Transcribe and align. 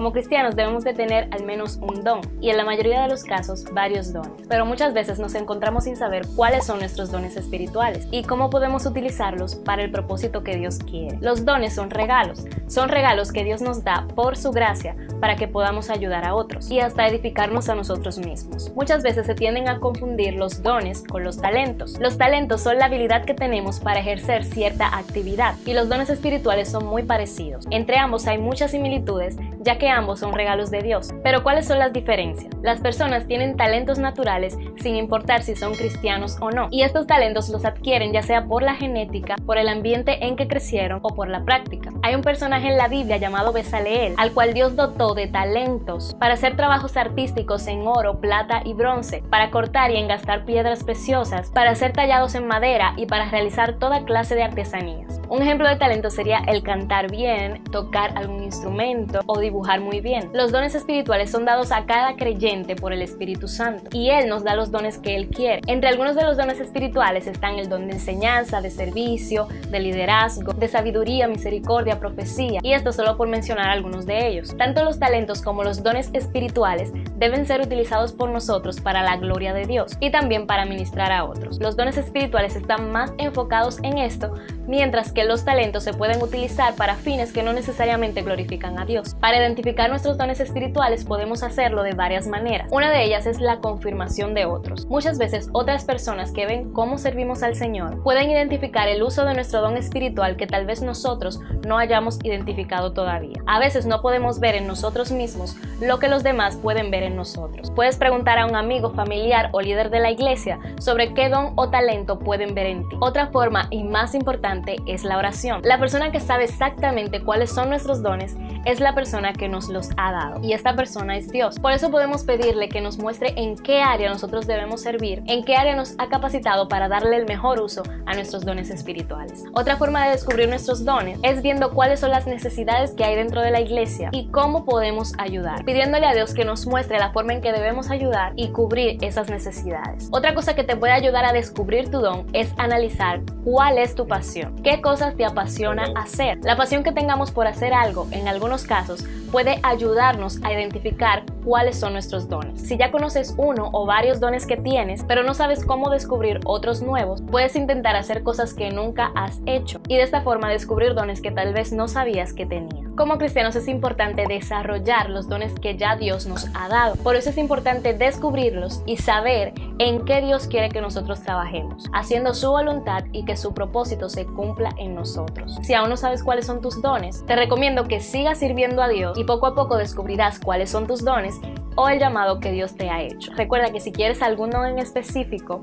Como 0.00 0.12
cristianos 0.12 0.56
debemos 0.56 0.82
de 0.82 0.94
tener 0.94 1.28
al 1.30 1.44
menos 1.44 1.76
un 1.82 2.02
don 2.02 2.22
y 2.40 2.48
en 2.48 2.56
la 2.56 2.64
mayoría 2.64 3.02
de 3.02 3.08
los 3.08 3.22
casos 3.22 3.66
varios 3.74 4.14
dones, 4.14 4.46
pero 4.48 4.64
muchas 4.64 4.94
veces 4.94 5.18
nos 5.18 5.34
encontramos 5.34 5.84
sin 5.84 5.94
saber 5.94 6.26
cuáles 6.36 6.64
son 6.64 6.78
nuestros 6.78 7.12
dones 7.12 7.36
espirituales 7.36 8.08
y 8.10 8.22
cómo 8.22 8.48
podemos 8.48 8.86
utilizarlos 8.86 9.56
para 9.56 9.82
el 9.82 9.90
propósito 9.90 10.42
que 10.42 10.56
Dios 10.56 10.78
quiere. 10.78 11.18
Los 11.20 11.44
dones 11.44 11.74
son 11.74 11.90
regalos, 11.90 12.46
son 12.66 12.88
regalos 12.88 13.30
que 13.30 13.44
Dios 13.44 13.60
nos 13.60 13.84
da 13.84 14.06
por 14.14 14.38
su 14.38 14.52
gracia 14.52 14.96
para 15.20 15.36
que 15.36 15.48
podamos 15.48 15.90
ayudar 15.90 16.24
a 16.24 16.34
otros 16.34 16.70
y 16.70 16.80
hasta 16.80 17.06
edificarnos 17.06 17.68
a 17.68 17.74
nosotros 17.74 18.16
mismos. 18.16 18.72
Muchas 18.74 19.02
veces 19.02 19.26
se 19.26 19.34
tienden 19.34 19.68
a 19.68 19.80
confundir 19.80 20.32
los 20.32 20.62
dones 20.62 21.04
con 21.06 21.24
los 21.24 21.42
talentos. 21.42 21.98
Los 22.00 22.16
talentos 22.16 22.62
son 22.62 22.78
la 22.78 22.86
habilidad 22.86 23.26
que 23.26 23.34
tenemos 23.34 23.80
para 23.80 24.00
ejercer 24.00 24.46
cierta 24.46 24.96
actividad 24.96 25.56
y 25.66 25.74
los 25.74 25.90
dones 25.90 26.08
espirituales 26.08 26.70
son 26.70 26.86
muy 26.86 27.02
parecidos. 27.02 27.66
Entre 27.70 27.98
ambos 27.98 28.26
hay 28.26 28.38
muchas 28.38 28.70
similitudes 28.70 29.36
ya 29.60 29.76
que 29.76 29.89
ambos 29.90 30.20
son 30.20 30.32
regalos 30.32 30.70
de 30.70 30.82
Dios. 30.82 31.10
Pero 31.22 31.42
¿cuáles 31.42 31.66
son 31.66 31.78
las 31.78 31.92
diferencias? 31.92 32.54
Las 32.62 32.80
personas 32.80 33.26
tienen 33.26 33.56
talentos 33.56 33.98
naturales 33.98 34.56
sin 34.80 34.96
importar 34.96 35.42
si 35.42 35.56
son 35.56 35.74
cristianos 35.74 36.36
o 36.40 36.50
no. 36.50 36.68
Y 36.70 36.82
estos 36.82 37.06
talentos 37.06 37.48
los 37.48 37.64
adquieren 37.64 38.12
ya 38.12 38.22
sea 38.22 38.44
por 38.46 38.62
la 38.62 38.74
genética, 38.74 39.36
por 39.46 39.58
el 39.58 39.68
ambiente 39.68 40.24
en 40.26 40.36
que 40.36 40.48
crecieron 40.48 41.00
o 41.02 41.08
por 41.08 41.28
la 41.28 41.44
práctica. 41.44 41.90
Hay 42.02 42.14
un 42.14 42.22
personaje 42.22 42.68
en 42.68 42.76
la 42.76 42.88
Biblia 42.88 43.16
llamado 43.16 43.52
Besaleel, 43.52 44.14
al 44.16 44.32
cual 44.32 44.54
Dios 44.54 44.76
dotó 44.76 45.14
de 45.14 45.26
talentos 45.26 46.14
para 46.18 46.34
hacer 46.34 46.56
trabajos 46.56 46.96
artísticos 46.96 47.66
en 47.66 47.86
oro, 47.86 48.20
plata 48.20 48.62
y 48.64 48.74
bronce, 48.74 49.22
para 49.30 49.50
cortar 49.50 49.90
y 49.90 49.96
engastar 49.96 50.44
piedras 50.44 50.84
preciosas, 50.84 51.50
para 51.50 51.74
ser 51.74 51.92
tallados 51.92 52.34
en 52.34 52.46
madera 52.46 52.94
y 52.96 53.06
para 53.06 53.30
realizar 53.30 53.74
toda 53.74 54.04
clase 54.04 54.34
de 54.34 54.42
artesanías. 54.42 55.20
Un 55.28 55.42
ejemplo 55.42 55.68
de 55.68 55.76
talento 55.76 56.10
sería 56.10 56.38
el 56.48 56.64
cantar 56.64 57.08
bien, 57.08 57.62
tocar 57.64 58.18
algún 58.18 58.42
instrumento 58.42 59.20
o 59.26 59.38
dibujar 59.38 59.69
muy 59.78 60.00
bien. 60.00 60.30
Los 60.32 60.50
dones 60.50 60.74
espirituales 60.74 61.30
son 61.30 61.44
dados 61.44 61.70
a 61.70 61.84
cada 61.86 62.16
creyente 62.16 62.74
por 62.74 62.92
el 62.92 63.02
Espíritu 63.02 63.46
Santo 63.46 63.90
y 63.92 64.10
Él 64.10 64.28
nos 64.28 64.42
da 64.42 64.56
los 64.56 64.72
dones 64.72 64.98
que 64.98 65.14
Él 65.14 65.28
quiere. 65.28 65.60
Entre 65.66 65.88
algunos 65.88 66.16
de 66.16 66.24
los 66.24 66.36
dones 66.36 66.58
espirituales 66.58 67.28
están 67.28 67.58
el 67.58 67.68
don 67.68 67.86
de 67.86 67.92
enseñanza, 67.92 68.60
de 68.60 68.70
servicio, 68.70 69.46
de 69.68 69.78
liderazgo, 69.78 70.52
de 70.54 70.66
sabiduría, 70.66 71.28
misericordia, 71.28 72.00
profecía 72.00 72.60
y 72.62 72.72
esto 72.72 72.92
solo 72.92 73.16
por 73.16 73.28
mencionar 73.28 73.68
algunos 73.68 74.06
de 74.06 74.26
ellos. 74.26 74.56
Tanto 74.56 74.82
los 74.82 74.98
talentos 74.98 75.42
como 75.42 75.62
los 75.62 75.82
dones 75.82 76.10
espirituales 76.14 76.92
deben 77.16 77.46
ser 77.46 77.60
utilizados 77.60 78.12
por 78.12 78.30
nosotros 78.30 78.80
para 78.80 79.02
la 79.02 79.18
gloria 79.18 79.52
de 79.52 79.66
Dios 79.66 79.96
y 80.00 80.10
también 80.10 80.46
para 80.46 80.64
ministrar 80.64 81.12
a 81.12 81.24
otros. 81.24 81.60
Los 81.60 81.76
dones 81.76 81.98
espirituales 81.98 82.56
están 82.56 82.90
más 82.90 83.12
enfocados 83.18 83.78
en 83.82 83.98
esto, 83.98 84.34
mientras 84.66 85.12
que 85.12 85.24
los 85.24 85.44
talentos 85.44 85.84
se 85.84 85.92
pueden 85.92 86.22
utilizar 86.22 86.74
para 86.74 86.94
fines 86.94 87.32
que 87.32 87.42
no 87.42 87.52
necesariamente 87.52 88.22
glorifican 88.22 88.78
a 88.78 88.86
Dios. 88.86 89.14
Para 89.20 89.36
identificar 89.36 89.59
nuestros 89.88 90.16
dones 90.16 90.40
espirituales 90.40 91.04
podemos 91.04 91.42
hacerlo 91.42 91.82
de 91.82 91.92
varias 91.92 92.26
maneras. 92.26 92.68
Una 92.70 92.90
de 92.90 93.04
ellas 93.04 93.26
es 93.26 93.40
la 93.40 93.60
confirmación 93.60 94.34
de 94.34 94.46
otros. 94.46 94.86
Muchas 94.86 95.18
veces 95.18 95.48
otras 95.52 95.84
personas 95.84 96.32
que 96.32 96.46
ven 96.46 96.72
cómo 96.72 96.98
servimos 96.98 97.42
al 97.42 97.54
Señor 97.54 98.02
pueden 98.02 98.30
identificar 98.30 98.88
el 98.88 99.02
uso 99.02 99.24
de 99.24 99.34
nuestro 99.34 99.60
don 99.60 99.76
espiritual 99.76 100.36
que 100.36 100.46
tal 100.46 100.66
vez 100.66 100.82
nosotros 100.82 101.40
no 101.66 101.78
hayamos 101.78 102.18
identificado 102.22 102.92
todavía. 102.92 103.42
A 103.46 103.58
veces 103.58 103.86
no 103.86 104.00
podemos 104.00 104.40
ver 104.40 104.54
en 104.54 104.66
nosotros 104.66 105.12
mismos 105.12 105.56
lo 105.80 105.98
que 105.98 106.08
los 106.08 106.22
demás 106.22 106.56
pueden 106.56 106.90
ver 106.90 107.02
en 107.02 107.16
nosotros. 107.16 107.70
Puedes 107.74 107.96
preguntar 107.96 108.38
a 108.38 108.46
un 108.46 108.56
amigo, 108.56 108.90
familiar 108.90 109.50
o 109.52 109.60
líder 109.60 109.90
de 109.90 110.00
la 110.00 110.10
iglesia 110.10 110.58
sobre 110.78 111.12
qué 111.14 111.28
don 111.28 111.52
o 111.56 111.70
talento 111.70 112.18
pueden 112.18 112.54
ver 112.54 112.66
en 112.66 112.88
ti. 112.88 112.96
Otra 113.00 113.28
forma 113.28 113.66
y 113.70 113.84
más 113.84 114.14
importante 114.14 114.76
es 114.86 115.04
la 115.04 115.18
oración. 115.18 115.60
La 115.64 115.78
persona 115.78 116.12
que 116.12 116.20
sabe 116.20 116.44
exactamente 116.44 117.22
cuáles 117.22 117.50
son 117.50 117.68
nuestros 117.68 118.02
dones 118.02 118.36
es 118.64 118.80
la 118.80 118.94
persona 118.94 119.32
que 119.32 119.48
nos 119.48 119.68
los 119.68 119.90
ha 119.96 120.12
dado 120.12 120.40
y 120.42 120.52
esta 120.52 120.74
persona 120.74 121.16
es 121.16 121.30
Dios. 121.30 121.58
Por 121.58 121.72
eso 121.72 121.90
podemos 121.90 122.24
pedirle 122.24 122.68
que 122.68 122.80
nos 122.80 122.98
muestre 122.98 123.32
en 123.36 123.56
qué 123.56 123.82
área 123.82 124.08
nosotros 124.10 124.46
debemos 124.46 124.82
servir, 124.82 125.22
en 125.26 125.44
qué 125.44 125.56
área 125.56 125.74
nos 125.74 125.94
ha 125.98 126.08
capacitado 126.08 126.68
para 126.68 126.88
darle 126.88 127.16
el 127.16 127.26
mejor 127.26 127.60
uso 127.60 127.82
a 128.06 128.14
nuestros 128.14 128.44
dones 128.44 128.70
espirituales. 128.70 129.44
Otra 129.52 129.76
forma 129.76 130.04
de 130.04 130.12
descubrir 130.12 130.48
nuestros 130.48 130.84
dones 130.84 131.18
es 131.22 131.42
viendo 131.42 131.70
cuáles 131.72 132.00
son 132.00 132.10
las 132.10 132.26
necesidades 132.26 132.92
que 132.92 133.04
hay 133.04 133.16
dentro 133.16 133.40
de 133.40 133.50
la 133.50 133.60
iglesia 133.60 134.10
y 134.12 134.28
cómo 134.28 134.64
podemos 134.64 135.12
ayudar, 135.18 135.64
pidiéndole 135.64 136.06
a 136.06 136.14
Dios 136.14 136.34
que 136.34 136.44
nos 136.44 136.66
muestre 136.66 136.98
la 136.98 137.12
forma 137.12 137.32
en 137.32 137.40
que 137.40 137.52
debemos 137.52 137.90
ayudar 137.90 138.32
y 138.36 138.50
cubrir 138.50 138.98
esas 139.02 139.30
necesidades. 139.30 140.08
Otra 140.12 140.34
cosa 140.34 140.54
que 140.54 140.64
te 140.64 140.76
puede 140.76 140.92
ayudar 140.92 141.24
a 141.24 141.32
descubrir 141.32 141.90
tu 141.90 142.00
don 142.00 142.26
es 142.32 142.52
analizar 142.56 143.20
cuál 143.44 143.78
es 143.78 143.94
tu 143.94 144.06
pasión, 144.06 144.56
qué 144.62 144.80
cosas 144.80 145.16
te 145.16 145.24
apasiona 145.24 145.92
hacer. 145.96 146.38
La 146.42 146.56
pasión 146.56 146.82
que 146.82 146.92
tengamos 146.92 147.30
por 147.30 147.46
hacer 147.46 147.72
algo, 147.72 148.06
en 148.10 148.28
algunos 148.50 148.64
casos, 148.66 149.04
puede 149.30 149.60
ayudarnos 149.62 150.42
a 150.42 150.52
identificar 150.52 151.24
cuáles 151.44 151.78
son 151.78 151.92
nuestros 151.92 152.28
dones. 152.28 152.60
Si 152.60 152.76
ya 152.76 152.90
conoces 152.90 153.34
uno 153.36 153.70
o 153.72 153.86
varios 153.86 154.20
dones 154.20 154.46
que 154.46 154.56
tienes, 154.56 155.04
pero 155.04 155.22
no 155.22 155.34
sabes 155.34 155.64
cómo 155.64 155.90
descubrir 155.90 156.40
otros 156.44 156.82
nuevos, 156.82 157.22
puedes 157.22 157.56
intentar 157.56 157.96
hacer 157.96 158.22
cosas 158.22 158.54
que 158.54 158.70
nunca 158.70 159.12
has 159.14 159.40
hecho 159.46 159.80
y 159.88 159.96
de 159.96 160.02
esta 160.02 160.22
forma 160.22 160.48
descubrir 160.48 160.94
dones 160.94 161.20
que 161.20 161.30
tal 161.30 161.52
vez 161.52 161.72
no 161.72 161.88
sabías 161.88 162.32
que 162.32 162.46
tenías. 162.46 162.92
Como 162.94 163.18
cristianos 163.18 163.56
es 163.56 163.68
importante 163.68 164.26
desarrollar 164.28 165.10
los 165.10 165.28
dones 165.28 165.52
que 165.60 165.76
ya 165.76 165.96
Dios 165.96 166.26
nos 166.26 166.46
ha 166.54 166.68
dado. 166.68 166.96
Por 166.96 167.16
eso 167.16 167.30
es 167.30 167.38
importante 167.38 167.94
descubrirlos 167.94 168.82
y 168.86 168.98
saber 168.98 169.54
en 169.78 170.04
qué 170.04 170.20
Dios 170.20 170.46
quiere 170.46 170.68
que 170.68 170.80
nosotros 170.80 171.22
trabajemos, 171.22 171.84
haciendo 171.92 172.34
su 172.34 172.50
voluntad 172.50 173.04
y 173.12 173.24
que 173.24 173.36
su 173.36 173.54
propósito 173.54 174.08
se 174.08 174.26
cumpla 174.26 174.70
en 174.76 174.94
nosotros. 174.94 175.58
Si 175.62 175.74
aún 175.74 175.88
no 175.88 175.96
sabes 175.96 176.22
cuáles 176.22 176.46
son 176.46 176.60
tus 176.60 176.82
dones, 176.82 177.24
te 177.26 177.36
recomiendo 177.36 177.84
que 177.84 178.00
sigas 178.00 178.38
sirviendo 178.38 178.82
a 178.82 178.88
Dios 178.88 179.18
y 179.18 179.24
poco 179.24 179.46
a 179.46 179.54
poco 179.54 179.76
descubrirás 179.76 180.38
cuáles 180.38 180.70
son 180.70 180.86
tus 180.86 181.04
dones 181.04 181.29
o 181.76 181.88
el 181.88 181.98
llamado 181.98 182.40
que 182.40 182.52
Dios 182.52 182.76
te 182.76 182.90
ha 182.90 183.02
hecho. 183.02 183.32
Recuerda 183.34 183.72
que 183.72 183.80
si 183.80 183.92
quieres 183.92 184.22
algún 184.22 184.50
don 184.50 184.66
en 184.66 184.78
específico, 184.78 185.62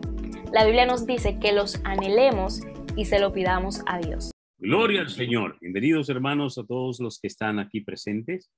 la 0.53 0.65
Biblia 0.65 0.85
nos 0.85 1.05
dice 1.05 1.39
que 1.39 1.51
los 1.51 1.83
anhelemos 1.83 2.61
y 2.95 3.05
se 3.05 3.19
lo 3.19 3.33
pidamos 3.33 3.81
a 3.85 3.99
Dios. 3.99 4.31
Gloria 4.59 5.01
al 5.01 5.09
Señor. 5.09 5.57
Bienvenidos 5.61 6.09
hermanos 6.09 6.57
a 6.57 6.65
todos 6.65 6.99
los 6.99 7.19
que 7.19 7.27
están 7.27 7.59
aquí 7.59 7.81
presentes. 7.81 8.49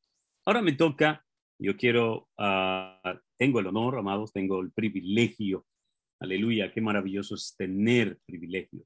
Ahora 0.45 0.61
me 0.61 0.73
toca, 0.73 1.25
yo 1.59 1.75
quiero, 1.75 2.29
uh, 2.37 3.17
tengo 3.37 3.59
el 3.59 3.67
honor, 3.67 3.97
amados, 3.97 4.31
tengo 4.31 4.61
el 4.61 4.71
privilegio. 4.71 5.65
Aleluya, 6.21 6.71
qué 6.71 6.81
maravilloso 6.81 7.35
es 7.35 7.55
tener 7.57 8.17
privilegio. 8.25 8.83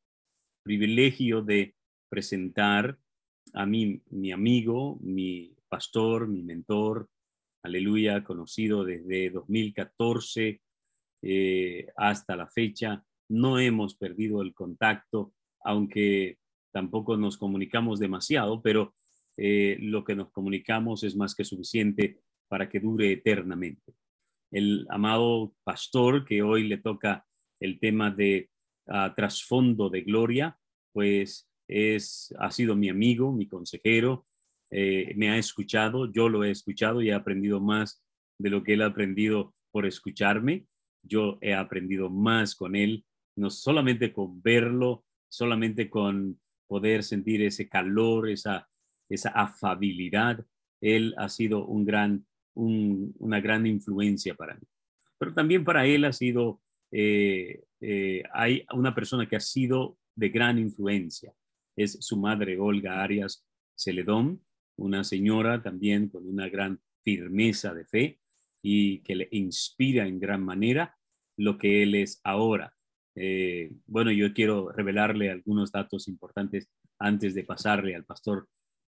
Privilegio 0.64 1.42
de 1.42 1.76
presentar 2.10 2.98
a 3.54 3.66
mí, 3.66 4.02
mi 4.10 4.32
amigo, 4.32 4.98
mi 5.02 5.56
pastor, 5.70 6.28
mi 6.28 6.42
mentor, 6.42 7.10
aleluya, 7.64 8.24
conocido 8.24 8.84
desde 8.84 9.30
2014 9.30 10.62
eh, 11.22 11.88
hasta 11.96 12.36
la 12.36 12.48
fecha. 12.48 13.04
No 13.30 13.58
hemos 13.58 13.96
perdido 13.96 14.42
el 14.42 14.54
contacto, 14.54 15.34
aunque 15.64 16.38
tampoco 16.72 17.18
nos 17.18 17.38
comunicamos 17.38 18.00
demasiado, 18.00 18.62
pero 18.62 18.94
eh, 19.38 19.78
lo 19.80 20.04
que 20.04 20.16
nos 20.16 20.32
comunicamos 20.32 21.04
es 21.04 21.16
más 21.16 21.34
que 21.34 21.46
suficiente 21.46 22.20
para 22.48 22.70
que 22.70 22.80
dure 22.80 23.12
eternamente. 23.12 23.94
El 24.52 24.86
amado 24.90 25.56
pastor 25.64 26.26
que 26.26 26.44
hoy 26.44 26.68
le 26.68 26.78
toca 26.78 27.26
el 27.60 27.80
tema 27.80 28.12
de 28.12 28.50
ah, 28.88 29.14
trasfondo 29.16 29.90
de 29.90 30.02
gloria, 30.02 30.60
pues 30.92 31.50
es, 31.68 32.34
ha 32.38 32.52
sido 32.52 32.76
mi 32.76 32.90
amigo, 32.90 33.32
mi 33.32 33.48
consejero, 33.48 34.28
eh, 34.76 35.14
me 35.16 35.30
ha 35.30 35.38
escuchado, 35.38 36.12
yo 36.12 36.30
lo 36.30 36.44
he 36.44 36.50
escuchado 36.50 37.00
y 37.00 37.10
he 37.10 37.14
aprendido 37.14 37.62
más 37.62 38.04
de 38.40 38.50
lo 38.50 38.64
que 38.64 38.74
él 38.74 38.82
ha 38.82 38.88
aprendido 38.88 39.54
por 39.72 39.86
escucharme. 39.86 40.66
Yo 41.04 41.38
he 41.42 41.54
aprendido 41.54 42.10
más 42.10 42.56
con 42.56 42.76
él, 42.76 43.06
no 43.36 43.52
solamente 43.52 44.12
con 44.12 44.42
verlo, 44.42 45.06
solamente 45.30 45.92
con 45.92 46.40
poder 46.66 47.04
sentir 47.04 47.44
ese 47.44 47.70
calor, 47.70 48.28
esa, 48.28 48.68
esa 49.10 49.30
afabilidad. 49.30 50.44
Él 50.82 51.14
ha 51.18 51.30
sido 51.30 51.68
un 51.68 51.86
gran, 51.86 52.26
una 52.56 53.40
gran 53.42 53.68
influencia 53.68 54.34
para 54.34 54.56
mí. 54.56 54.66
Pero 55.20 55.36
también 55.36 55.64
para 55.64 55.86
él 55.86 56.04
ha 56.06 56.14
sido, 56.14 56.62
eh, 56.92 57.64
eh, 57.80 58.24
hay 58.34 58.66
una 58.74 58.96
persona 58.96 59.30
que 59.30 59.36
ha 59.36 59.40
sido 59.40 60.00
de 60.16 60.30
gran 60.30 60.58
influencia. 60.58 61.32
Es 61.76 61.98
su 62.02 62.18
madre, 62.18 62.58
Olga 62.58 63.04
Arias 63.04 63.46
Celedón, 63.76 64.42
una 64.78 65.04
señora 65.04 65.62
también 65.62 66.10
con 66.10 66.28
una 66.28 66.50
gran 66.50 66.80
firmeza 67.02 67.74
de 67.74 67.86
fe 67.86 68.20
y 68.62 69.00
que 69.00 69.16
le 69.16 69.28
inspira 69.32 70.08
en 70.08 70.20
gran 70.20 70.44
manera 70.44 70.98
lo 71.38 71.58
que 71.58 71.84
él 71.84 71.96
es 71.96 72.22
ahora. 72.24 72.74
Eh, 73.16 73.72
bueno, 73.86 74.12
yo 74.12 74.34
quiero 74.34 74.72
revelarle 74.72 75.30
algunos 75.30 75.72
datos 75.72 76.08
importantes 76.08 76.70
antes 77.00 77.36
de 77.36 77.44
pasarle 77.44 77.96
al 77.96 78.06
pastor 78.06 78.48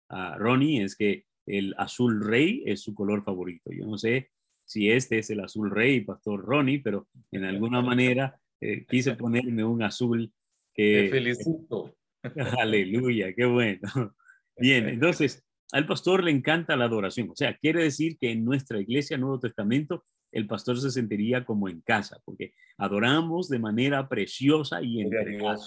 a 0.10 0.38
Ronnie, 0.38 0.84
es 0.84 0.96
que 0.96 1.26
el 1.46 1.74
azul 1.78 2.24
rey 2.24 2.64
es 2.66 2.82
su 2.82 2.94
color 2.94 3.24
favorito. 3.24 3.72
Yo 3.72 3.86
no 3.86 3.98
sé 3.98 4.30
si 4.66 4.92
este 4.92 5.20
es 5.20 5.30
el 5.30 5.40
azul 5.40 5.72
rey, 5.72 6.02
pastor 6.02 6.46
Ronnie, 6.46 6.80
pero 6.80 7.08
en 7.32 7.46
alguna 7.46 7.82
manera 7.82 8.40
eh, 8.60 8.86
quise 8.86 9.16
ponerme 9.16 9.64
un 9.64 9.82
azul 9.82 10.32
que... 10.74 11.04
Te 11.04 11.10
felicito. 11.10 11.96
Aleluya, 12.60 13.34
qué 13.34 13.46
bueno. 13.46 14.16
Bien, 14.58 14.88
entonces, 14.90 15.44
al 15.72 15.86
pastor 15.86 16.24
le 16.24 16.32
encanta 16.32 16.76
la 16.76 16.86
adoración. 16.86 17.30
O 17.30 17.36
sea, 17.36 17.58
quiere 17.58 17.84
decir 17.84 18.18
que 18.18 18.32
en 18.32 18.44
nuestra 18.44 18.80
iglesia 18.80 19.18
Nuevo 19.18 19.40
Testamento 19.40 20.04
el 20.32 20.48
pastor 20.48 20.80
se 20.80 20.92
sentiría 20.92 21.46
como 21.46 21.68
en 21.70 21.82
casa, 21.82 22.22
porque 22.26 22.54
adoramos 22.78 23.50
de 23.50 23.60
manera 23.60 24.08
preciosa 24.08 24.82
y 24.82 25.02
entregada. 25.02 25.58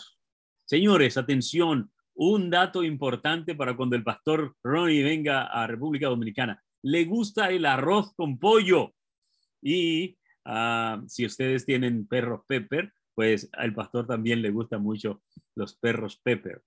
Señores, 0.64 1.16
atención, 1.16 1.90
un 2.14 2.48
dato 2.48 2.82
importante 2.82 3.54
para 3.54 3.76
cuando 3.76 3.96
el 3.96 4.04
pastor 4.04 4.56
Ronnie 4.62 5.02
venga 5.02 5.44
a 5.44 5.66
República 5.66 6.08
Dominicana. 6.08 6.62
Le 6.82 7.04
gusta 7.04 7.50
el 7.50 7.66
arroz 7.66 8.14
con 8.14 8.38
pollo. 8.38 8.94
Y 9.60 10.16
ah, 10.44 11.02
si 11.06 11.26
ustedes 11.26 11.66
tienen 11.66 12.06
perros 12.06 12.42
pepper, 12.46 12.92
pues 13.14 13.48
al 13.52 13.74
pastor 13.74 14.06
también 14.06 14.42
le 14.42 14.50
gusta 14.50 14.78
mucho 14.78 15.22
los 15.54 15.76
perros 15.76 16.20
pepper. 16.22 16.62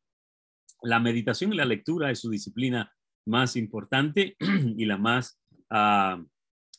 La 0.83 0.99
meditación 0.99 1.53
y 1.53 1.57
la 1.57 1.65
lectura 1.65 2.11
es 2.11 2.19
su 2.19 2.29
disciplina 2.29 2.91
más 3.27 3.55
importante 3.55 4.35
y 4.77 4.85
la 4.85 4.97
más, 4.97 5.39
ah, 5.69 6.23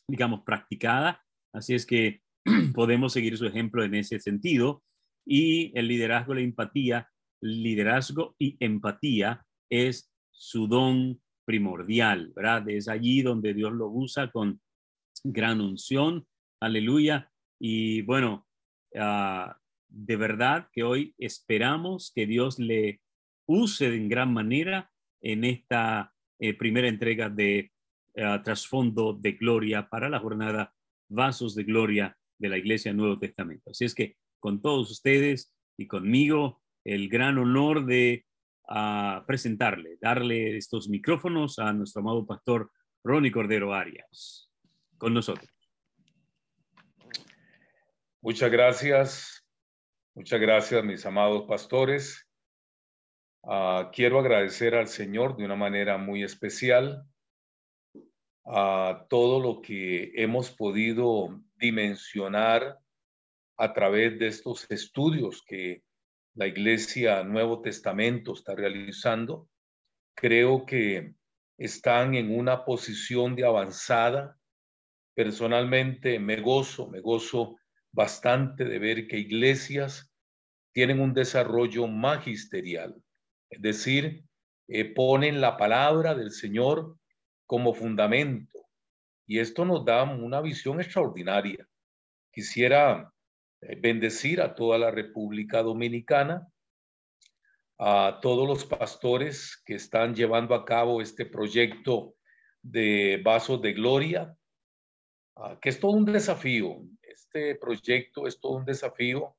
digamos, 0.07 0.41
practicada. 0.41 1.23
Así 1.53 1.73
es 1.73 1.85
que 1.85 2.21
podemos 2.73 3.13
seguir 3.13 3.37
su 3.37 3.45
ejemplo 3.45 3.83
en 3.83 3.95
ese 3.95 4.19
sentido. 4.19 4.83
Y 5.25 5.71
el 5.77 5.87
liderazgo, 5.87 6.33
la 6.33 6.41
empatía, 6.41 7.09
liderazgo 7.41 8.35
y 8.39 8.57
empatía 8.59 9.45
es 9.69 10.11
su 10.31 10.67
don 10.67 11.21
primordial, 11.45 12.31
¿verdad? 12.35 12.67
Es 12.69 12.87
allí 12.87 13.21
donde 13.21 13.53
Dios 13.53 13.73
lo 13.73 13.87
usa 13.87 14.31
con 14.31 14.61
gran 15.23 15.61
unción. 15.61 16.27
Aleluya. 16.59 17.31
Y 17.59 18.01
bueno, 18.03 18.47
ah, 18.95 19.57
de 19.87 20.15
verdad 20.15 20.69
que 20.71 20.83
hoy 20.83 21.13
esperamos 21.17 22.11
que 22.15 22.25
Dios 22.25 22.59
le 22.59 23.01
use 23.47 23.95
en 23.95 24.09
gran 24.09 24.31
manera 24.31 24.91
en 25.21 25.43
esta 25.43 26.13
eh, 26.39 26.53
primera 26.53 26.87
entrega 26.87 27.29
de 27.29 27.71
uh, 28.15 28.41
trasfondo 28.43 29.13
de 29.13 29.33
gloria 29.33 29.87
para 29.89 30.09
la 30.09 30.19
jornada 30.19 30.73
Vasos 31.09 31.55
de 31.55 31.63
Gloria 31.63 32.17
de 32.37 32.49
la 32.49 32.57
Iglesia 32.57 32.93
Nuevo 32.93 33.19
Testamento. 33.19 33.71
Así 33.71 33.85
es 33.85 33.93
que 33.93 34.15
con 34.39 34.61
todos 34.61 34.89
ustedes 34.91 35.53
y 35.77 35.87
conmigo, 35.87 36.61
el 36.85 37.09
gran 37.09 37.37
honor 37.37 37.85
de 37.85 38.25
uh, 38.69 39.25
presentarle, 39.25 39.97
darle 39.99 40.57
estos 40.57 40.89
micrófonos 40.89 41.59
a 41.59 41.73
nuestro 41.73 42.01
amado 42.01 42.25
pastor 42.25 42.71
Ronnie 43.03 43.31
Cordero 43.31 43.73
Arias. 43.73 44.49
Con 44.97 45.13
nosotros. 45.13 45.49
Muchas 48.21 48.51
gracias. 48.51 49.45
Muchas 50.13 50.39
gracias, 50.39 50.83
mis 50.83 51.05
amados 51.05 51.45
pastores. 51.47 52.28
Ah, 53.43 53.89
quiero 53.93 54.19
agradecer 54.19 54.75
al 54.75 54.87
Señor 54.87 55.37
de 55.37 55.45
una 55.45 55.55
manera 55.55 55.97
muy 55.97 56.23
especial 56.23 57.05
a 58.45 59.05
todo 59.09 59.39
lo 59.39 59.61
que 59.61 60.11
hemos 60.15 60.51
podido 60.51 61.41
dimensionar 61.55 62.79
a 63.57 63.73
través 63.73 64.19
de 64.19 64.27
estos 64.27 64.69
estudios 64.69 65.41
que 65.45 65.83
la 66.33 66.47
Iglesia 66.47 67.23
Nuevo 67.23 67.61
Testamento 67.61 68.33
está 68.33 68.55
realizando. 68.55 69.47
Creo 70.15 70.65
que 70.65 71.13
están 71.57 72.15
en 72.15 72.37
una 72.37 72.65
posición 72.65 73.35
de 73.35 73.45
avanzada. 73.45 74.37
Personalmente 75.15 76.19
me 76.19 76.41
gozo, 76.41 76.89
me 76.89 76.99
gozo 76.99 77.57
bastante 77.91 78.65
de 78.65 78.79
ver 78.79 79.07
que 79.07 79.17
iglesias 79.17 80.11
tienen 80.73 80.99
un 80.99 81.13
desarrollo 81.13 81.87
magisterial 81.87 83.01
es 83.49 83.61
decir, 83.61 84.23
eh, 84.67 84.93
ponen 84.93 85.41
la 85.41 85.57
palabra 85.57 86.13
del 86.15 86.31
Señor 86.31 86.97
como 87.45 87.73
fundamento. 87.73 88.59
Y 89.25 89.39
esto 89.39 89.65
nos 89.65 89.83
da 89.85 90.03
una 90.03 90.41
visión 90.41 90.79
extraordinaria. 90.79 91.67
Quisiera 92.31 93.11
eh, 93.61 93.75
bendecir 93.79 94.41
a 94.41 94.53
toda 94.53 94.77
la 94.77 94.91
República 94.91 95.63
Dominicana, 95.63 96.47
a 97.79 98.19
todos 98.21 98.47
los 98.47 98.65
pastores 98.65 99.61
que 99.65 99.75
están 99.75 100.13
llevando 100.13 100.53
a 100.53 100.65
cabo 100.65 101.01
este 101.01 101.25
proyecto 101.25 102.15
de 102.61 103.21
Vasos 103.23 103.61
de 103.61 103.73
Gloria, 103.73 104.35
que 105.61 105.69
es 105.69 105.79
todo 105.79 105.91
un 105.91 106.05
desafío. 106.05 106.81
Este 107.01 107.55
proyecto 107.55 108.27
es 108.27 108.39
todo 108.39 108.57
un 108.57 108.65
desafío 108.65 109.37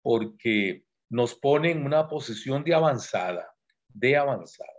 porque 0.00 0.84
nos 1.12 1.34
pone 1.34 1.70
en 1.70 1.84
una 1.84 2.08
posición 2.08 2.64
de 2.64 2.72
avanzada, 2.72 3.54
de 3.88 4.16
avanzada. 4.16 4.70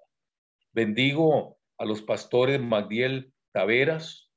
Bendigo 0.71 1.59
a 1.77 1.85
los 1.85 2.01
pastores 2.01 2.59
Magdiel 2.59 3.31
Taveras, 3.51 4.31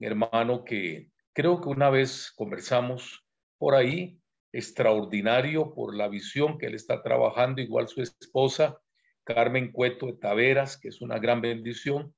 hermano 0.00 0.64
que 0.64 1.10
creo 1.34 1.60
que 1.60 1.68
una 1.68 1.90
vez 1.90 2.32
conversamos 2.34 3.22
por 3.58 3.74
ahí, 3.74 4.18
extraordinario 4.50 5.74
por 5.74 5.94
la 5.94 6.08
visión 6.08 6.56
que 6.56 6.68
él 6.68 6.74
está 6.74 7.02
trabajando, 7.02 7.60
igual 7.60 7.86
su 7.88 8.00
esposa, 8.00 8.80
Carmen 9.22 9.72
Cueto 9.72 10.06
de 10.06 10.14
Taveras, 10.14 10.78
que 10.78 10.88
es 10.88 11.02
una 11.02 11.18
gran 11.18 11.42
bendición. 11.42 12.14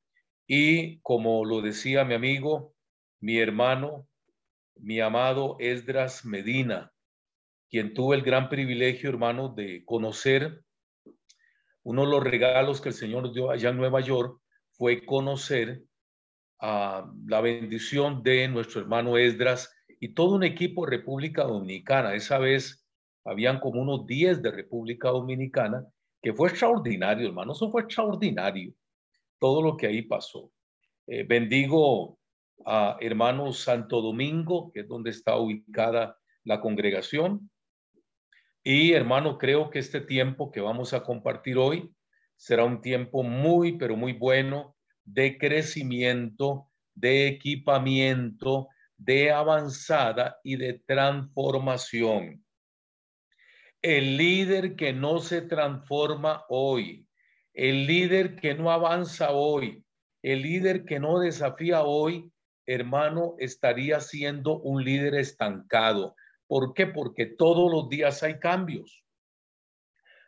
Y 0.47 1.01
como 1.01 1.45
lo 1.45 1.61
decía 1.61 2.05
mi 2.05 2.15
amigo, 2.15 2.73
mi 3.19 3.41
hermano, 3.41 4.07
mi 4.77 5.01
amado 5.01 5.57
Esdras 5.59 6.25
Medina, 6.25 6.93
quien 7.71 7.95
tuve 7.95 8.17
el 8.17 8.23
gran 8.23 8.49
privilegio, 8.49 9.11
hermano, 9.11 9.51
de 9.51 9.85
conocer. 9.85 10.63
Uno 11.83 12.05
de 12.05 12.11
los 12.11 12.25
regalos 12.25 12.81
que 12.81 12.91
el 12.91 12.95
Señor 12.95 13.33
dio 13.33 13.51
allá 13.51 13.71
en 13.71 13.77
Nueva 13.77 14.01
York 14.01 14.41
fue 14.73 15.05
conocer 15.05 15.83
a 16.61 17.11
la 17.27 17.41
bendición 17.41 18.23
de 18.23 18.49
nuestro 18.49 18.81
hermano 18.81 19.17
Esdras 19.17 19.73
y 20.01 20.15
todo 20.15 20.35
un 20.35 20.45
equipo 20.45 20.85
de 20.85 20.97
República 20.97 21.45
Dominicana. 21.45 22.15
Esa 22.15 22.39
vez 22.39 22.87
habían 23.25 23.61
como 23.61 23.83
unos 23.83 24.07
10 24.07 24.43
de 24.43 24.51
República 24.51 25.11
Dominicana, 25.11 25.85
que 26.23 26.33
fue 26.33 26.49
extraordinario, 26.49 27.29
hermano. 27.29 27.53
Eso 27.53 27.71
fue 27.71 27.83
extraordinario, 27.83 28.73
todo 29.39 29.63
lo 29.63 29.77
que 29.77 29.87
ahí 29.87 30.03
pasó. 30.03 30.51
Eh, 31.07 31.25
bendigo 31.25 32.19
a 32.65 32.97
hermano 33.01 33.53
Santo 33.53 34.01
Domingo, 34.01 34.71
que 34.73 34.81
es 34.81 34.89
donde 34.89 35.11
está 35.11 35.37
ubicada 35.37 36.19
la 36.45 36.61
congregación. 36.61 37.51
Y 38.63 38.93
hermano, 38.93 39.39
creo 39.39 39.71
que 39.71 39.79
este 39.79 40.01
tiempo 40.01 40.51
que 40.51 40.61
vamos 40.61 40.93
a 40.93 41.03
compartir 41.03 41.57
hoy 41.59 41.95
será 42.37 42.65
un 42.65 42.81
tiempo 42.81 43.23
muy, 43.23 43.79
pero 43.79 43.97
muy 43.97 44.13
bueno 44.13 44.77
de 45.05 45.39
crecimiento, 45.39 46.71
de 46.95 47.29
equipamiento, 47.29 48.69
de 48.97 49.31
avanzada 49.31 50.39
y 50.43 50.57
de 50.57 50.75
transformación. 50.87 52.45
El 53.81 54.17
líder 54.17 54.75
que 54.75 54.93
no 54.93 55.19
se 55.19 55.43
transforma 55.43 56.45
hoy, 56.49 57.07
el 57.55 57.87
líder 57.87 58.37
que 58.37 58.55
no 58.55 58.71
avanza 58.71 59.31
hoy, 59.31 59.85
el 60.23 60.43
líder 60.43 60.85
que 60.85 60.99
no 60.99 61.21
desafía 61.21 61.83
hoy, 61.83 62.31
hermano, 62.67 63.35
estaría 63.39 64.01
siendo 64.01 64.59
un 64.59 64.85
líder 64.85 65.15
estancado. 65.15 66.17
¿Por 66.49 66.75
qué? 66.75 66.87
Porque 66.87 67.27
todos 67.27 67.71
los 67.71 67.89
días 67.89 68.23
hay 68.23 68.41
cambios. 68.41 69.05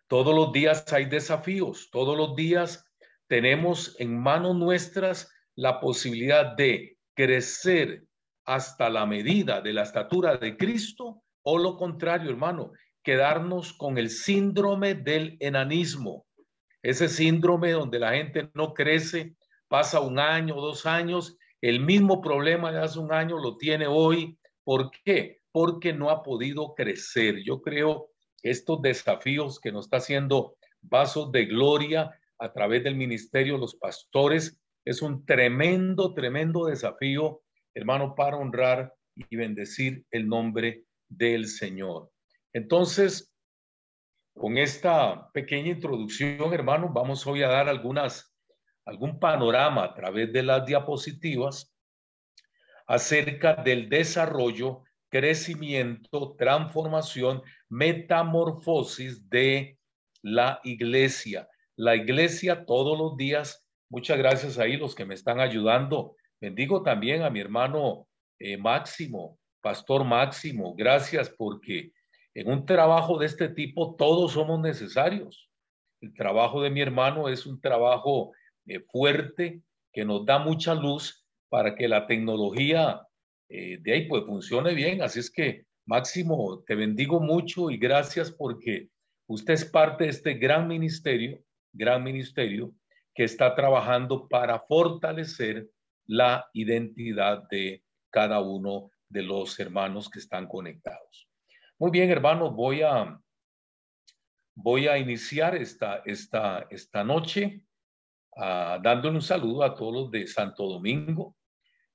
Todos 0.07 0.35
los 0.35 0.53
días 0.53 0.85
hay 0.93 1.07
desafíos. 1.07 1.89
Todos 1.91 2.17
los 2.17 2.37
días 2.37 2.85
tenemos 3.27 3.97
en 3.99 4.19
manos 4.19 4.55
nuestras 4.57 5.33
la 5.57 5.81
posibilidad 5.81 6.57
de 6.57 6.99
crecer 7.15 8.05
hasta 8.45 8.91
la 8.91 9.07
medida 9.07 9.61
de 9.61 9.73
la 9.73 9.83
estatura 9.83 10.37
de 10.37 10.57
Cristo 10.57 11.23
o 11.43 11.59
lo 11.59 11.77
contrario, 11.77 12.31
hermano, 12.31 12.73
quedarnos 13.03 13.73
con 13.73 13.99
el 13.99 14.11
síndrome 14.11 14.95
del 14.95 15.37
enanismo. 15.41 16.27
Ese 16.83 17.09
síndrome 17.09 17.73
donde 17.73 17.99
la 17.99 18.13
gente 18.13 18.51
no 18.55 18.75
crece, 18.75 19.37
pasa 19.69 20.01
un 20.01 20.19
año, 20.19 20.57
dos 20.57 20.87
años, 20.87 21.37
el 21.61 21.81
mismo 21.81 22.21
problema 22.21 22.73
de 22.73 22.81
hace 22.81 22.99
un 22.99 23.13
año 23.13 23.39
lo 23.39 23.57
tiene 23.57 23.87
hoy. 23.87 24.39
¿Por 24.65 24.91
qué? 25.05 25.40
Porque 25.53 25.93
no 25.93 26.11
ha 26.11 26.23
podido 26.23 26.75
crecer. 26.75 27.43
Yo 27.45 27.61
creo 27.61 28.11
que 28.43 28.51
estos 28.51 28.81
desafíos 28.83 29.61
que 29.61 29.73
nos 29.73 29.87
está 29.87 29.99
haciendo 29.99 30.57
Vasos 30.83 31.31
de 31.33 31.47
Gloria 31.47 32.11
a 32.39 32.53
través 32.53 32.83
del 32.83 32.97
ministerio 32.97 33.59
los 33.59 33.75
pastores 33.75 34.59
es 34.85 35.03
un 35.03 35.27
tremendo, 35.27 36.15
tremendo 36.15 36.65
desafío, 36.65 37.43
hermano, 37.75 38.15
para 38.15 38.39
honrar 38.39 38.95
y 39.15 39.37
bendecir 39.37 40.05
el 40.11 40.27
nombre 40.27 40.85
del 41.09 41.49
Señor. 41.49 42.11
Entonces, 42.53 43.33
con 44.35 44.57
esta 44.57 45.31
pequeña 45.33 45.73
introducción, 45.73 46.53
hermanos, 46.55 46.93
vamos 46.95 47.27
hoy 47.27 47.43
a 47.43 47.49
dar 47.49 47.69
algunas, 47.69 48.35
algún 48.87 49.19
panorama 49.21 49.85
a 49.85 49.95
través 49.95 50.33
de 50.33 50.43
las 50.43 50.65
diapositivas 50.65 51.75
acerca 52.87 53.55
del 53.55 53.89
desarrollo, 53.89 54.83
crecimiento, 55.11 56.35
transformación, 56.39 57.43
metamorfosis 57.69 59.29
de 59.29 59.79
la 60.23 60.61
iglesia. 60.65 61.49
La 61.77 61.97
iglesia 61.97 62.65
todos 62.65 62.99
los 62.99 63.17
días, 63.17 63.67
muchas 63.91 64.19
gracias 64.19 64.59
ahí 64.59 64.77
los 64.77 64.95
que 64.95 65.05
me 65.05 65.15
están 65.15 65.41
ayudando. 65.41 66.17
Bendigo 66.41 66.83
también 66.83 67.23
a 67.23 67.31
mi 67.31 67.41
hermano 67.41 68.07
eh, 68.39 68.57
Máximo, 68.57 69.39
Pastor 69.61 70.05
Máximo, 70.05 70.75
gracias 70.75 71.29
porque 71.29 71.93
en 72.35 72.49
un 72.49 72.65
trabajo 72.65 73.19
de 73.19 73.27
este 73.27 73.49
tipo 73.49 73.97
todos 73.97 74.33
somos 74.33 74.61
necesarios. 74.61 75.51
El 76.01 76.15
trabajo 76.15 76.63
de 76.63 76.71
mi 76.71 76.81
hermano 76.81 77.29
es 77.29 77.45
un 77.45 77.61
trabajo 77.61 78.33
eh, 78.67 78.81
fuerte 78.91 79.61
que 79.93 80.05
nos 80.05 80.25
da 80.25 80.39
mucha 80.39 80.75
luz 80.75 81.27
para 81.49 81.75
que 81.75 81.89
la 81.89 82.07
tecnología 82.07 83.03
eh, 83.51 83.79
de 83.81 83.93
ahí 83.93 84.09
pues 84.09 84.25
funcione 84.25 84.73
bien. 84.75 85.03
Así 85.03 85.19
es 85.21 85.31
que 85.31 85.67
Máximo, 85.91 86.63
te 86.69 86.77
bendigo 86.77 87.19
mucho 87.19 87.69
y 87.69 87.77
gracias 87.77 88.31
porque 88.31 88.91
usted 89.27 89.55
es 89.55 89.65
parte 89.65 90.05
de 90.05 90.11
este 90.11 90.35
gran 90.35 90.69
ministerio, 90.69 91.43
gran 91.73 92.05
ministerio 92.05 92.73
que 93.13 93.25
está 93.25 93.57
trabajando 93.57 94.29
para 94.29 94.61
fortalecer 94.61 95.69
la 96.07 96.49
identidad 96.53 97.43
de 97.51 97.83
cada 98.11 98.41
uno 98.41 98.93
de 99.09 99.23
los 99.23 99.59
hermanos 99.59 100.09
que 100.09 100.21
están 100.21 100.47
conectados. 100.47 101.29
Muy 101.77 101.91
bien, 101.91 102.09
hermanos, 102.09 102.55
voy 102.55 102.83
a, 102.83 103.21
voy 104.55 104.87
a 104.87 104.97
iniciar 104.97 105.57
esta, 105.57 106.03
esta, 106.05 106.69
esta 106.71 107.03
noche 107.03 107.65
uh, 108.37 108.81
dándole 108.81 109.17
un 109.17 109.23
saludo 109.23 109.65
a 109.65 109.75
todos 109.75 109.93
los 109.93 110.11
de 110.13 110.29
Santo 110.29 110.69
Domingo 110.69 111.35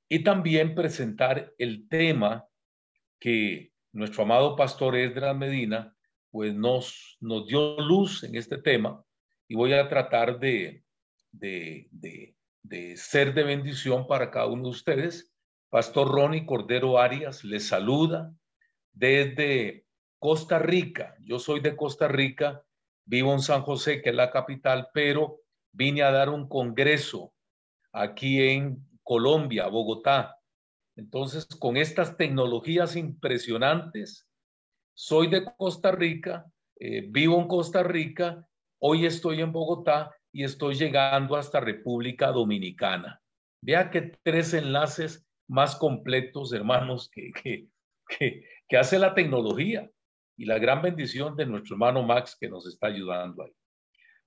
y 0.10 0.24
también 0.24 0.76
presentar 0.76 1.54
el 1.58 1.88
tema 1.90 2.46
que 3.20 3.72
nuestro 3.92 4.24
amado 4.24 4.56
pastor 4.56 4.96
Esdras 4.96 5.36
Medina 5.36 5.96
pues 6.32 6.54
nos, 6.54 7.18
nos 7.22 7.48
dio 7.48 7.80
luz 7.80 8.24
en 8.24 8.36
este 8.36 8.58
tema 8.58 9.04
y 9.48 9.56
voy 9.56 9.74
a 9.74 9.88
tratar 9.88 10.40
de, 10.40 10.84
de, 11.32 11.88
de, 12.62 12.98
ser 12.98 13.34
de 13.34 13.44
bendición 13.44 14.08
para 14.08 14.32
cada 14.32 14.48
uno 14.48 14.64
de 14.64 14.70
ustedes 14.70 15.36
Pastor 15.70 16.08
Ronnie 16.08 16.46
Cordero 16.46 17.00
Arias 17.00 17.44
les 17.44 17.68
saluda 17.68 18.34
desde 18.94 19.86
Costa 20.20 20.58
Rica. 20.58 21.16
Yo 21.20 21.38
soy 21.38 21.60
de 21.60 21.76
Costa 21.76 22.08
Rica, 22.08 22.64
vivo 23.06 23.34
en 23.34 23.42
San 23.42 23.62
José, 23.62 24.02
que 24.02 24.12
es 24.12 24.16
la 24.16 24.32
capital, 24.32 24.88
pero 24.94 25.42
vine 25.74 26.04
a 26.04 26.12
dar 26.12 26.30
un 26.30 26.48
congreso 26.48 27.34
aquí 27.92 28.42
en 28.42 28.88
Colombia, 29.06 29.68
Bogotá. 29.68 30.38
Entonces, 30.98 31.46
con 31.46 31.78
estas 31.78 32.18
tecnologías 32.18 32.96
impresionantes, 32.96 34.28
soy 34.94 35.28
de 35.28 35.46
Costa 35.58 35.92
Rica, 35.92 36.46
eh, 36.80 37.06
vivo 37.08 37.40
en 37.40 37.48
Costa 37.48 37.84
Rica, 37.84 38.46
hoy 38.80 39.06
estoy 39.06 39.42
en 39.42 39.52
Bogotá 39.52 40.12
y 40.32 40.44
estoy 40.44 40.76
llegando 40.76 41.36
hasta 41.36 41.60
República 41.60 42.32
Dominicana. 42.32 43.22
Vea 43.62 43.90
que 43.92 44.18
tres 44.24 44.54
enlaces 44.54 45.26
más 45.48 45.76
completos, 45.76 46.52
hermanos, 46.52 47.10
que, 47.10 47.32
que, 47.32 48.44
que, 48.68 48.78
hace 48.78 48.98
la 48.98 49.14
tecnología 49.14 49.90
y 50.38 50.46
la 50.46 50.58
gran 50.58 50.82
bendición 50.82 51.36
de 51.36 51.46
nuestro 51.46 51.76
hermano 51.76 52.04
Max 52.04 52.36
que 52.40 52.50
nos 52.50 52.68
está 52.68 52.88
ayudando 52.88 53.44
ahí. 53.44 53.54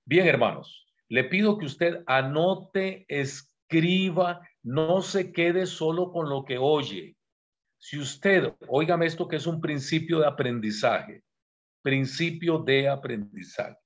Bien, 0.05 0.27
hermanos, 0.27 0.87
le 1.09 1.25
pido 1.25 1.57
que 1.57 1.65
usted 1.65 2.03
anote, 2.07 3.05
escriba, 3.07 4.41
no 4.63 5.01
se 5.01 5.31
quede 5.31 5.65
solo 5.65 6.11
con 6.11 6.29
lo 6.29 6.43
que 6.43 6.57
oye. 6.57 7.15
Si 7.77 7.97
usted, 7.97 8.53
óigame 8.67 9.05
esto 9.05 9.27
que 9.27 9.37
es 9.37 9.47
un 9.47 9.61
principio 9.61 10.19
de 10.19 10.27
aprendizaje, 10.27 11.23
principio 11.81 12.57
de 12.57 12.89
aprendizaje. 12.89 13.77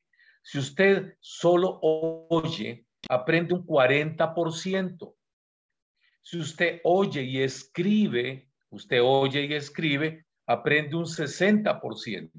Si 0.42 0.58
usted 0.58 1.16
solo 1.20 1.80
oye, 1.82 2.86
aprende 3.08 3.54
un 3.54 3.66
40%. 3.66 5.16
Si 6.22 6.38
usted 6.38 6.82
oye 6.84 7.22
y 7.24 7.42
escribe, 7.42 8.50
usted 8.70 9.02
oye 9.02 9.46
y 9.46 9.54
escribe, 9.54 10.26
aprende 10.48 10.96
un 10.96 11.06
60%. 11.06 12.32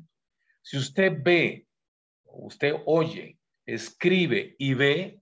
Si 0.63 0.77
usted 0.77 1.23
ve, 1.23 1.67
usted 2.25 2.75
oye, 2.87 3.39
escribe 3.65 4.57
y 4.59 4.75
ve 4.75 5.21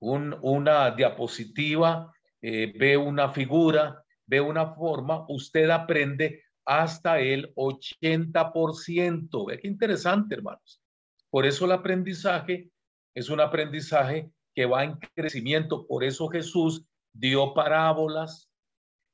una 0.00 0.90
diapositiva, 0.90 2.13
eh, 2.46 2.74
ve 2.76 2.94
una 2.94 3.30
figura, 3.30 4.04
ve 4.26 4.38
una 4.38 4.74
forma, 4.74 5.24
usted 5.28 5.70
aprende 5.70 6.44
hasta 6.66 7.18
el 7.18 7.54
80%. 7.54 9.46
Ve 9.46 9.58
qué 9.58 9.66
interesante, 9.66 10.34
hermanos. 10.34 10.82
Por 11.30 11.46
eso 11.46 11.64
el 11.64 11.72
aprendizaje 11.72 12.68
es 13.14 13.30
un 13.30 13.40
aprendizaje 13.40 14.30
que 14.54 14.66
va 14.66 14.84
en 14.84 14.98
crecimiento. 15.14 15.86
Por 15.86 16.04
eso 16.04 16.28
Jesús 16.28 16.84
dio 17.14 17.54
parábolas, 17.54 18.50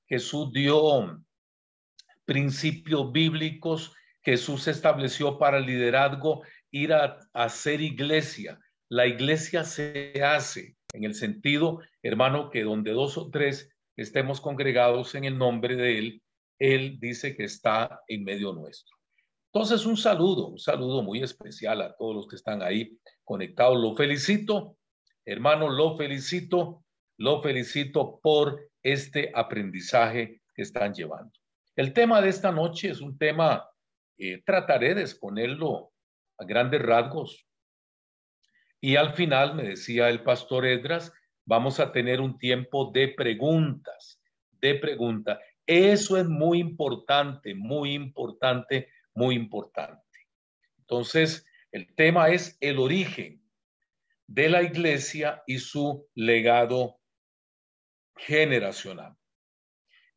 Jesús 0.09 0.53
dio 0.53 1.23
principios 2.25 3.13
bíblicos, 3.13 3.93
Jesús 4.23 4.67
estableció 4.67 5.39
para 5.39 5.59
el 5.59 5.67
liderazgo 5.67 6.43
ir 6.73 6.93
a, 6.93 7.21
hacer 7.33 7.81
iglesia. 7.81 8.59
La 8.89 9.07
iglesia 9.07 9.63
se 9.63 10.21
hace 10.21 10.77
en 10.92 11.04
el 11.04 11.14
sentido, 11.14 11.80
hermano, 12.02 12.50
que 12.50 12.62
donde 12.62 12.92
dos 12.92 13.16
o 13.18 13.30
tres 13.30 13.70
estemos 13.97 14.40
congregados 14.40 15.14
en 15.14 15.25
el 15.25 15.38
nombre 15.38 15.76
de 15.76 15.99
Él, 15.99 16.23
Él 16.59 16.99
dice 17.00 17.37
que 17.37 17.44
está 17.44 18.02
en 18.09 18.25
medio 18.25 18.52
nuestro. 18.52 18.97
Entonces, 19.52 19.85
un 19.85 19.97
saludo, 19.97 20.49
un 20.49 20.59
saludo 20.59 21.02
muy 21.02 21.23
especial 21.23 21.82
a 21.82 21.97
todos 21.97 22.14
los 22.14 22.28
que 22.28 22.37
están 22.37 22.62
ahí 22.62 22.97
conectados. 23.25 23.80
Lo 23.80 23.97
felicito, 23.97 24.76
hermano, 25.25 25.68
lo 25.68 25.97
felicito 25.97 26.85
lo 27.20 27.42
felicito 27.42 28.18
por 28.23 28.70
este 28.82 29.30
aprendizaje 29.35 30.40
que 30.54 30.62
están 30.62 30.94
llevando. 30.94 31.30
El 31.76 31.92
tema 31.92 32.23
de 32.23 32.30
esta 32.30 32.50
noche 32.50 32.88
es 32.88 33.02
un 33.02 33.18
tema, 33.18 33.68
eh, 34.16 34.42
trataré 34.42 34.94
de 34.94 35.02
exponerlo 35.02 35.92
a 36.38 36.47
grandes 36.47 36.80
rasgos. 36.80 37.47
Y 38.81 38.97
al 38.97 39.15
final, 39.15 39.55
me 39.55 39.65
decía 39.65 40.09
el 40.09 40.23
pastor 40.23 40.67
Edras, 40.67 41.13
vamos 41.45 41.81
a 41.81 41.93
tener 41.93 42.21
un 42.21 42.39
tiempo 42.39 42.91
de 42.93 43.09
preguntas, 43.09 44.23
de 44.53 44.75
preguntas. 44.77 45.39
Eso 45.67 46.17
es 46.17 46.27
muy 46.27 46.59
importante, 46.59 47.55
muy 47.55 47.93
importante, 47.95 48.89
muy 49.15 49.35
importante. 49.35 50.01
Entonces, 50.79 51.47
el 51.73 51.95
tema 51.95 52.31
es 52.31 52.57
el 52.61 52.79
origen 52.79 53.43
de 54.27 54.49
la 54.49 54.63
iglesia 54.63 55.43
y 55.47 55.59
su 55.59 56.09
legado 56.15 57.01
generacional. 58.17 59.17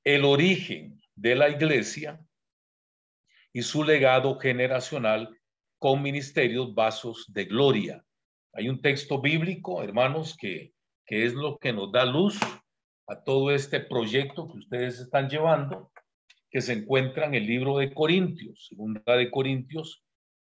El 0.03 0.25
origen 0.25 1.01
de 1.15 1.36
la 1.36 1.50
iglesia 1.50 2.20
y 3.51 3.62
su 3.62 3.84
legado 3.84 4.38
generacional 4.39 5.39
con 5.77 6.01
ministerios 6.01 6.74
vasos 6.74 7.25
de 7.27 7.46
gloria. 7.46 8.05
Hay 8.53 8.69
un 8.69 8.81
texto 8.81 9.19
bíblico, 9.19 9.81
hermanos, 9.81 10.38
que, 10.38 10.74
que 11.07 11.25
es 11.25 11.33
lo 11.33 11.57
que 11.57 11.74
nos 11.74 11.91
da 11.91 12.05
luz 12.05 12.39
a 13.07 13.24
todo 13.24 13.51
este 13.51 13.79
proyecto 13.79 14.48
que 14.48 14.60
ustedes 14.60 15.00
están 15.00 15.27
llevando, 15.27 15.91
que 16.51 16.62
se 16.62 16.74
encuentra 16.74 17.25
en 17.25 17.33
el 17.33 17.48
libro 17.48 17.77
de 17.77 17.91
Corintios, 17.91 18.67
segunda 18.69 19.15
de 19.15 19.31
Corintios, 19.31 20.03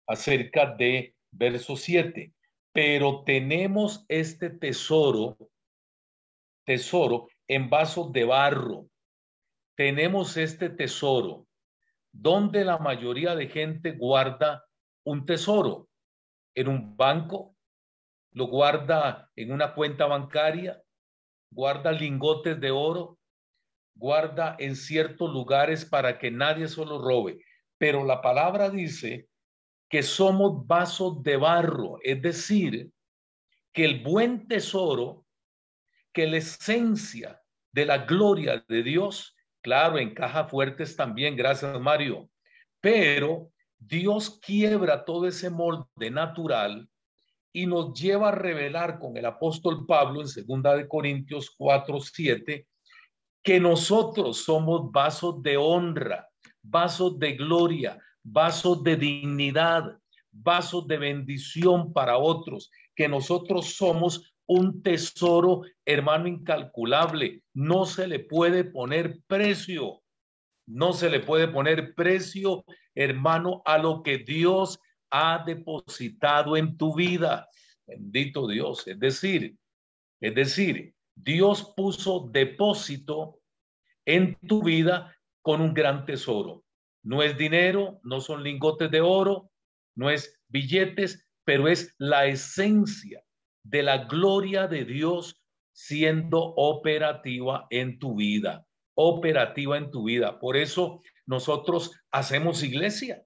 acerca 0.07 0.75
de 0.75 1.15
verso 1.31 1.75
7. 1.75 2.31
Pero 2.71 3.23
tenemos 3.23 4.05
este 4.07 4.51
tesoro, 4.51 5.37
tesoro 6.63 7.27
en 7.47 7.71
vasos 7.71 8.11
de 8.13 8.23
barro. 8.23 8.87
Tenemos 9.75 10.37
este 10.37 10.69
tesoro 10.69 11.47
donde 12.11 12.63
la 12.63 12.77
mayoría 12.77 13.35
de 13.35 13.47
gente 13.47 13.93
guarda 13.93 14.63
un 15.03 15.25
tesoro 15.25 15.89
en 16.53 16.67
un 16.67 16.95
banco, 16.95 17.54
lo 18.35 18.47
guarda 18.47 19.31
en 19.37 19.51
una 19.51 19.73
cuenta 19.73 20.05
bancaria, 20.07 20.83
guarda 21.49 21.93
lingotes 21.93 22.59
de 22.59 22.69
oro, 22.69 23.17
guarda 23.95 24.57
en 24.59 24.75
ciertos 24.75 25.31
lugares 25.31 25.85
para 25.85 26.19
que 26.19 26.31
nadie 26.31 26.67
se 26.67 26.85
lo 26.85 27.01
robe. 27.01 27.39
Pero 27.77 28.03
la 28.03 28.21
palabra 28.21 28.69
dice 28.69 29.29
que 29.89 30.03
somos 30.03 30.67
vasos 30.67 31.23
de 31.23 31.37
barro, 31.37 31.97
es 32.03 32.21
decir, 32.21 32.91
que 33.71 33.85
el 33.85 34.03
buen 34.03 34.47
tesoro 34.47 35.25
que 36.11 36.27
la 36.27 36.37
esencia 36.37 37.41
de 37.71 37.85
la 37.85 37.99
gloria 37.99 38.65
de 38.67 38.83
Dios, 38.83 39.33
claro, 39.61 39.97
encaja 39.97 40.45
fuertes 40.49 40.97
también, 40.97 41.37
gracias 41.37 41.79
Mario, 41.79 42.29
pero 42.81 43.51
Dios 43.77 44.39
quiebra 44.41 45.05
todo 45.05 45.25
ese 45.25 45.49
molde 45.49 46.11
natural 46.11 46.89
y 47.55 47.67
nos 47.67 47.93
lleva 47.97 48.27
a 48.27 48.35
revelar 48.35 48.99
con 48.99 49.15
el 49.15 49.25
apóstol 49.25 49.85
Pablo 49.85 50.19
en 50.19 50.27
segunda 50.27 50.75
de 50.75 50.89
Corintios 50.89 51.49
4, 51.57 52.01
7, 52.01 52.67
que 53.41 53.59
nosotros 53.61 54.43
somos 54.43 54.91
vasos 54.91 55.41
de 55.41 55.55
honra, 55.55 56.27
vasos 56.61 57.17
de 57.17 57.31
gloria, 57.31 57.97
vasos 58.21 58.83
de 58.83 58.97
dignidad, 58.97 59.97
vasos 60.33 60.85
de 60.85 60.97
bendición 60.97 61.93
para 61.93 62.17
otros, 62.17 62.69
que 62.93 63.07
nosotros 63.07 63.75
somos 63.75 64.35
un 64.47 64.83
tesoro, 64.83 65.61
hermano, 65.85 66.27
incalculable. 66.27 67.41
No 67.53 67.85
se 67.85 68.05
le 68.07 68.19
puede 68.19 68.65
poner 68.65 69.21
precio. 69.27 70.01
No 70.67 70.91
se 70.91 71.09
le 71.09 71.21
puede 71.21 71.47
poner 71.47 71.95
precio, 71.95 72.65
hermano, 72.95 73.61
a 73.63 73.77
lo 73.77 74.03
que 74.03 74.17
Dios 74.17 74.77
ha 75.09 75.43
depositado 75.45 76.57
en 76.57 76.77
tu 76.77 76.95
vida. 76.95 77.47
Bendito 77.85 78.47
Dios. 78.47 78.87
Es 78.87 78.99
decir, 78.99 79.55
es 80.19 80.35
decir, 80.35 80.93
Dios 81.15 81.73
puso 81.75 82.29
depósito 82.31 83.39
en 84.05 84.35
tu 84.47 84.63
vida 84.63 85.15
con 85.41 85.61
un 85.61 85.73
gran 85.73 86.05
tesoro. 86.05 86.63
No 87.03 87.21
es 87.21 87.37
dinero, 87.37 87.99
no 88.03 88.19
son 88.19 88.43
lingotes 88.43 88.89
de 88.89 89.01
oro, 89.01 89.51
no 89.95 90.09
es 90.09 90.39
billetes, 90.47 91.27
pero 91.43 91.67
es 91.67 91.93
la 91.97 92.25
esencia 92.25 93.23
de 93.63 93.83
la 93.83 94.05
gloria 94.05 94.67
de 94.67 94.85
Dios 94.85 95.41
siendo 95.71 96.39
operativa 96.55 97.67
en 97.69 97.99
tu 97.99 98.15
vida, 98.15 98.65
operativa 98.95 99.77
en 99.77 99.91
tu 99.91 100.05
vida. 100.05 100.39
Por 100.39 100.57
eso 100.57 101.01
nosotros 101.25 101.91
hacemos 102.11 102.63
iglesia. 102.63 103.23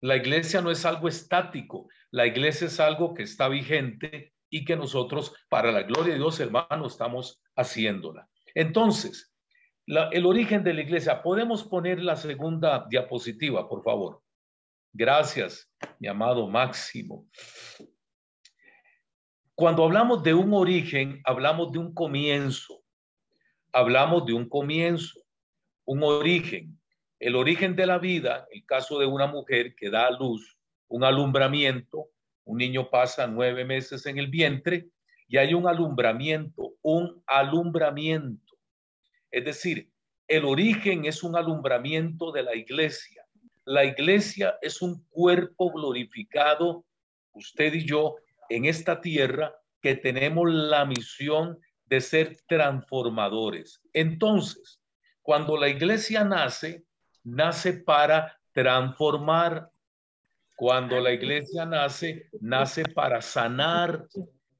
La 0.00 0.16
iglesia 0.16 0.60
no 0.60 0.70
es 0.70 0.84
algo 0.86 1.08
estático, 1.08 1.88
la 2.10 2.26
iglesia 2.26 2.66
es 2.68 2.78
algo 2.80 3.14
que 3.14 3.24
está 3.24 3.48
vigente 3.48 4.32
y 4.50 4.64
que 4.64 4.76
nosotros, 4.76 5.34
para 5.48 5.72
la 5.72 5.82
gloria 5.82 6.12
de 6.12 6.18
Dios, 6.18 6.38
hermano, 6.40 6.86
estamos 6.86 7.42
haciéndola. 7.56 8.28
Entonces, 8.54 9.34
el 9.86 10.26
origen 10.26 10.62
de 10.62 10.74
la 10.74 10.82
iglesia, 10.82 11.22
podemos 11.22 11.64
poner 11.64 12.02
la 12.02 12.16
segunda 12.16 12.86
diapositiva, 12.88 13.68
por 13.68 13.82
favor. 13.82 14.22
Gracias, 14.92 15.70
mi 15.98 16.08
amado 16.08 16.48
Máximo. 16.48 17.26
Cuando 19.54 19.84
hablamos 19.84 20.22
de 20.22 20.34
un 20.34 20.52
origen, 20.54 21.20
hablamos 21.24 21.72
de 21.72 21.78
un 21.78 21.92
comienzo. 21.92 22.82
Hablamos 23.72 24.24
de 24.24 24.32
un 24.32 24.48
comienzo, 24.48 25.20
un 25.84 26.02
origen. 26.04 26.77
El 27.18 27.34
origen 27.34 27.74
de 27.74 27.86
la 27.86 27.98
vida, 27.98 28.46
el 28.52 28.64
caso 28.64 28.98
de 28.98 29.06
una 29.06 29.26
mujer 29.26 29.74
que 29.74 29.90
da 29.90 30.10
luz, 30.10 30.56
un 30.86 31.04
alumbramiento, 31.04 32.10
un 32.44 32.58
niño 32.58 32.88
pasa 32.90 33.26
nueve 33.26 33.64
meses 33.64 34.06
en 34.06 34.18
el 34.18 34.28
vientre 34.28 34.88
y 35.26 35.36
hay 35.36 35.52
un 35.52 35.66
alumbramiento, 35.66 36.74
un 36.80 37.22
alumbramiento. 37.26 38.56
Es 39.30 39.44
decir, 39.44 39.90
el 40.28 40.44
origen 40.44 41.04
es 41.04 41.22
un 41.22 41.36
alumbramiento 41.36 42.32
de 42.32 42.42
la 42.42 42.54
iglesia. 42.54 43.24
La 43.64 43.84
iglesia 43.84 44.56
es 44.62 44.80
un 44.80 45.04
cuerpo 45.08 45.70
glorificado, 45.72 46.86
usted 47.32 47.74
y 47.74 47.84
yo, 47.84 48.16
en 48.48 48.64
esta 48.64 49.00
tierra 49.00 49.54
que 49.82 49.94
tenemos 49.94 50.50
la 50.50 50.84
misión 50.86 51.58
de 51.86 52.00
ser 52.00 52.38
transformadores. 52.46 53.82
Entonces, 53.92 54.80
cuando 55.22 55.56
la 55.56 55.68
iglesia 55.68 56.24
nace, 56.24 56.84
nace 57.34 57.72
para 57.72 58.38
transformar. 58.52 59.70
Cuando 60.56 61.00
la 61.00 61.12
iglesia 61.12 61.64
nace, 61.64 62.28
nace 62.40 62.82
para 62.84 63.22
sanar. 63.22 64.06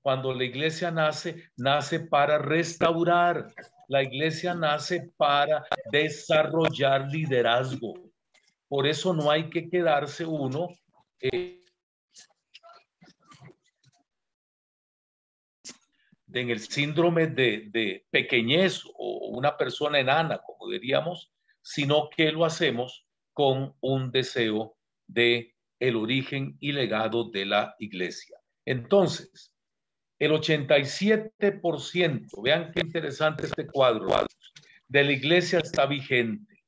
Cuando 0.00 0.32
la 0.32 0.44
iglesia 0.44 0.90
nace, 0.90 1.50
nace 1.56 2.00
para 2.00 2.38
restaurar. 2.38 3.48
La 3.88 4.02
iglesia 4.02 4.54
nace 4.54 5.12
para 5.16 5.64
desarrollar 5.90 7.08
liderazgo. 7.08 7.94
Por 8.68 8.86
eso 8.86 9.12
no 9.14 9.30
hay 9.30 9.48
que 9.48 9.68
quedarse 9.68 10.24
uno 10.26 10.68
eh, 11.20 11.64
en 16.32 16.50
el 16.50 16.60
síndrome 16.60 17.26
de, 17.26 18.06
pequeñez 18.10 18.82
o 18.94 19.28
una 19.28 19.56
persona 19.56 19.98
enana, 19.98 20.38
como 20.38 20.70
diríamos, 20.70 21.32
sino 21.68 22.08
que 22.08 22.32
lo 22.32 22.46
hacemos 22.46 23.06
con 23.32 23.76
un 23.80 24.10
deseo 24.10 24.76
de 25.06 25.54
el 25.78 25.96
origen 25.96 26.56
y 26.60 26.72
legado 26.72 27.30
de 27.30 27.44
la 27.44 27.76
iglesia. 27.78 28.38
Entonces, 28.64 29.54
el 30.18 30.32
87%, 30.32 32.42
vean 32.42 32.72
qué 32.72 32.80
interesante 32.80 33.46
este 33.46 33.66
cuadro, 33.66 34.08
de 34.88 35.04
la 35.04 35.12
iglesia 35.12 35.58
está 35.58 35.84
vigente. 35.84 36.64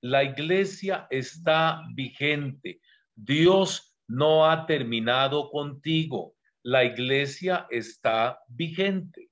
La 0.00 0.24
iglesia 0.24 1.06
está 1.10 1.82
vigente. 1.94 2.80
Dios 3.14 3.96
no 4.08 4.50
ha 4.50 4.66
terminado 4.66 5.48
contigo 5.50 6.34
la 6.62 6.84
iglesia 6.84 7.66
está 7.70 8.40
vigente. 8.48 9.30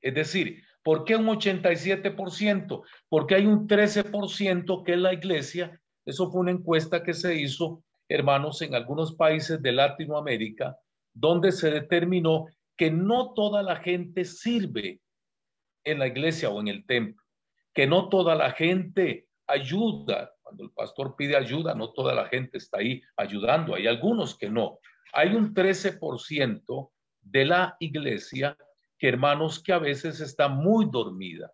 Es 0.00 0.14
decir, 0.14 0.64
¿por 0.86 1.02
qué 1.02 1.16
un 1.16 1.26
87%? 1.26 2.82
Porque 3.08 3.34
hay 3.34 3.44
un 3.44 3.66
13% 3.66 4.84
que 4.84 4.92
es 4.92 4.98
la 5.00 5.12
iglesia. 5.12 5.80
Eso 6.04 6.30
fue 6.30 6.42
una 6.42 6.52
encuesta 6.52 7.02
que 7.02 7.12
se 7.12 7.34
hizo, 7.34 7.82
hermanos, 8.08 8.62
en 8.62 8.72
algunos 8.72 9.16
países 9.16 9.60
de 9.60 9.72
Latinoamérica, 9.72 10.78
donde 11.12 11.50
se 11.50 11.72
determinó 11.72 12.46
que 12.76 12.92
no 12.92 13.34
toda 13.34 13.64
la 13.64 13.74
gente 13.74 14.24
sirve 14.24 15.00
en 15.82 15.98
la 15.98 16.06
iglesia 16.06 16.50
o 16.50 16.60
en 16.60 16.68
el 16.68 16.86
templo, 16.86 17.20
que 17.74 17.88
no 17.88 18.08
toda 18.08 18.36
la 18.36 18.52
gente 18.52 19.26
ayuda. 19.48 20.36
Cuando 20.40 20.62
el 20.62 20.70
pastor 20.70 21.16
pide 21.16 21.36
ayuda, 21.36 21.74
no 21.74 21.92
toda 21.94 22.14
la 22.14 22.28
gente 22.28 22.58
está 22.58 22.78
ahí 22.78 23.02
ayudando. 23.16 23.74
Hay 23.74 23.88
algunos 23.88 24.38
que 24.38 24.48
no 24.48 24.78
hay 25.12 25.34
un 25.34 25.52
13% 25.52 26.90
de 27.22 27.44
la 27.44 27.76
iglesia 27.80 28.56
que 28.98 29.08
hermanos 29.08 29.62
que 29.62 29.72
a 29.72 29.78
veces 29.78 30.20
está 30.20 30.48
muy 30.48 30.86
dormida, 30.90 31.52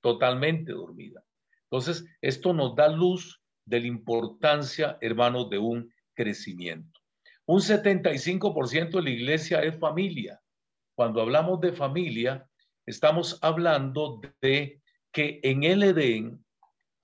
totalmente 0.00 0.72
dormida. 0.72 1.24
Entonces, 1.64 2.04
esto 2.20 2.52
nos 2.52 2.74
da 2.74 2.88
luz 2.88 3.40
de 3.64 3.80
la 3.80 3.86
importancia, 3.86 4.98
hermanos, 5.00 5.48
de 5.50 5.58
un 5.58 5.92
crecimiento. 6.14 7.00
Un 7.46 7.60
75% 7.60 8.90
de 8.90 9.02
la 9.02 9.10
iglesia 9.10 9.60
es 9.62 9.78
familia. 9.78 10.40
Cuando 10.94 11.22
hablamos 11.22 11.60
de 11.60 11.72
familia, 11.72 12.46
estamos 12.86 13.38
hablando 13.42 14.20
de 14.40 14.80
que 15.12 15.40
en 15.42 15.64
el 15.64 15.82
Edén, 15.82 16.44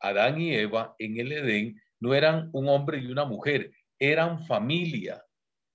Adán 0.01 0.41
y 0.41 0.55
Eva 0.55 0.95
en 0.99 1.19
el 1.19 1.33
Edén 1.33 1.81
no 2.01 2.15
eran 2.15 2.51
un 2.53 2.69
hombre 2.69 2.99
y 2.99 3.07
una 3.07 3.25
mujer, 3.25 3.73
eran 3.99 4.47
familia 4.47 5.25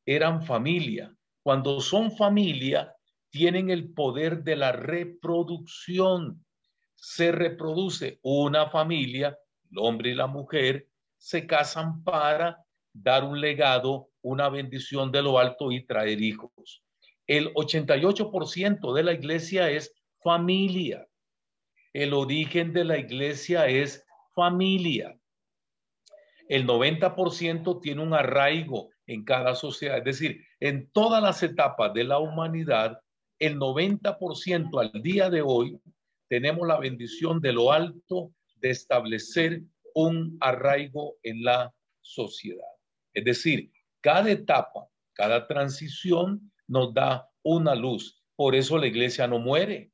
eran 0.05 0.43
familia. 0.43 1.15
Cuando 1.43 1.79
son 1.81 2.11
familia, 2.15 2.92
tienen 3.33 3.71
el 3.71 3.91
poder 3.91 4.43
de 4.43 4.55
la 4.55 4.71
reproducción. 4.71 6.45
Se 6.93 7.31
reproduce 7.31 8.19
una 8.21 8.69
familia, 8.69 9.35
el 9.71 9.79
hombre 9.79 10.11
y 10.11 10.13
la 10.13 10.27
mujer, 10.27 10.87
se 11.17 11.47
casan 11.47 12.03
para 12.03 12.63
dar 12.93 13.23
un 13.23 13.41
legado, 13.41 14.09
una 14.21 14.49
bendición 14.49 15.11
de 15.11 15.23
lo 15.23 15.39
alto 15.39 15.71
y 15.71 15.83
traer 15.83 16.21
hijos. 16.21 16.83
El 17.25 17.51
88% 17.55 18.93
de 18.93 19.03
la 19.03 19.13
iglesia 19.13 19.71
es 19.71 19.91
familia. 20.21 21.07
El 21.91 22.13
origen 22.13 22.71
de 22.71 22.83
la 22.83 22.99
iglesia 22.99 23.65
es 23.65 24.05
familia. 24.35 25.17
El 26.47 26.67
90% 26.67 27.81
tiene 27.81 28.03
un 28.03 28.13
arraigo 28.13 28.89
en 29.07 29.25
cada 29.25 29.55
sociedad. 29.55 29.97
Es 29.97 30.03
decir, 30.03 30.45
en 30.59 30.91
todas 30.91 31.23
las 31.23 31.41
etapas 31.41 31.91
de 31.95 32.03
la 32.03 32.19
humanidad, 32.19 32.99
el 33.39 33.57
90% 33.57 34.79
al 34.79 35.01
día 35.01 35.29
de 35.29 35.41
hoy 35.41 35.79
tenemos 36.29 36.67
la 36.67 36.79
bendición 36.79 37.41
de 37.41 37.53
lo 37.53 37.71
alto 37.71 38.33
de 38.55 38.69
establecer 38.69 39.61
un 39.93 40.37
arraigo 40.39 41.17
en 41.23 41.43
la 41.43 41.73
sociedad. 42.01 42.65
Es 43.13 43.23
decir, 43.25 43.71
cada 44.01 44.31
etapa, 44.31 44.87
cada 45.13 45.47
transición 45.47 46.51
nos 46.67 46.93
da 46.93 47.29
una 47.43 47.75
luz. 47.75 48.23
Por 48.35 48.55
eso 48.55 48.77
la 48.77 48.87
iglesia 48.87 49.27
no 49.27 49.39
muere. 49.39 49.91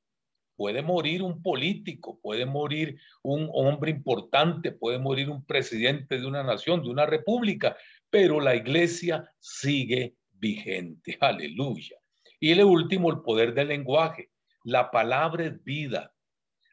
Puede 0.56 0.82
morir 0.82 1.24
un 1.24 1.42
político, 1.42 2.20
puede 2.22 2.46
morir 2.46 3.00
un 3.22 3.50
hombre 3.54 3.92
importante, 3.92 4.72
puede 4.72 5.00
morir 5.00 5.30
un 5.30 5.46
presidente 5.46 6.20
de 6.20 6.26
una 6.26 6.44
nación, 6.44 6.84
de 6.84 6.90
una 6.90 7.06
república, 7.06 7.78
pero 8.10 8.40
la 8.40 8.56
iglesia 8.56 9.30
sigue 9.40 10.16
vigente. 10.32 11.18
Aleluya. 11.22 11.99
Y 12.40 12.52
el 12.52 12.64
último, 12.64 13.10
el 13.12 13.22
poder 13.22 13.54
del 13.54 13.70
lenguaje. 13.70 14.32
La 14.64 14.92
palabra 14.92 15.46
es 15.46 15.64
vida. 15.64 16.14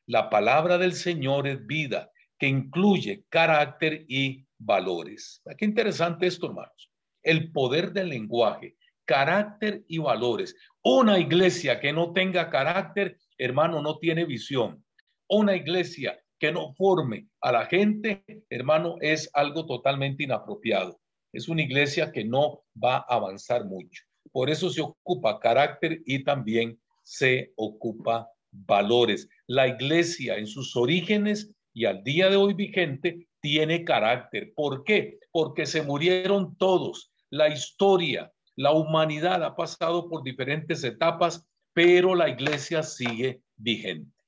La 0.06 0.30
palabra 0.30 0.78
del 0.78 0.92
Señor 0.92 1.48
es 1.48 1.66
vida, 1.66 2.10
que 2.38 2.46
incluye 2.46 3.24
carácter 3.28 4.04
y 4.08 4.46
valores. 4.58 5.42
Qué 5.58 5.64
interesante 5.64 6.26
esto, 6.26 6.46
hermanos. 6.46 6.92
El 7.22 7.50
poder 7.50 7.92
del 7.92 8.10
lenguaje, 8.10 8.76
carácter 9.04 9.84
y 9.88 9.98
valores. 9.98 10.54
Una 10.82 11.18
iglesia 11.18 11.80
que 11.80 11.92
no 11.92 12.12
tenga 12.12 12.50
carácter, 12.50 13.18
hermano, 13.36 13.82
no 13.82 13.98
tiene 13.98 14.24
visión. 14.24 14.84
Una 15.28 15.56
iglesia 15.56 16.20
que 16.38 16.52
no 16.52 16.74
forme 16.74 17.26
a 17.40 17.50
la 17.50 17.66
gente, 17.66 18.24
hermano, 18.50 18.96
es 19.00 19.28
algo 19.32 19.66
totalmente 19.66 20.22
inapropiado. 20.22 21.00
Es 21.32 21.48
una 21.48 21.62
iglesia 21.62 22.12
que 22.12 22.24
no 22.24 22.62
va 22.82 22.98
a 22.98 23.16
avanzar 23.16 23.64
mucho. 23.64 24.05
Por 24.36 24.50
eso 24.50 24.68
se 24.68 24.82
ocupa 24.82 25.40
carácter 25.40 26.02
y 26.04 26.22
también 26.22 26.78
se 27.02 27.54
ocupa 27.56 28.28
valores. 28.50 29.30
La 29.46 29.66
iglesia 29.66 30.36
en 30.36 30.46
sus 30.46 30.76
orígenes 30.76 31.50
y 31.72 31.86
al 31.86 32.04
día 32.04 32.28
de 32.28 32.36
hoy 32.36 32.52
vigente 32.52 33.28
tiene 33.40 33.82
carácter. 33.82 34.52
¿Por 34.54 34.84
qué? 34.84 35.18
Porque 35.32 35.64
se 35.64 35.80
murieron 35.80 36.54
todos. 36.58 37.10
La 37.30 37.48
historia, 37.48 38.30
la 38.56 38.72
humanidad 38.72 39.42
ha 39.42 39.56
pasado 39.56 40.06
por 40.06 40.22
diferentes 40.22 40.84
etapas, 40.84 41.42
pero 41.72 42.14
la 42.14 42.28
iglesia 42.28 42.82
sigue 42.82 43.40
vigente. 43.56 44.22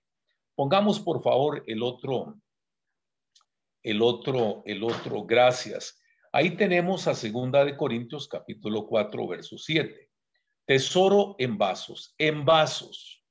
Pongamos 0.54 1.00
por 1.00 1.22
favor 1.22 1.62
el 1.66 1.82
otro, 1.82 2.34
el 3.82 4.00
otro, 4.00 4.62
el 4.64 4.84
otro, 4.84 5.26
gracias. 5.26 6.00
Ahí 6.32 6.56
tenemos 6.56 7.06
a 7.08 7.14
Segunda 7.14 7.64
de 7.64 7.76
Corintios 7.76 8.28
capítulo 8.28 8.86
4, 8.86 9.26
verso 9.26 9.56
7. 9.56 10.10
Tesoro 10.66 11.36
en 11.38 11.56
vasos, 11.56 12.14
en 12.18 12.44
vasos, 12.44 13.24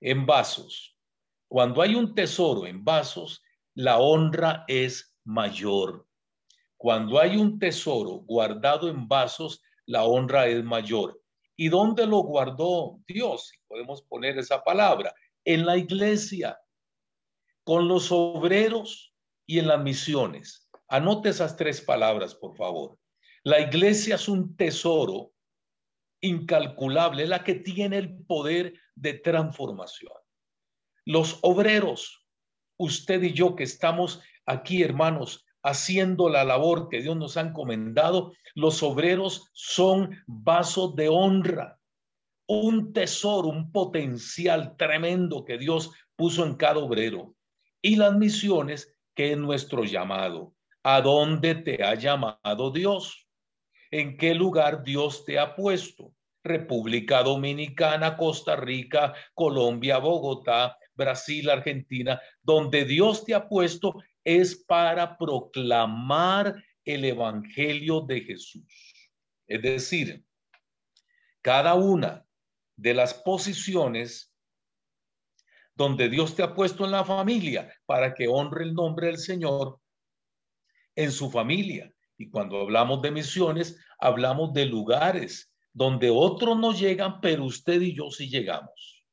en 0.00 0.24
vasos. 0.24 0.98
Cuando 1.46 1.82
hay 1.82 1.94
un 1.94 2.14
tesoro 2.14 2.66
en 2.66 2.82
vasos, 2.82 3.42
la 3.74 3.98
honra 3.98 4.64
es 4.66 5.14
mayor. 5.24 6.06
Cuando 6.78 7.20
hay 7.20 7.36
un 7.36 7.58
tesoro 7.58 8.20
guardado 8.20 8.88
en 8.88 9.06
vasos, 9.06 9.62
la 9.84 10.04
honra 10.04 10.46
es 10.46 10.64
mayor. 10.64 11.20
¿Y 11.54 11.68
dónde 11.68 12.06
lo 12.06 12.20
guardó 12.20 12.98
Dios? 13.06 13.48
Si 13.48 13.58
podemos 13.68 14.00
poner 14.02 14.38
esa 14.38 14.64
palabra 14.64 15.14
en 15.44 15.66
la 15.66 15.76
iglesia, 15.76 16.58
con 17.62 17.88
los 17.88 18.10
obreros 18.10 19.14
y 19.46 19.58
en 19.58 19.68
las 19.68 19.82
misiones. 19.82 20.63
Anote 20.88 21.30
esas 21.30 21.56
tres 21.56 21.80
palabras, 21.80 22.34
por 22.34 22.56
favor. 22.56 22.98
La 23.42 23.60
iglesia 23.60 24.14
es 24.16 24.28
un 24.28 24.56
tesoro 24.56 25.32
incalculable, 26.20 27.26
la 27.26 27.44
que 27.44 27.54
tiene 27.54 27.98
el 27.98 28.24
poder 28.24 28.74
de 28.94 29.14
transformación. 29.14 30.12
Los 31.04 31.38
obreros, 31.42 32.26
usted 32.78 33.22
y 33.22 33.32
yo 33.32 33.56
que 33.56 33.64
estamos 33.64 34.22
aquí, 34.46 34.82
hermanos, 34.82 35.44
haciendo 35.62 36.28
la 36.28 36.44
labor 36.44 36.88
que 36.88 37.02
Dios 37.02 37.16
nos 37.16 37.36
ha 37.36 37.42
encomendado, 37.42 38.32
los 38.54 38.82
obreros 38.82 39.50
son 39.52 40.22
vasos 40.26 40.94
de 40.96 41.08
honra 41.08 41.78
un 42.46 42.92
tesoro, 42.92 43.48
un 43.48 43.72
potencial 43.72 44.76
tremendo 44.76 45.44
que 45.44 45.58
Dios 45.58 45.92
puso 46.16 46.44
en 46.44 46.54
cada 46.56 46.78
obrero. 46.78 47.34
Y 47.80 47.96
las 47.96 48.16
misiones, 48.16 48.94
que 49.14 49.32
es 49.32 49.38
nuestro 49.38 49.84
llamado. 49.84 50.53
¿A 50.86 51.00
dónde 51.00 51.54
te 51.54 51.82
ha 51.82 51.94
llamado 51.94 52.70
Dios? 52.70 53.26
¿En 53.90 54.18
qué 54.18 54.34
lugar 54.34 54.84
Dios 54.84 55.24
te 55.24 55.38
ha 55.38 55.56
puesto? 55.56 56.14
República 56.42 57.22
Dominicana, 57.22 58.18
Costa 58.18 58.54
Rica, 58.54 59.14
Colombia, 59.32 59.96
Bogotá, 59.96 60.76
Brasil, 60.94 61.48
Argentina, 61.48 62.20
donde 62.42 62.84
Dios 62.84 63.24
te 63.24 63.34
ha 63.34 63.48
puesto 63.48 63.94
es 64.22 64.62
para 64.66 65.16
proclamar 65.16 66.62
el 66.84 67.06
Evangelio 67.06 68.02
de 68.02 68.20
Jesús. 68.20 69.10
Es 69.46 69.62
decir, 69.62 70.22
cada 71.40 71.74
una 71.74 72.26
de 72.76 72.92
las 72.92 73.14
posiciones 73.14 74.34
donde 75.74 76.10
Dios 76.10 76.36
te 76.36 76.42
ha 76.42 76.54
puesto 76.54 76.84
en 76.84 76.90
la 76.90 77.06
familia 77.06 77.72
para 77.86 78.14
que 78.14 78.28
honre 78.28 78.64
el 78.64 78.74
nombre 78.74 79.06
del 79.06 79.18
Señor 79.18 79.80
en 80.96 81.12
su 81.12 81.30
familia. 81.30 81.92
Y 82.16 82.30
cuando 82.30 82.60
hablamos 82.60 83.02
de 83.02 83.10
misiones, 83.10 83.78
hablamos 83.98 84.52
de 84.52 84.66
lugares 84.66 85.52
donde 85.72 86.08
otros 86.08 86.56
no 86.56 86.72
llegan, 86.72 87.20
pero 87.20 87.44
usted 87.44 87.80
y 87.80 87.94
yo 87.94 88.10
sí 88.10 88.28
llegamos. 88.28 89.04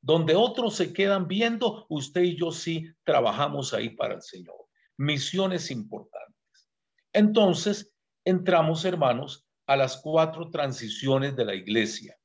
Donde 0.00 0.34
otros 0.34 0.74
se 0.74 0.92
quedan 0.92 1.28
viendo, 1.28 1.86
usted 1.88 2.22
y 2.22 2.36
yo 2.36 2.50
sí 2.50 2.86
trabajamos 3.04 3.72
ahí 3.72 3.90
para 3.90 4.14
el 4.14 4.22
Señor. 4.22 4.56
Misiones 4.96 5.70
importantes. 5.70 6.68
Entonces, 7.12 7.92
entramos, 8.24 8.84
hermanos, 8.84 9.46
a 9.66 9.76
las 9.76 9.98
cuatro 9.98 10.50
transiciones 10.50 11.36
de 11.36 11.44
la 11.44 11.54
iglesia. 11.54 12.16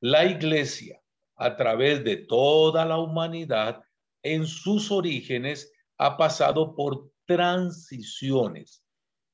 La 0.00 0.24
iglesia, 0.24 1.00
a 1.36 1.56
través 1.56 2.02
de 2.04 2.16
toda 2.16 2.84
la 2.84 2.98
humanidad, 2.98 3.82
en 4.22 4.46
sus 4.46 4.90
orígenes, 4.90 5.70
ha 5.98 6.16
pasado 6.16 6.74
por 6.74 7.11
transiciones. 7.26 8.84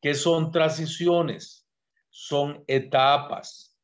¿Qué 0.01 0.15
son 0.15 0.53
transiciones? 0.53 1.67
Son 2.11 2.65
etapas, 2.67 3.77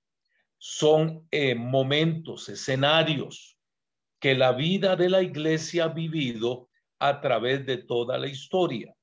son 0.59 1.27
eh, 1.31 1.55
momentos, 1.55 2.49
escenarios 2.49 3.55
que 4.25 4.35
la 4.35 4.53
vida 4.53 4.97
de 4.97 5.11
la 5.11 5.21
iglesia 5.21 5.85
ha 5.85 5.89
vivido 5.89 6.71
a 6.99 7.21
través 7.21 7.67
de 7.67 7.77
toda 7.77 8.17
la 8.17 8.27
historia. 8.27 8.97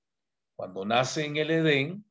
Cuando 0.56 0.84
nace 0.84 1.26
en 1.26 1.38
el 1.38 1.52
Edén, 1.52 2.04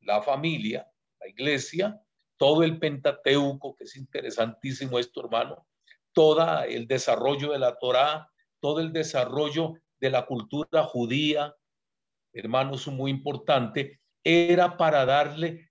la 0.00 0.22
familia, 0.22 0.90
la 1.20 1.28
iglesia, 1.28 2.02
todo 2.36 2.64
el 2.64 2.80
Pentateuco, 2.80 3.76
que 3.76 3.84
es 3.84 3.94
interesantísimo 3.94 4.98
esto, 4.98 5.20
hermano, 5.20 5.68
todo 6.12 6.64
el 6.64 6.88
desarrollo 6.88 7.52
de 7.52 7.60
la 7.60 7.76
Torá, 7.78 8.28
todo 8.58 8.80
el 8.80 8.92
desarrollo 8.92 9.74
de 10.00 10.10
la 10.10 10.26
cultura 10.26 10.82
judía, 10.82 11.54
hermano, 12.32 12.74
es 12.74 12.86
muy 12.86 13.10
importante, 13.10 14.00
era 14.24 14.76
para 14.76 15.04
darle 15.04 15.70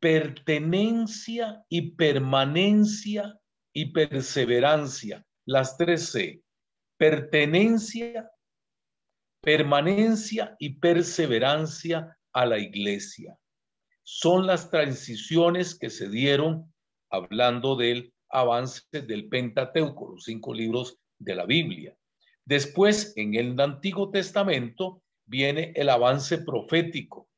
pertenencia 0.00 1.64
y 1.68 1.92
permanencia 1.92 3.38
y 3.72 3.92
perseverancia, 3.92 5.24
las 5.44 5.76
tres 5.76 6.10
C, 6.10 6.42
pertenencia, 6.96 8.30
permanencia 9.40 10.56
y 10.58 10.78
perseverancia 10.78 12.16
a 12.32 12.46
la 12.46 12.58
iglesia 12.58 13.36
son 14.08 14.46
las 14.46 14.70
transiciones 14.70 15.76
que 15.76 15.90
se 15.90 16.08
dieron 16.08 16.72
hablando 17.10 17.74
del 17.74 18.14
avance 18.30 18.82
del 18.92 19.28
Pentateuco, 19.28 20.12
los 20.12 20.22
cinco 20.24 20.54
libros 20.54 20.96
de 21.18 21.34
la 21.34 21.44
Biblia. 21.44 21.96
Después, 22.44 23.12
en 23.16 23.34
el 23.34 23.60
Antiguo 23.60 24.10
Testamento, 24.12 25.02
viene 25.26 25.72
el 25.76 25.88
avance 25.88 26.38
profético. 26.38 27.28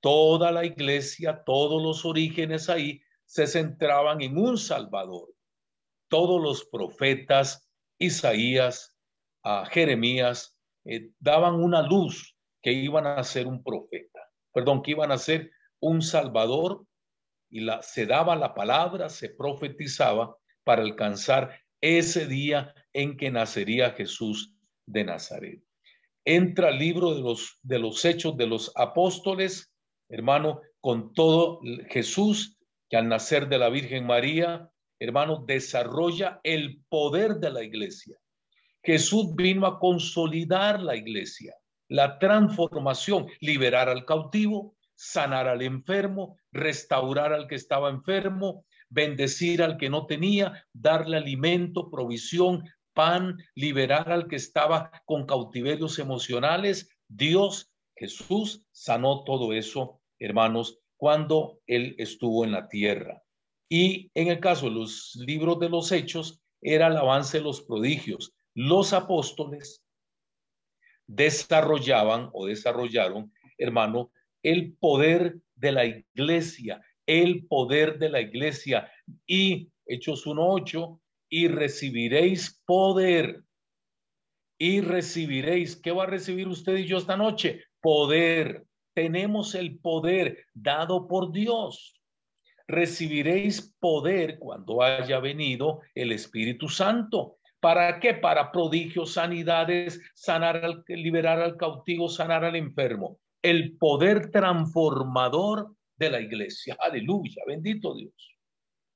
Toda 0.00 0.52
la 0.52 0.64
iglesia, 0.64 1.42
todos 1.44 1.82
los 1.82 2.04
orígenes 2.04 2.68
ahí 2.68 3.00
se 3.24 3.46
centraban 3.46 4.20
en 4.20 4.36
un 4.36 4.58
Salvador. 4.58 5.32
Todos 6.08 6.40
los 6.40 6.66
profetas, 6.66 7.68
Isaías, 7.98 8.96
a 9.42 9.66
Jeremías, 9.66 10.56
eh, 10.84 11.10
daban 11.18 11.54
una 11.54 11.82
luz 11.82 12.36
que 12.62 12.72
iban 12.72 13.06
a 13.06 13.22
ser 13.24 13.46
un 13.46 13.62
profeta, 13.62 14.20
perdón, 14.52 14.82
que 14.82 14.92
iban 14.92 15.12
a 15.12 15.18
ser 15.18 15.50
un 15.80 16.02
Salvador 16.02 16.86
y 17.48 17.60
la, 17.60 17.82
se 17.82 18.06
daba 18.06 18.36
la 18.36 18.54
palabra, 18.54 19.08
se 19.08 19.28
profetizaba 19.28 20.36
para 20.64 20.82
alcanzar 20.82 21.60
ese 21.80 22.26
día 22.26 22.74
en 22.92 23.16
que 23.16 23.30
nacería 23.30 23.92
Jesús 23.92 24.54
de 24.84 25.04
Nazaret. 25.04 25.65
Entra 26.28 26.70
el 26.70 26.78
libro 26.78 27.14
de 27.14 27.20
los, 27.20 27.60
de 27.62 27.78
los 27.78 28.04
hechos 28.04 28.36
de 28.36 28.48
los 28.48 28.72
apóstoles, 28.74 29.72
hermano, 30.08 30.60
con 30.80 31.12
todo 31.12 31.60
Jesús, 31.88 32.58
que 32.90 32.96
al 32.96 33.08
nacer 33.08 33.48
de 33.48 33.58
la 33.58 33.68
Virgen 33.68 34.06
María, 34.06 34.68
hermano, 34.98 35.44
desarrolla 35.46 36.40
el 36.42 36.82
poder 36.88 37.36
de 37.36 37.50
la 37.50 37.62
iglesia. 37.62 38.18
Jesús 38.82 39.36
vino 39.36 39.66
a 39.66 39.78
consolidar 39.78 40.80
la 40.80 40.96
iglesia, 40.96 41.54
la 41.88 42.18
transformación, 42.18 43.28
liberar 43.40 43.88
al 43.88 44.04
cautivo, 44.04 44.76
sanar 44.96 45.46
al 45.46 45.62
enfermo, 45.62 46.36
restaurar 46.50 47.32
al 47.32 47.46
que 47.46 47.54
estaba 47.54 47.88
enfermo, 47.88 48.64
bendecir 48.88 49.62
al 49.62 49.76
que 49.76 49.90
no 49.90 50.06
tenía, 50.06 50.66
darle 50.72 51.18
alimento, 51.18 51.88
provisión, 51.88 52.64
pan, 52.96 53.36
liberar 53.54 54.10
al 54.10 54.26
que 54.26 54.36
estaba 54.36 54.90
con 55.04 55.26
cautiverios 55.26 55.98
emocionales. 55.98 56.88
Dios, 57.06 57.70
Jesús, 57.94 58.66
sanó 58.72 59.22
todo 59.22 59.52
eso, 59.52 60.00
hermanos, 60.18 60.80
cuando 60.96 61.60
Él 61.66 61.94
estuvo 61.98 62.44
en 62.44 62.52
la 62.52 62.68
tierra. 62.68 63.22
Y 63.68 64.10
en 64.14 64.28
el 64.28 64.40
caso 64.40 64.66
de 64.66 64.72
los 64.72 65.14
libros 65.16 65.60
de 65.60 65.68
los 65.68 65.92
hechos, 65.92 66.40
era 66.62 66.86
el 66.86 66.96
avance 66.96 67.38
de 67.38 67.44
los 67.44 67.60
prodigios. 67.60 68.32
Los 68.54 68.94
apóstoles 68.94 69.84
desarrollaban 71.06 72.30
o 72.32 72.46
desarrollaron, 72.46 73.30
hermano, 73.58 74.10
el 74.42 74.72
poder 74.72 75.38
de 75.54 75.72
la 75.72 75.84
iglesia, 75.84 76.80
el 77.04 77.46
poder 77.46 77.98
de 77.98 78.08
la 78.08 78.22
iglesia. 78.22 78.90
Y 79.26 79.70
Hechos 79.84 80.26
1.8, 80.26 80.98
y 81.36 81.48
recibiréis 81.48 82.62
poder. 82.64 83.42
Y 84.58 84.80
recibiréis, 84.80 85.76
¿qué 85.76 85.90
va 85.92 86.04
a 86.04 86.06
recibir 86.06 86.48
usted 86.48 86.78
y 86.78 86.86
yo 86.86 86.96
esta 86.96 87.18
noche? 87.18 87.64
Poder. 87.82 88.64
Tenemos 88.94 89.54
el 89.54 89.78
poder 89.78 90.46
dado 90.54 91.06
por 91.06 91.32
Dios. 91.32 92.00
Recibiréis 92.66 93.76
poder 93.78 94.38
cuando 94.38 94.82
haya 94.82 95.20
venido 95.20 95.82
el 95.94 96.12
Espíritu 96.12 96.70
Santo. 96.70 97.36
¿Para 97.60 98.00
qué? 98.00 98.14
Para 98.14 98.50
prodigios, 98.50 99.12
sanidades, 99.12 100.00
sanar 100.14 100.64
al, 100.64 100.84
liberar 100.88 101.42
al 101.42 101.58
cautivo, 101.58 102.08
sanar 102.08 102.46
al 102.46 102.56
enfermo. 102.56 103.18
El 103.42 103.76
poder 103.76 104.30
transformador 104.30 105.76
de 105.98 106.10
la 106.10 106.20
iglesia. 106.22 106.78
Aleluya, 106.80 107.42
bendito 107.46 107.94
Dios. 107.94 108.38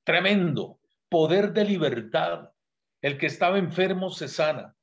Tremendo. 0.03 0.80
Poder 1.11 1.51
de 1.51 1.65
libertad. 1.65 2.51
El 3.01 3.17
que 3.17 3.25
estaba 3.25 3.57
enfermo 3.57 4.11
se 4.11 4.29
sana. 4.29 4.77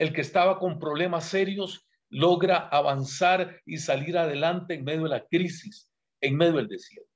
El 0.00 0.12
que 0.12 0.20
estaba 0.20 0.58
con 0.58 0.80
problemas 0.80 1.26
serios 1.26 1.86
logra 2.08 2.56
avanzar 2.56 3.60
y 3.64 3.76
salir 3.76 4.18
adelante 4.18 4.74
en 4.74 4.82
medio 4.82 5.04
de 5.04 5.10
la 5.10 5.24
crisis, 5.24 5.88
en 6.20 6.36
medio 6.36 6.54
del 6.54 6.66
desierto. 6.66 7.08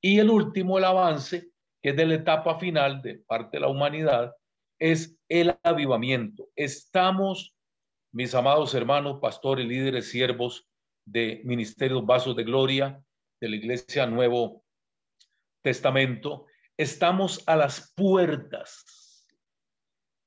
Y 0.00 0.20
el 0.20 0.30
último, 0.30 0.78
el 0.78 0.84
avance, 0.84 1.48
que 1.82 1.90
es 1.90 1.96
de 1.96 2.06
la 2.06 2.14
etapa 2.14 2.60
final 2.60 3.02
de 3.02 3.18
parte 3.18 3.56
de 3.56 3.62
la 3.62 3.68
humanidad, 3.68 4.32
es 4.78 5.18
el 5.28 5.58
avivamiento. 5.64 6.48
Estamos, 6.54 7.56
mis 8.12 8.36
amados 8.36 8.72
hermanos, 8.74 9.18
pastores, 9.20 9.66
líderes, 9.66 10.10
siervos 10.10 10.68
de 11.04 11.42
Ministerios 11.44 12.06
Vasos 12.06 12.36
de 12.36 12.44
Gloria, 12.44 13.02
de 13.40 13.48
la 13.48 13.56
Iglesia 13.56 14.06
Nuevo 14.06 14.62
Testamento, 15.60 16.46
estamos 16.76 17.42
a 17.46 17.56
las 17.56 17.92
puertas 17.94 19.26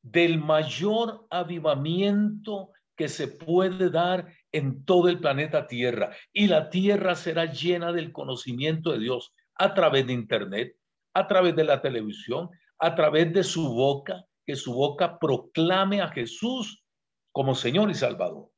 del 0.02 0.40
mayor 0.40 1.28
avivamiento 1.30 2.72
que 2.96 3.10
se 3.10 3.28
puede 3.28 3.90
dar 3.90 4.28
en 4.52 4.84
todo 4.86 5.10
el 5.10 5.20
planeta 5.20 5.68
Tierra. 5.68 6.16
Y 6.32 6.48
la 6.48 6.70
Tierra 6.70 7.16
será 7.16 7.46
llena 7.46 7.92
del 7.92 8.12
conocimiento 8.12 8.92
de 8.92 9.00
Dios 9.00 9.34
a 9.56 9.74
través 9.74 10.08
de 10.08 10.14
Internet, 10.14 10.76
a 11.14 11.28
través 11.28 11.56
de 11.56 11.64
la 11.64 11.82
televisión, 11.82 12.50
a 12.80 12.96
través 12.96 13.34
de 13.34 13.44
su 13.44 13.74
boca, 13.74 14.26
que 14.46 14.56
su 14.56 14.74
boca 14.74 15.20
proclame 15.20 16.02
a 16.02 16.10
Jesús 16.10 16.84
como 17.32 17.54
Señor 17.54 17.90
y 17.92 17.96
Salvador. 17.96 18.50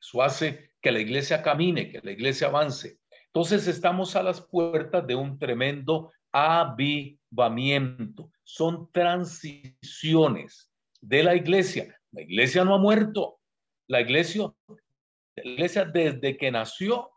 Eso 0.00 0.22
hace 0.22 0.72
que 0.80 0.92
la 0.92 1.00
iglesia 1.00 1.42
camine, 1.42 1.90
que 1.90 2.00
la 2.02 2.12
iglesia 2.12 2.48
avance. 2.48 2.98
Entonces 3.26 3.66
estamos 3.66 4.14
a 4.14 4.22
las 4.22 4.40
puertas 4.42 5.06
de 5.06 5.14
un 5.14 5.38
tremendo 5.38 6.12
avivamiento. 6.30 7.21
Son 8.44 8.90
transiciones 8.92 10.70
de 11.00 11.22
la 11.22 11.34
iglesia. 11.34 11.98
La 12.12 12.22
iglesia 12.22 12.64
no 12.64 12.74
ha 12.74 12.78
muerto. 12.78 13.40
La 13.88 14.00
iglesia, 14.00 14.52
la 15.36 15.42
iglesia 15.44 15.84
desde 15.84 16.36
que 16.36 16.50
nació, 16.50 17.10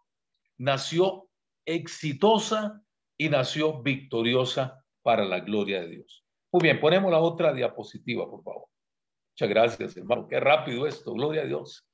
nació 0.57 1.27
exitosa 1.65 2.81
y 3.17 3.29
nació 3.29 3.81
victoriosa 3.81 4.83
para 5.03 5.25
la 5.25 5.41
gloria 5.41 5.81
de 5.81 5.89
Dios. 5.89 6.25
Muy 6.51 6.63
bien, 6.63 6.79
ponemos 6.79 7.11
la 7.11 7.19
otra 7.19 7.53
diapositiva, 7.53 8.29
por 8.29 8.43
favor. 8.43 8.67
Muchas 9.33 9.49
gracias, 9.49 9.97
hermano. 9.97 10.27
Qué 10.27 10.39
rápido 10.39 10.87
esto, 10.87 11.11
gloria 11.11 11.41
a 11.41 11.45
Dios. 11.45 11.85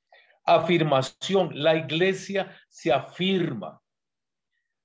Afirmación, 0.44 1.50
la 1.54 1.74
iglesia 1.74 2.56
se 2.68 2.92
afirma. 2.92 3.81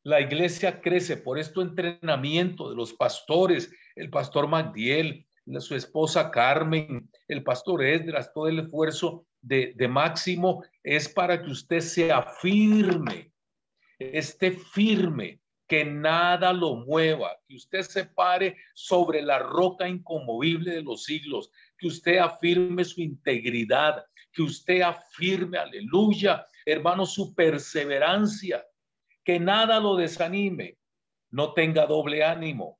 La 0.07 0.21
iglesia 0.21 0.79
crece 0.79 1.17
por 1.17 1.37
esto 1.37 1.61
entrenamiento 1.61 2.69
de 2.69 2.77
los 2.77 2.93
pastores, 2.93 3.69
el 3.93 4.09
pastor 4.09 4.47
Magdiel, 4.47 5.27
su 5.59 5.75
esposa 5.75 6.31
Carmen, 6.31 7.11
el 7.27 7.43
pastor 7.43 7.83
Esdras, 7.83 8.31
todo 8.33 8.47
el 8.47 8.59
esfuerzo 8.59 9.25
de, 9.41 9.73
de 9.75 9.87
Máximo 9.89 10.63
es 10.81 11.09
para 11.09 11.43
que 11.43 11.51
usted 11.51 11.81
se 11.81 12.09
afirme, 12.09 13.33
esté 13.99 14.51
firme, 14.51 15.41
que 15.67 15.83
nada 15.83 16.53
lo 16.53 16.77
mueva, 16.77 17.35
que 17.45 17.55
usted 17.55 17.81
se 17.81 18.05
pare 18.05 18.55
sobre 18.75 19.21
la 19.21 19.39
roca 19.39 19.89
inconmovible 19.89 20.71
de 20.71 20.83
los 20.83 21.03
siglos, 21.03 21.51
que 21.77 21.87
usted 21.87 22.19
afirme 22.19 22.85
su 22.85 23.01
integridad, 23.01 24.05
que 24.31 24.41
usted 24.41 24.83
afirme, 24.83 25.57
aleluya, 25.57 26.45
hermano, 26.65 27.05
su 27.05 27.35
perseverancia, 27.35 28.63
que 29.27 29.41
nada 29.41 29.81
lo 29.81 29.97
desanime, 29.97 30.77
no 31.31 31.53
tenga 31.53 31.85
doble 31.85 32.23
ánimo, 32.23 32.79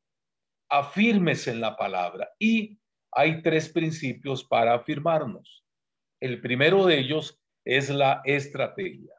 afírmese 0.70 1.52
en 1.52 1.60
la 1.60 1.76
palabra. 1.76 2.30
Y 2.40 2.80
hay 3.12 3.42
tres 3.42 3.68
principios 3.68 4.46
para 4.46 4.74
afirmarnos. 4.74 5.66
El 6.22 6.40
primero 6.40 6.86
de 6.86 7.00
ellos 7.00 7.38
es 7.66 7.90
la 7.90 8.22
estrategia. 8.24 9.14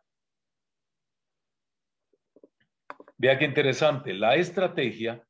Vea 3.19 3.39
qué 3.39 3.45
interesante, 3.45 4.15
la 4.15 4.37
estrategia 4.37 5.23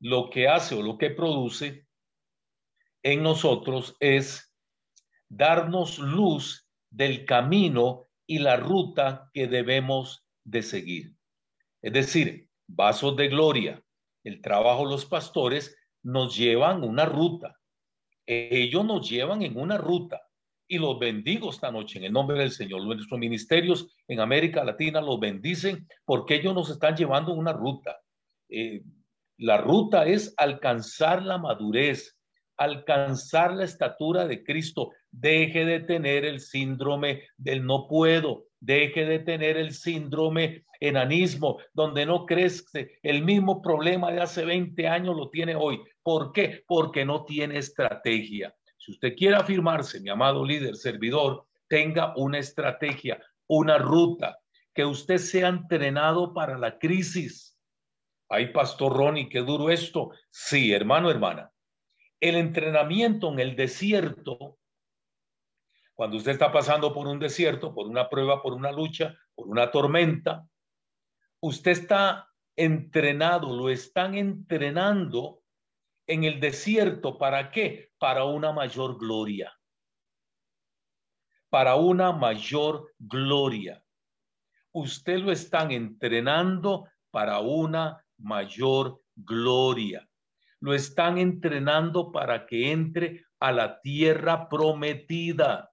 lo 0.00 0.28
que 0.28 0.48
hace 0.48 0.74
o 0.74 0.82
lo 0.82 0.98
que 0.98 1.08
produce 1.08 1.86
en 3.02 3.22
nosotros 3.22 3.96
es 4.00 4.54
darnos 5.30 5.98
luz 5.98 6.68
del 6.90 7.24
camino 7.24 8.10
y 8.26 8.40
la 8.40 8.58
ruta 8.58 9.30
que 9.32 9.46
debemos 9.46 10.26
de 10.44 10.62
seguir. 10.62 11.21
Es 11.82 11.92
decir, 11.92 12.48
vasos 12.66 13.16
de 13.16 13.28
gloria, 13.28 13.82
el 14.24 14.40
trabajo 14.40 14.84
de 14.84 14.92
los 14.92 15.04
pastores 15.04 15.76
nos 16.02 16.36
llevan 16.36 16.84
una 16.84 17.04
ruta. 17.04 17.58
Ellos 18.24 18.84
nos 18.84 19.08
llevan 19.10 19.42
en 19.42 19.58
una 19.58 19.76
ruta 19.76 20.22
y 20.68 20.78
los 20.78 20.98
bendigo 20.98 21.50
esta 21.50 21.70
noche 21.70 21.98
en 21.98 22.04
el 22.04 22.12
nombre 22.12 22.38
del 22.38 22.52
Señor. 22.52 22.84
Nuestros 22.84 23.18
ministerios 23.18 23.94
en 24.06 24.20
América 24.20 24.64
Latina 24.64 25.00
los 25.00 25.18
bendicen 25.18 25.86
porque 26.04 26.36
ellos 26.36 26.54
nos 26.54 26.70
están 26.70 26.96
llevando 26.96 27.34
una 27.34 27.52
ruta. 27.52 28.00
Eh, 28.48 28.82
la 29.38 29.58
ruta 29.58 30.06
es 30.06 30.34
alcanzar 30.36 31.22
la 31.22 31.36
madurez, 31.36 32.16
alcanzar 32.56 33.54
la 33.54 33.64
estatura 33.64 34.26
de 34.26 34.44
Cristo. 34.44 34.90
Deje 35.10 35.64
de 35.64 35.80
tener 35.80 36.24
el 36.24 36.38
síndrome 36.40 37.24
del 37.36 37.66
no 37.66 37.88
puedo, 37.88 38.44
deje 38.62 39.04
de 39.04 39.18
tener 39.18 39.56
el 39.56 39.74
síndrome 39.74 40.64
enanismo, 40.78 41.58
donde 41.74 42.06
no 42.06 42.26
crece. 42.26 42.98
El 43.02 43.24
mismo 43.24 43.60
problema 43.60 44.12
de 44.12 44.20
hace 44.20 44.44
20 44.44 44.86
años 44.86 45.16
lo 45.16 45.30
tiene 45.30 45.56
hoy. 45.56 45.80
¿Por 46.02 46.32
qué? 46.32 46.62
Porque 46.66 47.04
no 47.04 47.24
tiene 47.24 47.58
estrategia. 47.58 48.54
Si 48.78 48.92
usted 48.92 49.14
quiere 49.16 49.36
afirmarse, 49.36 50.00
mi 50.00 50.10
amado 50.10 50.44
líder, 50.44 50.76
servidor, 50.76 51.44
tenga 51.68 52.14
una 52.16 52.38
estrategia, 52.38 53.20
una 53.48 53.78
ruta, 53.78 54.38
que 54.72 54.84
usted 54.84 55.18
sea 55.18 55.48
entrenado 55.48 56.32
para 56.32 56.56
la 56.56 56.78
crisis. 56.78 57.58
Ay, 58.28 58.52
Pastor 58.52 58.96
Ronnie, 58.96 59.28
qué 59.28 59.40
duro 59.40 59.70
esto. 59.70 60.12
Sí, 60.30 60.72
hermano, 60.72 61.10
hermana. 61.10 61.50
El 62.20 62.36
entrenamiento 62.36 63.32
en 63.32 63.40
el 63.40 63.56
desierto, 63.56 64.58
cuando 65.94 66.16
usted 66.16 66.32
está 66.32 66.50
pasando 66.50 66.92
por 66.92 67.06
un 67.06 67.18
desierto, 67.18 67.74
por 67.74 67.86
una 67.86 68.08
prueba, 68.08 68.42
por 68.42 68.54
una 68.54 68.72
lucha, 68.72 69.14
por 69.34 69.48
una 69.48 69.70
tormenta, 69.70 70.46
usted 71.40 71.72
está 71.72 72.28
entrenado, 72.56 73.54
lo 73.54 73.68
están 73.70 74.14
entrenando 74.14 75.42
en 76.06 76.24
el 76.24 76.40
desierto, 76.40 77.18
¿para 77.18 77.50
qué? 77.50 77.92
Para 77.98 78.24
una 78.24 78.52
mayor 78.52 78.98
gloria. 78.98 79.52
Para 81.48 81.76
una 81.76 82.12
mayor 82.12 82.92
gloria. 82.98 83.82
Usted 84.72 85.18
lo 85.18 85.32
están 85.32 85.70
entrenando 85.70 86.88
para 87.10 87.40
una 87.40 88.04
mayor 88.18 89.00
gloria. 89.14 90.08
Lo 90.60 90.74
están 90.74 91.18
entrenando 91.18 92.10
para 92.10 92.46
que 92.46 92.70
entre 92.70 93.24
a 93.38 93.52
la 93.52 93.80
tierra 93.80 94.48
prometida. 94.48 95.71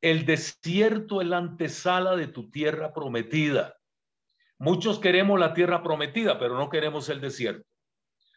El 0.00 0.24
desierto 0.24 1.20
es 1.20 1.26
la 1.26 1.38
antesala 1.38 2.14
de 2.16 2.28
tu 2.28 2.50
tierra 2.50 2.92
prometida. 2.92 3.76
Muchos 4.58 4.98
queremos 4.98 5.38
la 5.38 5.54
tierra 5.54 5.82
prometida, 5.82 6.38
pero 6.38 6.56
no 6.56 6.68
queremos 6.68 7.08
el 7.08 7.20
desierto. 7.20 7.66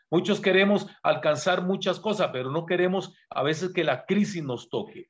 Muchos 0.09 0.41
queremos 0.41 0.87
alcanzar 1.03 1.63
muchas 1.63 1.99
cosas, 1.99 2.29
pero 2.33 2.51
no 2.51 2.65
queremos 2.65 3.13
a 3.29 3.43
veces 3.43 3.73
que 3.73 3.83
la 3.83 4.05
crisis 4.05 4.43
nos 4.43 4.69
toque. 4.69 5.09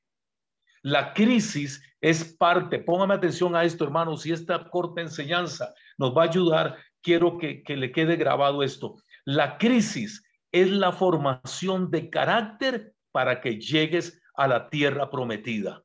La 0.84 1.14
crisis 1.14 1.82
es 2.02 2.36
parte, 2.36 2.80
póngame 2.80 3.14
atención 3.14 3.56
a 3.56 3.64
esto, 3.64 3.84
hermanos, 3.84 4.24
si 4.24 4.32
esta 4.32 4.70
corta 4.70 5.02
enseñanza 5.02 5.74
nos 5.98 6.16
va 6.16 6.24
a 6.24 6.28
ayudar, 6.28 6.78
quiero 7.02 7.38
que, 7.38 7.64
que 7.64 7.78
le 7.78 7.92
quede 7.92 8.16
grabado 8.16 8.64
esto. 8.64 8.96
La 9.26 9.58
crisis 9.58 10.24
es 10.52 10.70
la 10.70 10.92
formación 10.92 11.92
de 11.92 12.10
carácter 12.10 12.94
para 13.12 13.42
que 13.42 13.60
llegues 13.60 14.22
a 14.36 14.48
la 14.48 14.70
tierra 14.70 15.10
prometida. 15.10 15.84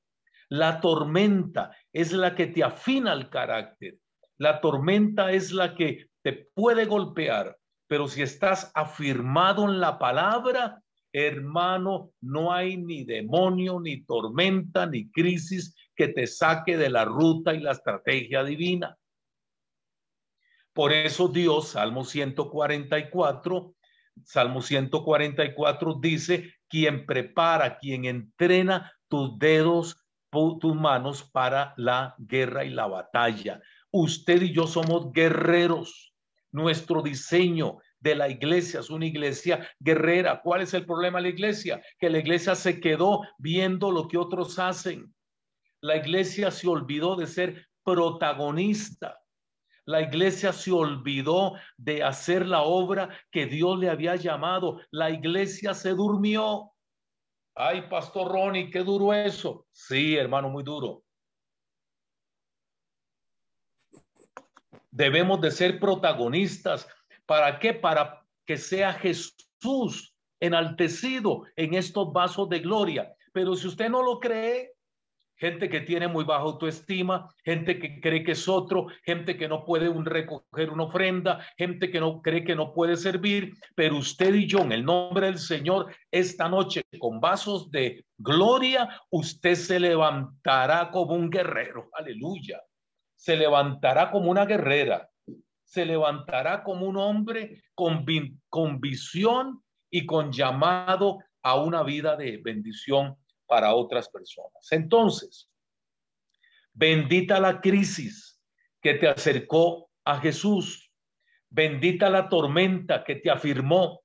La 0.49 0.81
tormenta 0.81 1.77
es 1.93 2.13
la 2.13 2.35
que 2.35 2.47
te 2.47 2.63
afina 2.63 3.13
el 3.13 3.29
carácter. 3.29 3.99
La 4.39 4.61
tormenta 4.61 5.33
es 5.33 5.53
la 5.53 5.75
que 5.75 6.11
te 6.23 6.49
puede 6.55 6.85
golpear, 6.85 7.57
pero 7.87 8.09
si 8.09 8.23
estás 8.23 8.71
afirmado 8.75 9.65
en 9.65 9.81
la 9.81 9.99
palabra, 9.99 10.83
hermano, 11.13 12.11
no 12.21 12.53
hay 12.53 12.77
ni 12.77 13.05
demonio, 13.05 13.81
ni 13.81 14.05
tormenta, 14.05 14.87
ni 14.87 15.11
crisis 15.11 15.75
que 15.95 16.09
te 16.09 16.27
saque 16.27 16.77
de 16.77 16.91
la 16.91 17.05
ruta 17.05 17.55
y 17.55 17.61
la 17.61 17.73
estrategia 17.73 18.45
divina. 18.45 18.97
Por 20.75 20.93
eso 20.93 21.29
Dios, 21.29 21.69
Salmo 21.69 22.05
144, 22.05 23.75
Salmo 24.25 24.61
144 24.61 25.95
dice, 25.95 26.55
quien 26.69 27.07
prepara, 27.07 27.79
quien 27.79 28.05
entrena 28.05 28.93
tus 29.09 29.39
dedos, 29.39 30.06
tus 30.61 30.75
manos 30.75 31.23
para 31.23 31.75
la 31.77 32.15
guerra 32.19 32.65
y 32.65 32.71
la 32.71 32.87
batalla. 32.87 33.61
Usted 33.91 34.43
y 34.43 34.53
yo 34.53 34.67
somos 34.67 35.13
guerreros. 35.13 36.13
Nuestro 36.53 37.03
diseño 37.03 37.79
de 38.01 38.15
la 38.15 38.29
iglesia 38.29 38.81
es 38.81 38.91
una 38.91 39.07
iglesia 39.07 39.69
guerrera. 39.81 40.41
¿Cuál 40.43 40.63
es 40.63 40.75
el 40.75 40.87
problema 40.87 41.21
la 41.21 41.29
iglesia? 41.29 41.83
Que 41.99 42.11
la 42.11 42.19
iglesia 42.19 42.55
se 42.55 42.81
quedó 42.81 43.23
viendo 43.39 43.91
lo 43.91 44.09
que 44.09 44.19
otros 44.19 44.59
hacen. 44.59 45.13
La 45.81 45.97
iglesia 45.97 46.51
se 46.51 46.69
olvidó 46.69 47.17
de 47.17 47.27
ser 47.27 47.67
protagonista. 47.83 49.19
La 49.85 50.01
iglesia 50.01 50.53
se 50.53 50.73
olvidó 50.73 51.55
de 51.77 52.03
hacer 52.03 52.47
la 52.47 52.63
obra 52.63 53.09
que 53.31 53.47
Dios 53.47 53.79
le 53.79 53.89
había 53.89 54.17
llamado. 54.17 54.81
La 54.91 55.11
iglesia 55.11 55.75
se 55.75 55.91
durmió. 55.91 56.73
Ay, 57.59 57.89
Pastor 57.89 58.31
Ronnie, 58.31 58.71
qué 58.71 58.81
duro 58.81 59.15
eso. 59.15 59.67
Sí, 59.73 60.15
hermano, 60.15 60.51
muy 60.51 60.63
duro. 60.63 61.03
Debemos 64.91 65.41
de 65.41 65.51
ser 65.51 65.81
protagonistas. 65.81 66.87
¿Para 67.25 67.59
qué? 67.59 67.73
Para 67.73 68.23
que 68.45 68.59
sea 68.59 68.93
Jesús 68.93 70.15
enaltecido 70.39 71.45
en 71.57 71.73
estos 71.73 72.13
vasos 72.13 72.47
de 72.51 72.61
gloria. 72.61 73.17
Pero 73.33 73.57
si 73.57 73.69
usted 73.69 73.89
no 73.89 74.03
lo 74.03 74.21
cree, 74.21 74.76
gente 75.37 75.69
que 75.69 75.81
tiene 75.81 76.09
muy 76.09 76.25
baja 76.25 76.43
autoestima, 76.43 77.33
gente 77.45 77.79
que 77.79 78.01
cree 78.01 78.25
que 78.25 78.33
es 78.33 78.49
otro, 78.49 78.87
gente 79.05 79.37
que 79.37 79.49
no 79.49 79.65
puede 79.65 79.89
un 79.89 80.05
recoger 80.05 80.71
una 80.71 80.85
ofrenda, 80.85 81.45
gente 81.57 81.91
que 81.91 82.01
no 82.01 82.23
cree 82.23 82.45
que 82.45 82.57
no 82.57 82.73
puede 82.73 82.97
servir, 82.97 83.53
pero 83.75 83.99
usted 83.99 84.35
y 84.35 84.47
yo 84.47 84.61
en 84.61 84.73
el 84.73 84.85
nombre 84.85 85.27
del 85.27 85.39
Señor 85.39 85.95
esta 86.11 86.49
noche 86.49 86.83
con 86.99 87.21
vasos 87.21 87.71
de 87.71 88.05
gloria, 88.19 88.89
usted 89.11 89.55
se 89.55 89.79
levantará 89.79 90.91
como 90.91 91.15
un 91.15 91.31
guerrero, 91.31 91.89
aleluya. 91.93 92.61
Se 93.15 93.37
levantará 93.37 94.11
como 94.11 94.31
una 94.31 94.45
guerrera, 94.45 95.09
se 95.65 95.85
levantará 95.85 96.63
como 96.63 96.87
un 96.87 96.97
hombre 96.97 97.63
con, 97.75 98.05
con 98.49 98.81
visión 98.81 99.63
y 99.91 100.07
con 100.07 100.33
llamado 100.33 101.19
a 101.43 101.57
una 101.57 101.83
vida 101.83 102.17
de 102.17 102.39
bendición 102.39 103.17
para 103.47 103.75
otras 103.75 104.09
personas. 104.09 104.71
Entonces, 104.71 105.49
bendita 106.73 107.41
la 107.41 107.61
crisis 107.61 108.41
que 108.81 108.95
te 108.95 109.09
acercó 109.09 109.91
a 110.05 110.21
Jesús, 110.21 110.93
bendita 111.49 112.11
la 112.11 112.29
tormenta 112.29 113.05
que 113.05 113.17
te 113.17 113.31
afirmó, 113.31 114.03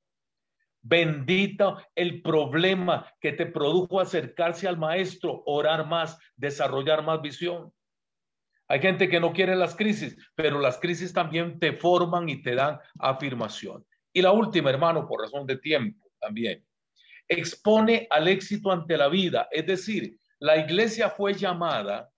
bendita 0.82 1.88
el 1.96 2.22
problema 2.22 3.12
que 3.20 3.34
te 3.34 3.46
produjo 3.46 4.00
acercarse 4.00 4.68
al 4.68 4.78
maestro, 4.78 5.44
orar 5.46 5.86
más, 5.86 6.18
desarrollar 6.36 7.04
más 7.04 7.22
visión. 7.22 7.72
Hay 8.68 8.80
gente 8.80 9.10
que 9.10 9.20
no 9.20 9.34
quiere 9.34 9.56
las 9.56 9.76
crisis, 9.76 10.18
pero 10.34 10.60
las 10.60 10.80
crisis 10.80 11.14
también 11.14 11.60
te 11.60 11.74
forman 11.74 12.30
y 12.30 12.42
te 12.42 12.56
dan 12.56 12.80
afirmación. 13.00 13.86
Y 14.14 14.22
la 14.22 14.32
última, 14.32 14.70
hermano, 14.70 15.08
por 15.08 15.22
razón 15.22 15.46
de 15.46 15.58
tiempo 15.58 16.10
también 16.20 16.66
expone 17.32 18.08
al 18.10 18.28
éxito 18.28 18.72
ante 18.72 18.98
la 18.98 19.08
vida. 19.08 19.48
Es 19.52 19.66
decir, 19.66 20.18
la 20.40 20.58
iglesia 20.58 21.10
fue 21.10 21.34
llamada, 21.34 22.12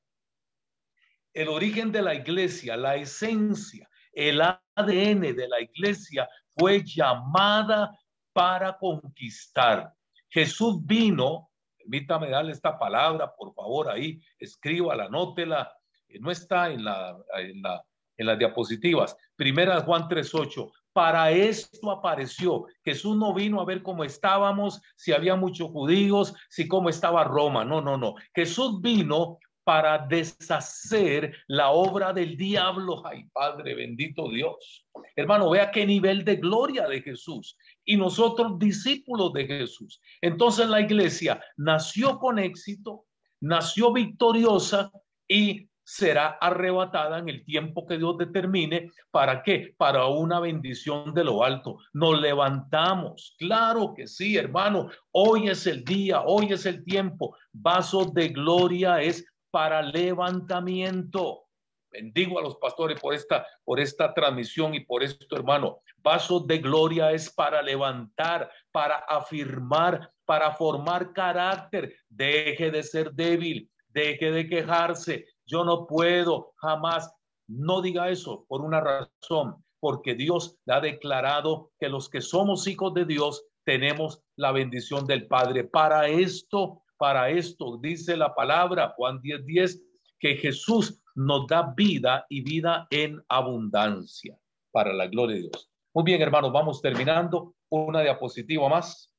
el 1.34 1.50
origen 1.50 1.92
de 1.92 2.02
la 2.02 2.16
iglesia, 2.16 2.76
la 2.76 2.96
esencia, 2.96 3.88
el 4.12 4.42
ADN 4.42 5.36
de 5.36 5.48
la 5.48 5.62
iglesia 5.62 6.28
fue 6.56 6.84
llamada 6.84 7.96
para 8.34 8.78
conquistar. 8.78 9.94
Jesús 10.30 10.84
vino, 10.84 11.52
permítame 11.78 12.30
darle 12.30 12.52
esta 12.52 12.78
palabra, 12.78 13.32
por 13.36 13.54
favor, 13.54 13.90
ahí, 13.90 14.20
escríbala, 14.40 15.06
anótela, 15.06 15.72
no 16.20 16.32
está 16.32 16.72
en, 16.72 16.84
la, 16.84 17.16
en, 17.38 17.62
la, 17.62 17.84
en 18.18 18.26
las 18.26 18.40
diapositivas. 18.40 19.16
Primera 19.36 19.82
Juan 19.82 20.08
3.8, 20.08 20.72
para 20.94 21.32
esto 21.32 21.92
apareció. 21.92 22.68
Jesús 22.84 23.18
no 23.18 23.34
vino 23.34 23.60
a 23.60 23.66
ver 23.66 23.82
cómo 23.82 24.04
estábamos, 24.04 24.82
si 24.96 25.12
había 25.12 25.36
muchos 25.36 25.70
judíos, 25.72 26.34
si 26.50 26.68
cómo 26.68 26.90
estaba 26.90 27.24
Roma. 27.24 27.66
No, 27.66 27.82
no, 27.82 27.98
no. 27.98 28.16
Jesús 28.34 28.80
vino 28.82 29.40
para 29.64 29.98
deshacer 29.98 31.36
la 31.48 31.72
obra 31.72 32.14
del 32.14 32.38
diablo. 32.38 33.02
Ay, 33.06 33.26
Padre, 33.34 33.76
bendito 33.76 34.30
Dios. 34.30 34.86
Hermano, 35.16 35.50
vea 35.50 35.72
qué 35.72 35.86
nivel 35.86 36.24
de 36.24 36.36
gloria 36.36 36.88
de 36.88 37.02
Jesús. 37.02 37.58
Y 37.86 37.98
nosotros 37.98 38.60
discípulos 38.60 39.34
de 39.34 39.48
Jesús. 39.48 40.02
Entonces 40.22 40.68
la 40.68 40.82
iglesia 40.82 41.42
nació 41.58 42.20
con 42.20 42.40
éxito, 42.40 43.06
nació 43.42 43.92
victoriosa 43.94 44.92
y 45.28 45.70
será 45.84 46.38
arrebatada 46.40 47.20
en 47.20 47.30
el 47.30 47.44
tiempo 47.44 47.86
que 47.86 47.98
Dios 47.98 48.18
determine. 48.18 48.92
¿Para 49.12 49.44
qué? 49.44 49.74
Para 49.78 50.08
una 50.08 50.40
bendición 50.40 51.14
de 51.14 51.24
lo 51.24 51.44
alto. 51.44 51.78
Nos 51.94 52.20
levantamos. 52.20 53.36
Claro 53.38 53.94
que 53.96 54.08
sí, 54.08 54.38
hermano. 54.38 54.90
Hoy 55.12 55.50
es 55.50 55.68
el 55.68 55.84
día, 55.84 56.22
hoy 56.22 56.54
es 56.54 56.66
el 56.66 56.84
tiempo. 56.84 57.36
Vasos 57.52 58.14
de 58.14 58.30
gloria 58.30 59.02
es 59.02 59.26
para 59.52 59.82
levantamiento. 59.82 61.44
Bendigo 61.92 62.40
a 62.40 62.42
los 62.42 62.56
pastores 62.56 63.00
por 63.00 63.14
esta, 63.14 63.46
por 63.64 63.80
esta 63.80 64.16
transmisión 64.16 64.74
y 64.74 64.80
por 64.80 65.04
esto, 65.04 65.36
hermano. 65.36 65.82
Vasos 65.98 66.48
de 66.48 66.58
gloria 66.58 67.12
es 67.12 67.32
para 67.32 67.62
levantar, 67.62 68.50
para 68.72 68.96
afirmar, 68.96 70.12
para 70.26 70.52
formar 70.54 71.14
carácter. 71.14 71.96
Deje 72.10 72.72
de 72.72 72.82
ser 72.82 73.12
débil, 73.12 73.70
deje 73.90 74.32
de 74.32 74.50
quejarse, 74.50 75.28
yo 75.46 75.64
no 75.64 75.88
puedo 75.88 76.54
jamás. 76.58 77.14
No 77.48 77.82
diga 77.82 78.10
eso 78.10 78.46
por 78.48 78.62
una 78.62 78.80
razón, 78.80 79.64
porque 79.80 80.16
Dios 80.16 80.58
ha 80.68 80.80
declarado 80.80 81.72
que 81.80 81.90
los 81.90 82.10
que 82.10 82.22
somos 82.22 82.68
hijos 82.68 82.94
de 82.94 83.06
Dios 83.06 83.46
tenemos 83.66 84.22
la 84.36 84.52
bendición 84.52 85.06
del 85.06 85.28
Padre. 85.28 85.64
Para 85.64 86.08
esto, 86.08 86.84
para 86.98 87.30
esto, 87.30 87.78
dice 87.82 88.16
la 88.16 88.34
palabra 88.34 88.94
Juan 88.96 89.22
10:10, 89.22 89.46
10, 89.46 89.84
que 90.20 90.36
Jesús 90.36 91.02
nos 91.16 91.48
da 91.48 91.74
vida 91.76 92.26
y 92.30 92.42
vida 92.42 92.88
en 92.90 93.22
abundancia 93.28 94.38
para 94.72 94.94
la 94.94 95.08
gloria 95.08 95.36
de 95.36 95.42
Dios. 95.44 95.70
Muy 95.94 96.06
bien, 96.06 96.22
hermanos, 96.22 96.52
vamos 96.52 96.82
terminando. 96.82 97.56
Una 97.70 98.02
diapositiva 98.02 98.68
más. 98.70 99.12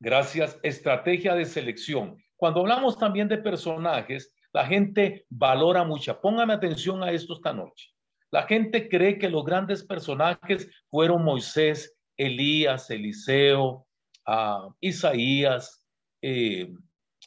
Gracias. 0.00 0.58
Estrategia 0.62 1.34
de 1.34 1.44
selección. 1.44 2.22
Cuando 2.42 2.58
hablamos 2.58 2.98
también 2.98 3.28
de 3.28 3.38
personajes, 3.38 4.34
la 4.52 4.66
gente 4.66 5.26
valora 5.28 5.84
mucho. 5.84 6.20
Póngame 6.20 6.52
atención 6.52 7.00
a 7.04 7.12
esto 7.12 7.34
esta 7.34 7.52
noche. 7.52 7.90
La 8.32 8.42
gente 8.48 8.88
cree 8.88 9.16
que 9.16 9.30
los 9.30 9.44
grandes 9.44 9.84
personajes 9.84 10.68
fueron 10.90 11.22
Moisés, 11.22 11.96
Elías, 12.16 12.90
Eliseo, 12.90 13.86
ah, 14.26 14.68
Isaías, 14.80 15.86
eh, 16.20 16.74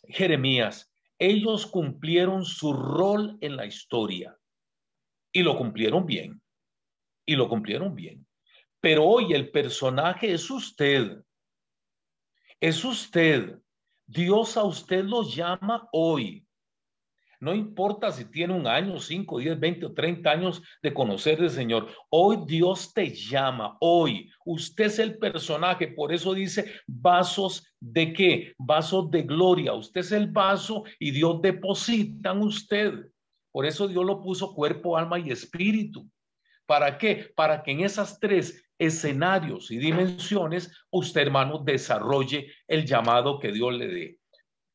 Jeremías. 0.09 0.93
Ellos 1.17 1.65
cumplieron 1.65 2.43
su 2.43 2.73
rol 2.73 3.37
en 3.39 3.55
la 3.55 3.65
historia 3.65 4.37
y 5.31 5.43
lo 5.43 5.57
cumplieron 5.57 6.05
bien. 6.05 6.41
Y 7.25 7.37
lo 7.37 7.47
cumplieron 7.47 7.95
bien. 7.95 8.27
Pero 8.81 9.05
hoy 9.05 9.31
el 9.31 9.49
personaje 9.49 10.33
es 10.33 10.51
usted. 10.51 11.23
Es 12.59 12.83
usted. 12.83 13.61
Dios 14.07 14.57
a 14.57 14.63
usted 14.63 15.03
lo 15.03 15.23
llama 15.23 15.87
hoy. 15.91 16.45
No 17.39 17.53
importa 17.53 18.11
si 18.11 18.25
tiene 18.25 18.53
un 18.53 18.65
año, 18.65 18.99
cinco, 18.99 19.39
diez, 19.39 19.59
veinte 19.59 19.85
o 19.85 19.93
treinta 19.93 20.31
años 20.31 20.61
de 20.81 20.93
conocer 20.93 21.41
al 21.41 21.49
Señor. 21.49 21.89
Hoy 22.09 22.39
Dios 22.47 22.93
te 22.93 23.13
llama. 23.13 23.77
Hoy 23.81 24.31
usted 24.45 24.85
es 24.85 24.99
el 24.99 25.17
personaje. 25.17 25.89
Por 25.89 26.13
eso 26.13 26.33
dice 26.33 26.71
vasos 26.87 27.75
de 27.79 28.13
qué? 28.13 28.53
Vasos 28.57 29.11
de 29.11 29.23
gloria. 29.23 29.73
Usted 29.73 30.01
es 30.01 30.11
el 30.11 30.27
vaso 30.31 30.83
y 30.97 31.11
Dios 31.11 31.41
deposita 31.41 32.31
en 32.31 32.39
usted. 32.39 32.93
Por 33.51 33.65
eso 33.65 33.87
Dios 33.87 34.05
lo 34.05 34.21
puso 34.21 34.53
cuerpo, 34.53 34.97
alma 34.97 35.19
y 35.19 35.31
espíritu. 35.31 36.09
¿Para 36.65 36.97
qué? 36.97 37.31
Para 37.35 37.63
que 37.63 37.71
en 37.71 37.81
esas 37.81 38.19
tres 38.19 38.65
escenarios 38.77 39.71
y 39.71 39.77
dimensiones, 39.77 40.71
usted, 40.91 41.21
hermano, 41.21 41.59
desarrolle 41.59 42.51
el 42.67 42.85
llamado 42.85 43.39
que 43.39 43.51
Dios 43.51 43.73
le 43.73 43.87
dé. 43.87 44.19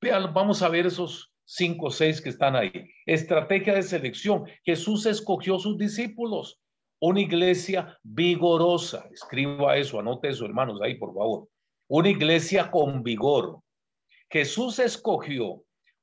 Vean, 0.00 0.32
vamos 0.32 0.62
a 0.62 0.68
ver 0.68 0.86
esos 0.86 1.32
cinco 1.44 1.86
o 1.86 1.90
seis 1.90 2.20
que 2.20 2.28
están 2.28 2.56
ahí. 2.56 2.72
Estrategia 3.06 3.74
de 3.74 3.82
selección. 3.82 4.44
Jesús 4.64 5.04
escogió 5.06 5.58
sus 5.58 5.76
discípulos. 5.76 6.60
Una 7.00 7.20
iglesia 7.20 7.98
vigorosa. 8.02 9.08
Escriba 9.12 9.76
eso, 9.76 9.98
anote 9.98 10.28
eso, 10.28 10.44
hermanos, 10.44 10.80
ahí, 10.82 10.96
por 10.96 11.14
favor. 11.14 11.48
Una 11.88 12.08
iglesia 12.08 12.70
con 12.70 13.02
vigor. 13.02 13.60
Jesús 14.30 14.78
escogió 14.78 15.62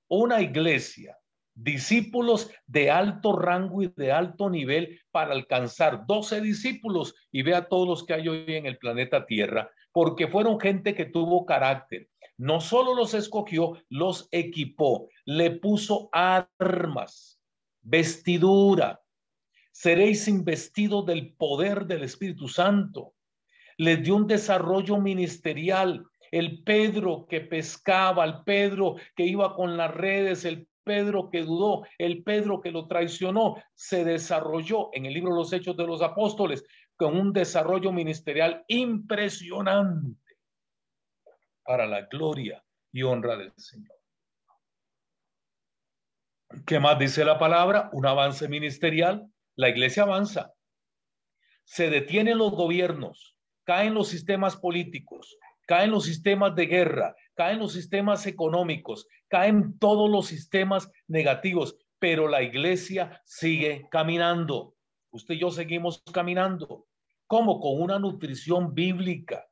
una 0.10 0.42
iglesia, 0.42 1.18
discípulos 1.58 2.52
de 2.68 2.92
alto 2.92 3.34
rango 3.34 3.82
y 3.82 3.92
de 3.96 4.12
alto 4.12 4.50
nivel 4.50 5.02
para 5.12 5.34
alcanzar 5.34 6.06
12 6.06 6.40
discípulos 6.42 7.16
y 7.32 7.42
vea 7.42 7.68
todos 7.68 7.88
los 7.88 8.06
que 8.06 8.14
hay 8.14 8.28
hoy 8.28 8.46
en 8.48 8.68
el 8.68 8.78
planeta 8.78 9.26
Tierra, 9.26 9.72
porque 9.92 10.28
fueron 10.28 10.60
gente 10.60 10.94
que 10.94 11.06
tuvo 11.06 11.46
carácter. 11.46 12.10
No 12.38 12.62
solo 12.62 12.94
los 12.94 13.16
escogió, 13.16 13.74
los 13.90 14.28
equipó, 14.32 15.10
le 15.26 15.50
puso 15.52 16.10
armas, 16.12 17.42
vestidura. 17.82 19.02
Seréis 19.72 20.28
investidos 20.28 21.08
del 21.08 21.34
poder 21.34 21.88
del 21.88 22.04
Espíritu 22.04 22.48
Santo. 22.48 23.14
Les 23.78 24.04
dio 24.04 24.16
un 24.16 24.28
desarrollo 24.28 24.98
ministerial, 24.98 26.06
el 26.30 26.64
Pedro 26.64 27.26
que 27.28 27.42
pescaba, 27.42 28.26
el 28.26 28.44
Pedro 28.44 28.96
que 29.16 29.24
iba 29.24 29.56
con 29.56 29.78
las 29.78 29.94
redes, 29.94 30.46
el 30.46 30.68
Pedro 30.88 31.30
que 31.30 31.44
dudó, 31.44 31.86
el 32.00 32.24
Pedro 32.24 32.62
que 32.62 32.72
lo 32.72 32.88
traicionó, 32.88 33.62
se 33.76 34.04
desarrolló 34.04 34.90
en 34.94 35.06
el 35.06 35.14
libro 35.14 35.36
Los 35.36 35.54
Hechos 35.54 35.78
de 35.78 35.86
los 35.86 36.02
Apóstoles 36.02 36.66
con 36.96 37.16
un 37.16 37.32
desarrollo 37.32 37.92
ministerial 37.92 38.64
impresionante 38.68 40.38
para 41.64 41.86
la 41.86 42.08
gloria 42.08 42.64
y 42.92 43.04
honra 43.04 43.36
del 43.36 43.54
Señor. 43.58 43.96
¿Qué 46.66 46.80
más 46.80 46.98
dice 46.98 47.26
la 47.26 47.38
palabra? 47.38 47.90
Un 47.92 48.08
avance 48.08 48.48
ministerial. 48.48 49.30
La 49.56 49.70
iglesia 49.70 50.04
avanza. 50.04 50.54
Se 51.66 51.90
detienen 51.90 52.38
los 52.38 52.52
gobiernos, 52.52 53.36
caen 53.66 53.94
los 53.94 54.08
sistemas 54.08 54.56
políticos, 54.56 55.38
caen 55.68 55.92
los 55.92 56.06
sistemas 56.06 56.56
de 56.56 56.66
guerra, 56.66 57.16
caen 57.38 57.60
los 57.60 57.74
sistemas 57.74 58.26
económicos, 58.26 59.08
caen 59.28 59.78
todos 59.78 60.10
los 60.10 60.26
sistemas 60.26 60.90
negativos, 61.08 61.78
pero 62.00 62.28
la 62.28 62.42
iglesia 62.42 63.22
sigue 63.26 63.88
caminando. 63.92 64.76
Usted 65.12 65.36
y 65.36 65.40
yo 65.40 65.52
seguimos 65.52 66.04
caminando. 66.12 66.88
¿Cómo? 67.28 67.60
Con 67.60 67.82
una 67.82 68.00
nutrición 68.00 68.74
bíblica. 68.74 69.48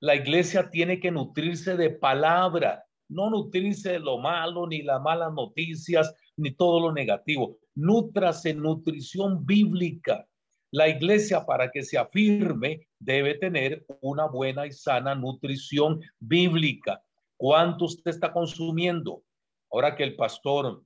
La 0.00 0.14
iglesia 0.14 0.70
tiene 0.70 0.98
que 0.98 1.10
nutrirse 1.10 1.76
de 1.76 1.90
palabra, 1.90 2.84
no 3.08 3.30
nutrirse 3.30 3.92
de 3.92 4.00
lo 4.00 4.18
malo, 4.18 4.66
ni 4.66 4.82
las 4.82 5.00
malas 5.00 5.32
noticias, 5.32 6.14
ni 6.36 6.52
todo 6.54 6.80
lo 6.80 6.92
negativo. 6.92 7.58
Nútrase 7.74 8.54
nutrición 8.54 9.44
bíblica. 9.44 10.26
La 10.70 10.88
iglesia 10.88 11.44
para 11.44 11.70
que 11.70 11.82
se 11.82 11.98
afirme 11.98 12.88
debe 12.98 13.34
tener 13.34 13.84
una 14.00 14.26
buena 14.26 14.66
y 14.66 14.72
sana 14.72 15.14
nutrición 15.14 16.00
bíblica. 16.18 17.02
¿Cuánto 17.36 17.84
usted 17.86 18.10
está 18.10 18.32
consumiendo? 18.32 19.22
Ahora 19.70 19.94
que 19.94 20.04
el 20.04 20.16
pastor, 20.16 20.82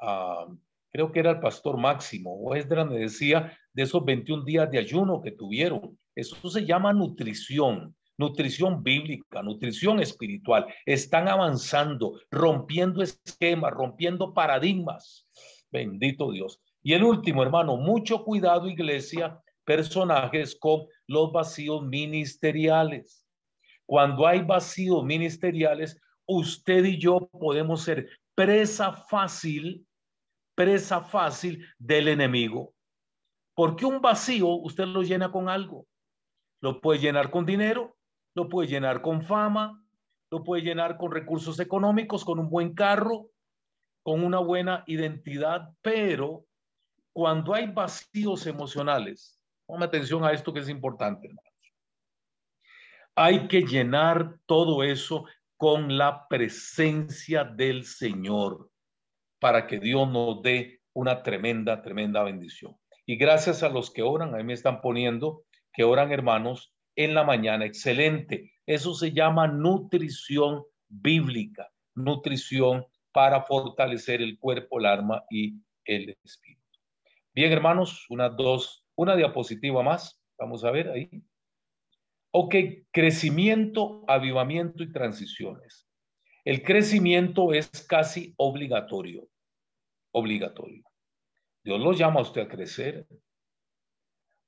ah, 0.00 0.46
creo 0.92 1.12
que 1.12 1.20
era 1.20 1.32
el 1.32 1.40
pastor 1.40 1.76
Máximo, 1.76 2.34
o 2.34 2.54
me 2.54 2.98
decía 2.98 3.56
de 3.72 3.82
esos 3.82 4.04
21 4.04 4.44
días 4.44 4.70
de 4.70 4.78
ayuno 4.78 5.20
que 5.22 5.32
tuvieron. 5.32 5.98
Eso 6.14 6.48
se 6.48 6.64
llama 6.64 6.92
nutrición 6.92 7.94
nutrición 8.16 8.82
bíblica, 8.82 9.42
nutrición 9.42 10.00
espiritual. 10.00 10.66
Están 10.86 11.28
avanzando, 11.28 12.20
rompiendo 12.30 13.02
esquemas, 13.02 13.72
rompiendo 13.72 14.32
paradigmas. 14.32 15.26
Bendito 15.70 16.30
Dios. 16.30 16.60
Y 16.82 16.92
el 16.92 17.02
último, 17.02 17.42
hermano, 17.42 17.76
mucho 17.76 18.24
cuidado, 18.24 18.68
iglesia, 18.68 19.40
personajes 19.64 20.56
con 20.56 20.86
los 21.06 21.32
vacíos 21.32 21.82
ministeriales. 21.82 23.23
Cuando 23.86 24.26
hay 24.26 24.42
vacíos 24.42 25.04
ministeriales, 25.04 26.00
usted 26.26 26.84
y 26.84 26.98
yo 26.98 27.28
podemos 27.28 27.82
ser 27.82 28.08
presa 28.34 28.92
fácil, 28.92 29.86
presa 30.54 31.00
fácil 31.00 31.66
del 31.78 32.08
enemigo. 32.08 32.74
Porque 33.54 33.84
un 33.84 34.00
vacío 34.00 34.48
usted 34.48 34.86
lo 34.86 35.02
llena 35.02 35.30
con 35.30 35.48
algo. 35.48 35.86
Lo 36.60 36.80
puede 36.80 37.00
llenar 37.00 37.30
con 37.30 37.44
dinero, 37.44 37.96
lo 38.34 38.48
puede 38.48 38.68
llenar 38.68 39.02
con 39.02 39.22
fama, 39.22 39.84
lo 40.30 40.42
puede 40.42 40.62
llenar 40.62 40.96
con 40.96 41.12
recursos 41.12 41.60
económicos, 41.60 42.24
con 42.24 42.38
un 42.38 42.50
buen 42.50 42.74
carro, 42.74 43.28
con 44.02 44.24
una 44.24 44.38
buena 44.38 44.82
identidad, 44.86 45.70
pero 45.80 46.44
cuando 47.12 47.54
hay 47.54 47.68
vacíos 47.68 48.46
emocionales, 48.46 49.40
ponme 49.66 49.84
atención 49.84 50.24
a 50.24 50.32
esto 50.32 50.52
que 50.52 50.60
es 50.60 50.68
importante, 50.68 51.28
hermanos. 51.28 51.53
Hay 53.16 53.46
que 53.48 53.62
llenar 53.62 54.38
todo 54.46 54.82
eso 54.82 55.24
con 55.56 55.96
la 55.96 56.26
presencia 56.28 57.44
del 57.44 57.84
Señor 57.84 58.70
para 59.38 59.66
que 59.66 59.78
Dios 59.78 60.08
nos 60.10 60.42
dé 60.42 60.80
una 60.94 61.22
tremenda, 61.22 61.80
tremenda 61.82 62.22
bendición. 62.22 62.76
Y 63.06 63.16
gracias 63.16 63.62
a 63.62 63.68
los 63.68 63.90
que 63.90 64.02
oran, 64.02 64.34
ahí 64.34 64.42
me 64.42 64.52
están 64.52 64.80
poniendo 64.80 65.44
que 65.72 65.84
oran 65.84 66.12
hermanos 66.12 66.72
en 66.96 67.14
la 67.14 67.24
mañana. 67.24 67.64
Excelente. 67.64 68.52
Eso 68.66 68.94
se 68.94 69.12
llama 69.12 69.46
nutrición 69.46 70.64
bíblica, 70.88 71.70
nutrición 71.94 72.86
para 73.12 73.42
fortalecer 73.42 74.22
el 74.22 74.38
cuerpo, 74.38 74.80
el 74.80 74.86
alma 74.86 75.24
y 75.30 75.54
el 75.84 76.16
espíritu. 76.24 76.62
Bien, 77.34 77.52
hermanos, 77.52 78.06
una, 78.08 78.28
dos, 78.28 78.84
una 78.96 79.14
diapositiva 79.14 79.82
más. 79.82 80.20
Vamos 80.38 80.64
a 80.64 80.70
ver 80.70 80.88
ahí. 80.88 81.22
Ok, 82.36 82.56
crecimiento, 82.90 84.02
avivamiento 84.08 84.82
y 84.82 84.90
transiciones. 84.90 85.88
El 86.44 86.64
crecimiento 86.64 87.52
es 87.52 87.68
casi 87.88 88.34
obligatorio, 88.36 89.28
obligatorio. 90.10 90.82
Dios 91.62 91.80
lo 91.80 91.92
llama 91.92 92.18
a 92.18 92.22
usted 92.24 92.40
a 92.42 92.48
crecer. 92.48 93.06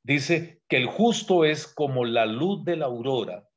Dice 0.02 0.62
que 0.68 0.78
el 0.78 0.86
justo 0.86 1.44
es 1.44 1.72
como 1.72 2.04
la 2.04 2.26
luz 2.26 2.64
de 2.64 2.74
la 2.74 2.86
aurora 2.86 3.48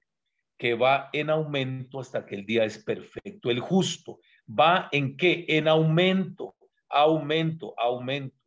que 0.60 0.76
va 0.76 1.10
en 1.12 1.32
aumento 1.32 2.00
hasta 2.00 2.28
que 2.28 2.36
el 2.36 2.46
día 2.46 2.66
es 2.66 2.84
perfecto. 2.84 3.50
El 3.50 3.60
justo 3.60 4.20
va 4.48 4.90
en 4.92 5.18
qué? 5.18 5.46
En 5.48 5.68
aumento, 5.68 6.56
aumento, 6.88 7.74
aumento 7.80 8.38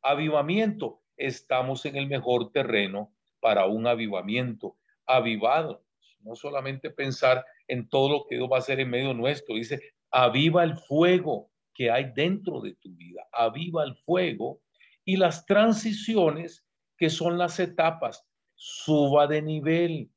avivamiento. 0.00 1.02
Estamos 1.16 1.84
en 1.84 1.96
el 1.96 2.06
mejor 2.06 2.52
terreno 2.52 3.12
para 3.40 3.66
un 3.66 3.86
avivamiento. 3.86 4.78
Avivado, 5.06 5.84
no 6.20 6.34
solamente 6.34 6.90
pensar 6.90 7.44
en 7.68 7.88
todo 7.88 8.10
lo 8.10 8.26
que 8.26 8.36
Dios 8.36 8.48
va 8.50 8.56
a 8.56 8.60
hacer 8.60 8.80
en 8.80 8.90
medio 8.90 9.14
nuestro, 9.14 9.54
dice, 9.54 9.80
aviva 10.10 10.64
el 10.64 10.76
fuego 10.76 11.50
que 11.74 11.90
hay 11.90 12.12
dentro 12.14 12.60
de 12.60 12.74
tu 12.74 12.90
vida, 12.96 13.26
aviva 13.32 13.84
el 13.84 13.94
fuego 13.96 14.60
y 15.04 15.16
las 15.16 15.44
transiciones 15.46 16.66
que 16.96 17.10
son 17.10 17.38
las 17.38 17.60
etapas, 17.60 18.26
suba 18.54 19.26
de 19.26 19.42
nivel, 19.42 20.10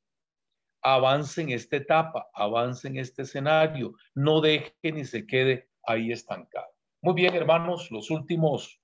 avance 0.82 1.42
en 1.42 1.50
esta 1.50 1.76
etapa, 1.76 2.28
avance 2.32 2.88
en 2.88 2.96
este 2.96 3.22
escenario, 3.22 3.94
no 4.14 4.40
deje 4.40 4.74
ni 4.82 5.04
se 5.04 5.26
quede 5.26 5.68
ahí 5.84 6.10
estancado. 6.10 6.68
Muy 7.02 7.14
bien, 7.14 7.34
hermanos, 7.34 7.90
los 7.90 8.10
últimos 8.10 8.80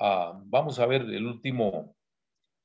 Ah, 0.00 0.40
vamos 0.46 0.78
a 0.78 0.86
ver 0.86 1.02
el 1.02 1.26
último, 1.26 1.94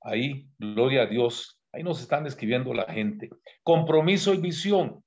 ahí, 0.02 0.50
gloria 0.58 1.04
a 1.04 1.06
Dios, 1.08 1.57
ahí 1.78 1.84
nos 1.84 2.02
están 2.02 2.26
escribiendo 2.26 2.74
la 2.74 2.92
gente. 2.92 3.30
Compromiso 3.64 4.34
y 4.34 4.38
visión. 4.38 5.04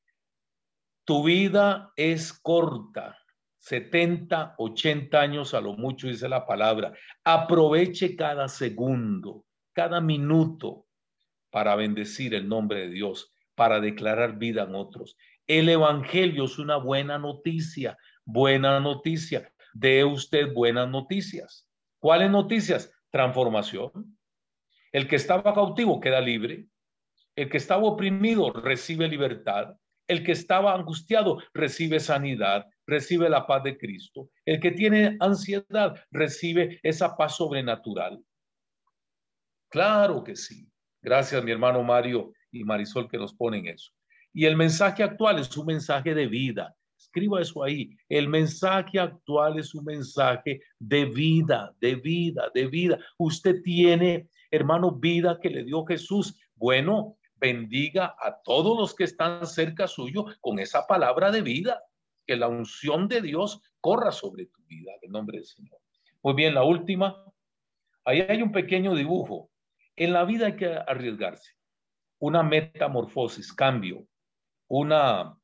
Tu 1.04 1.24
vida 1.24 1.90
es 1.96 2.32
corta, 2.32 3.18
70, 3.58 4.54
80 4.56 5.20
años 5.20 5.52
a 5.54 5.60
lo 5.60 5.72
mucho, 5.72 6.06
dice 6.06 6.28
la 6.28 6.46
palabra. 6.46 6.92
Aproveche 7.24 8.14
cada 8.14 8.46
segundo, 8.46 9.44
cada 9.72 10.00
minuto 10.00 10.86
para 11.50 11.74
bendecir 11.74 12.34
el 12.34 12.48
nombre 12.48 12.82
de 12.82 12.90
Dios, 12.90 13.34
para 13.56 13.80
declarar 13.80 14.38
vida 14.38 14.62
en 14.62 14.76
otros. 14.76 15.16
El 15.48 15.68
Evangelio 15.68 16.44
es 16.44 16.60
una 16.60 16.76
buena 16.76 17.18
noticia, 17.18 17.98
buena 18.24 18.78
noticia. 18.78 19.52
De 19.72 20.04
usted 20.04 20.52
buenas 20.54 20.88
noticias. 20.88 21.66
¿Cuáles 21.98 22.30
noticias? 22.30 22.92
Transformación. 23.10 24.19
El 24.92 25.08
que 25.08 25.16
estaba 25.16 25.54
cautivo 25.54 26.00
queda 26.00 26.20
libre. 26.20 26.66
El 27.36 27.48
que 27.48 27.58
estaba 27.58 27.84
oprimido 27.84 28.52
recibe 28.52 29.08
libertad. 29.08 29.76
El 30.08 30.24
que 30.24 30.32
estaba 30.32 30.74
angustiado 30.74 31.40
recibe 31.54 32.00
sanidad, 32.00 32.66
recibe 32.84 33.30
la 33.30 33.46
paz 33.46 33.62
de 33.62 33.78
Cristo. 33.78 34.28
El 34.44 34.58
que 34.58 34.72
tiene 34.72 35.16
ansiedad 35.20 35.94
recibe 36.10 36.80
esa 36.82 37.16
paz 37.16 37.36
sobrenatural. 37.36 38.20
Claro 39.68 40.24
que 40.24 40.34
sí. 40.34 40.68
Gracias, 41.00 41.42
mi 41.44 41.52
hermano 41.52 41.82
Mario 41.84 42.32
y 42.50 42.64
Marisol, 42.64 43.08
que 43.08 43.18
nos 43.18 43.32
ponen 43.32 43.66
eso. 43.66 43.92
Y 44.32 44.44
el 44.44 44.56
mensaje 44.56 45.04
actual 45.04 45.38
es 45.38 45.56
un 45.56 45.66
mensaje 45.66 46.14
de 46.14 46.26
vida. 46.26 46.74
Escriba 46.98 47.40
eso 47.40 47.62
ahí. 47.62 47.96
El 48.08 48.28
mensaje 48.28 48.98
actual 48.98 49.58
es 49.58 49.74
un 49.74 49.84
mensaje 49.84 50.60
de 50.78 51.04
vida, 51.06 51.74
de 51.80 51.94
vida, 51.94 52.50
de 52.54 52.66
vida. 52.66 52.98
Usted 53.16 53.62
tiene, 53.62 54.28
hermano, 54.50 54.92
vida 54.92 55.38
que 55.40 55.50
le 55.50 55.64
dio 55.64 55.84
Jesús. 55.84 56.38
Bueno, 56.54 57.16
bendiga 57.36 58.14
a 58.20 58.40
todos 58.42 58.78
los 58.78 58.94
que 58.94 59.04
están 59.04 59.46
cerca 59.46 59.86
suyo 59.86 60.26
con 60.40 60.58
esa 60.58 60.86
palabra 60.86 61.30
de 61.30 61.42
vida. 61.42 61.82
Que 62.26 62.36
la 62.36 62.48
unción 62.48 63.08
de 63.08 63.22
Dios 63.22 63.60
corra 63.80 64.12
sobre 64.12 64.46
tu 64.46 64.62
vida, 64.66 64.92
en 65.02 65.10
nombre 65.12 65.38
del 65.38 65.46
Señor. 65.46 65.80
Muy 66.22 66.34
bien, 66.34 66.54
la 66.54 66.62
última. 66.62 67.24
Ahí 68.04 68.20
hay 68.20 68.42
un 68.42 68.52
pequeño 68.52 68.94
dibujo. 68.94 69.50
En 69.96 70.12
la 70.12 70.24
vida 70.24 70.46
hay 70.46 70.56
que 70.56 70.66
arriesgarse. 70.66 71.52
Una 72.18 72.42
metamorfosis, 72.42 73.52
cambio. 73.52 74.06
Una, 74.68 75.36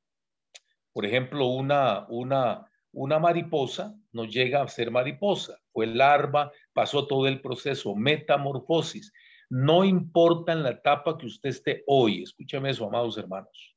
por 0.93 1.05
ejemplo, 1.05 1.47
una, 1.47 2.07
una, 2.09 2.71
una 2.93 3.19
mariposa 3.19 3.95
no 4.13 4.25
llega 4.25 4.63
a 4.63 4.69
ser 4.69 4.91
mariposa. 4.91 5.59
Fue 5.73 5.87
larva, 5.87 6.53
pasó 6.77 7.07
todo 7.07 7.27
el 7.27 7.41
proceso, 7.41 7.95
metamorfosis. 7.97 9.11
No 9.49 9.83
importa 9.83 10.53
en 10.53 10.63
la 10.63 10.73
etapa 10.73 11.17
que 11.17 11.25
usted 11.25 11.49
esté 11.49 11.83
hoy, 11.87 12.23
escúchame 12.23 12.69
eso, 12.69 12.87
amados 12.87 13.17
hermanos. 13.17 13.75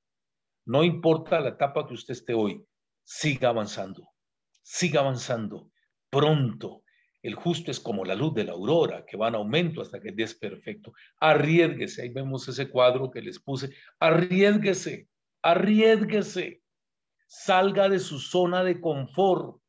No 0.66 0.84
importa 0.84 1.40
la 1.40 1.50
etapa 1.50 1.88
que 1.88 1.94
usted 1.94 2.12
esté 2.12 2.34
hoy, 2.34 2.62
siga 3.06 3.50
avanzando, 3.50 4.10
siga 4.62 5.00
avanzando. 5.00 5.72
Pronto, 6.10 6.84
el 7.22 7.36
justo 7.36 7.72
es 7.72 7.80
como 7.80 8.04
la 8.04 8.16
luz 8.16 8.34
de 8.34 8.44
la 8.44 8.52
aurora, 8.52 9.06
que 9.06 9.16
va 9.16 9.30
en 9.30 9.36
aumento 9.36 9.82
hasta 9.82 10.02
que 10.02 10.14
es 10.18 10.36
perfecto. 10.36 10.92
Arriesguese, 11.22 12.02
ahí 12.02 12.10
vemos 12.10 12.50
ese 12.50 12.70
cuadro 12.70 13.10
que 13.10 13.22
les 13.22 13.40
puse. 13.40 13.70
Arriesguese, 14.00 15.08
arriesguese. 15.42 16.62
Salga 17.28 17.88
de 17.88 18.00
su 18.00 18.20
zona 18.20 18.62
de 18.66 18.82
confort. 18.82 19.62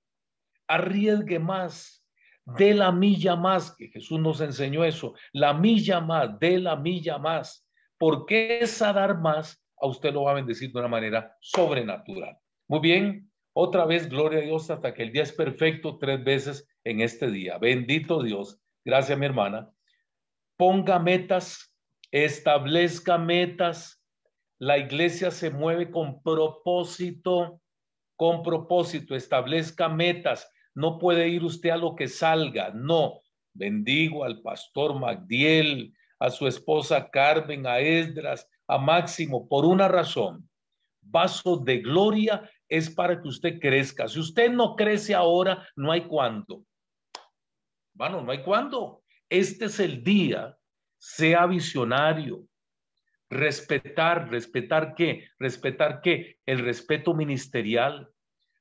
Arriesgue 0.66 1.38
más 1.38 1.99
de 2.44 2.74
la 2.74 2.92
milla 2.92 3.36
más, 3.36 3.74
que 3.76 3.88
Jesús 3.88 4.18
nos 4.20 4.40
enseñó 4.40 4.84
eso, 4.84 5.14
la 5.32 5.54
milla 5.54 6.00
más, 6.00 6.38
de 6.38 6.58
la 6.58 6.76
milla 6.76 7.18
más, 7.18 7.66
porque 7.98 8.60
esa 8.60 8.92
dar 8.92 9.18
más 9.18 9.64
a 9.80 9.86
usted 9.86 10.12
lo 10.12 10.24
va 10.24 10.32
a 10.32 10.34
bendecir 10.34 10.72
de 10.72 10.78
una 10.78 10.88
manera 10.88 11.36
sobrenatural. 11.40 12.38
Muy 12.68 12.80
bien, 12.80 13.30
otra 13.52 13.84
vez, 13.84 14.08
gloria 14.08 14.38
a 14.38 14.42
Dios 14.42 14.70
hasta 14.70 14.94
que 14.94 15.02
el 15.02 15.12
día 15.12 15.22
es 15.22 15.32
perfecto 15.32 15.98
tres 15.98 16.22
veces 16.22 16.68
en 16.84 17.00
este 17.00 17.30
día. 17.30 17.58
Bendito 17.58 18.22
Dios. 18.22 18.60
Gracias, 18.84 19.18
mi 19.18 19.26
hermana. 19.26 19.70
Ponga 20.56 20.98
metas, 20.98 21.74
establezca 22.10 23.18
metas. 23.18 24.02
La 24.58 24.78
iglesia 24.78 25.30
se 25.30 25.50
mueve 25.50 25.90
con 25.90 26.22
propósito, 26.22 27.60
con 28.16 28.42
propósito, 28.42 29.14
establezca 29.14 29.88
metas. 29.88 30.50
No 30.74 30.98
puede 30.98 31.28
ir 31.28 31.44
usted 31.44 31.70
a 31.70 31.76
lo 31.76 31.94
que 31.94 32.08
salga, 32.08 32.70
no. 32.74 33.20
Bendigo 33.52 34.24
al 34.24 34.40
pastor 34.42 34.98
Magdiel, 34.98 35.92
a 36.18 36.30
su 36.30 36.46
esposa 36.46 37.10
Carmen, 37.10 37.66
a 37.66 37.80
Esdras, 37.80 38.48
a 38.68 38.78
Máximo, 38.78 39.48
por 39.48 39.64
una 39.64 39.88
razón. 39.88 40.48
Vaso 41.02 41.56
de 41.56 41.78
gloria 41.78 42.48
es 42.68 42.88
para 42.88 43.20
que 43.20 43.28
usted 43.28 43.58
crezca. 43.58 44.06
Si 44.06 44.20
usted 44.20 44.50
no 44.50 44.76
crece 44.76 45.14
ahora, 45.14 45.66
no 45.74 45.90
hay 45.90 46.02
cuándo. 46.02 46.64
Bueno, 47.94 48.22
no 48.22 48.30
hay 48.30 48.42
cuándo. 48.42 49.02
Este 49.28 49.64
es 49.64 49.80
el 49.80 50.04
día. 50.04 50.56
Sea 50.98 51.46
visionario. 51.46 52.44
Respetar, 53.28 54.30
respetar 54.30 54.94
qué? 54.94 55.28
Respetar 55.38 56.00
qué? 56.00 56.38
El 56.46 56.60
respeto 56.60 57.14
ministerial 57.14 58.08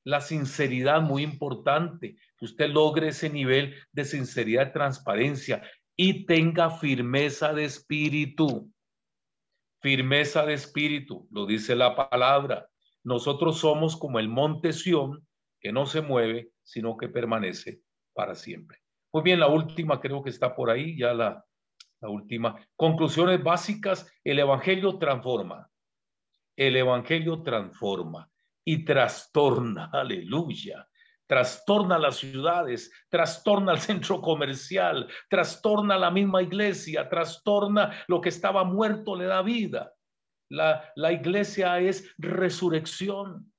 la 0.03 0.21
sinceridad 0.21 1.01
muy 1.01 1.23
importante, 1.23 2.15
que 2.37 2.45
usted 2.45 2.69
logre 2.69 3.09
ese 3.09 3.29
nivel 3.29 3.75
de 3.91 4.05
sinceridad, 4.05 4.71
transparencia 4.71 5.61
y 5.95 6.25
tenga 6.25 6.69
firmeza 6.69 7.53
de 7.53 7.65
espíritu. 7.65 8.71
Firmeza 9.81 10.45
de 10.45 10.53
espíritu, 10.53 11.27
lo 11.31 11.45
dice 11.45 11.75
la 11.75 11.95
palabra. 11.95 12.69
Nosotros 13.03 13.59
somos 13.59 13.97
como 13.97 14.19
el 14.19 14.27
monte 14.27 14.73
Sión, 14.73 15.25
que 15.59 15.71
no 15.71 15.85
se 15.85 16.01
mueve, 16.01 16.51
sino 16.63 16.97
que 16.97 17.09
permanece 17.09 17.81
para 18.13 18.35
siempre. 18.35 18.79
Muy 19.11 19.23
bien, 19.23 19.39
la 19.39 19.47
última 19.47 19.99
creo 19.99 20.21
que 20.21 20.29
está 20.29 20.55
por 20.55 20.69
ahí, 20.69 20.97
ya 20.97 21.13
la, 21.13 21.43
la 22.01 22.09
última. 22.09 22.55
Conclusiones 22.75 23.43
básicas, 23.43 24.11
el 24.23 24.39
Evangelio 24.39 24.97
transforma. 24.97 25.69
El 26.55 26.75
Evangelio 26.75 27.41
transforma 27.41 28.28
y 28.65 28.85
trastorna, 28.85 29.89
aleluya. 29.93 30.87
Trastorna 31.27 31.99
las 31.99 32.17
ciudades, 32.17 32.91
trastorna 33.07 33.73
el 33.73 33.79
centro 33.79 34.19
comercial, 34.19 35.07
trastorna 35.29 35.95
la 35.95 36.09
misma 36.09 36.41
iglesia, 36.41 37.07
trastorna 37.07 37.93
lo 38.07 38.19
que 38.19 38.29
estaba 38.29 38.63
muerto, 38.63 39.15
le 39.15 39.25
da 39.25 39.43
vida. 39.43 39.93
La, 40.49 40.91
la 40.95 41.11
iglesia 41.11 41.79
es 41.79 42.15
resurrección. 42.17 43.53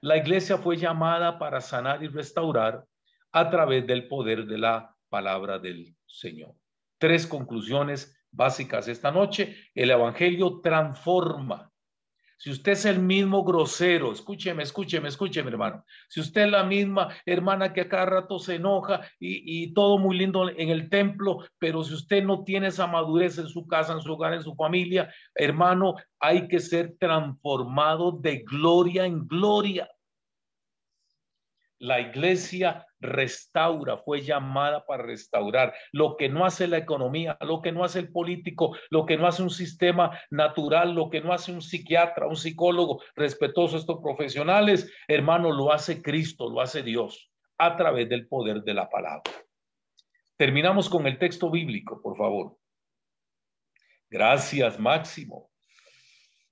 La 0.00 0.16
iglesia 0.16 0.58
fue 0.58 0.76
llamada 0.76 1.38
para 1.38 1.60
sanar 1.60 2.02
y 2.02 2.08
restaurar 2.08 2.84
a 3.30 3.48
través 3.48 3.86
del 3.86 4.08
poder 4.08 4.46
de 4.46 4.58
la 4.58 4.96
palabra 5.08 5.60
del 5.60 5.94
Señor. 6.06 6.54
Tres 6.98 7.28
conclusiones 7.28 8.18
básicas 8.30 8.88
esta 8.88 9.10
noche. 9.10 9.56
El 9.74 9.90
Evangelio 9.90 10.60
transforma. 10.60 11.70
Si 12.38 12.50
usted 12.50 12.72
es 12.72 12.84
el 12.84 13.00
mismo 13.00 13.42
grosero, 13.42 14.12
escúcheme, 14.12 14.62
escúcheme, 14.62 15.08
escúcheme, 15.08 15.50
hermano. 15.50 15.84
Si 16.08 16.20
usted 16.20 16.42
es 16.42 16.50
la 16.52 16.62
misma 16.62 17.08
hermana 17.26 17.72
que 17.72 17.80
a 17.80 17.88
cada 17.88 18.06
rato 18.06 18.38
se 18.38 18.54
enoja 18.54 19.00
y, 19.18 19.64
y, 19.64 19.74
todo 19.74 19.98
muy 19.98 20.16
lindo 20.16 20.48
en 20.48 20.68
el 20.68 20.88
templo, 20.88 21.44
pero 21.58 21.82
si 21.82 21.94
usted 21.94 22.22
no 22.22 22.44
tiene 22.44 22.68
esa 22.68 22.86
madurez 22.86 23.38
en 23.38 23.48
su 23.48 23.66
casa, 23.66 23.92
en 23.92 24.02
su 24.02 24.12
hogar, 24.12 24.34
en 24.34 24.44
su 24.44 24.54
familia, 24.54 25.12
hermano, 25.34 25.96
hay 26.20 26.46
que 26.46 26.60
ser 26.60 26.96
transformado 27.00 28.12
de 28.12 28.44
gloria 28.48 29.04
en 29.04 29.26
gloria. 29.26 29.88
La 31.78 32.00
iglesia 32.00 32.86
restaura, 33.00 33.98
fue 33.98 34.22
llamada 34.22 34.84
para 34.84 35.04
restaurar. 35.04 35.72
Lo 35.92 36.16
que 36.16 36.28
no 36.28 36.44
hace 36.44 36.66
la 36.66 36.78
economía, 36.78 37.36
lo 37.40 37.62
que 37.62 37.70
no 37.70 37.84
hace 37.84 38.00
el 38.00 38.10
político, 38.10 38.76
lo 38.90 39.06
que 39.06 39.16
no 39.16 39.26
hace 39.26 39.42
un 39.42 39.50
sistema 39.50 40.18
natural, 40.30 40.94
lo 40.94 41.08
que 41.08 41.20
no 41.20 41.32
hace 41.32 41.52
un 41.52 41.62
psiquiatra, 41.62 42.26
un 42.26 42.36
psicólogo 42.36 43.00
respetuoso, 43.14 43.76
estos 43.76 44.00
profesionales, 44.00 44.92
hermano, 45.06 45.52
lo 45.52 45.72
hace 45.72 46.02
Cristo, 46.02 46.50
lo 46.50 46.60
hace 46.60 46.82
Dios 46.82 47.30
a 47.58 47.76
través 47.76 48.08
del 48.08 48.26
poder 48.26 48.62
de 48.62 48.74
la 48.74 48.88
palabra. 48.88 49.32
Terminamos 50.36 50.88
con 50.88 51.06
el 51.06 51.18
texto 51.18 51.50
bíblico, 51.50 52.00
por 52.00 52.16
favor. 52.16 52.56
Gracias, 54.10 54.78
Máximo. 54.78 55.50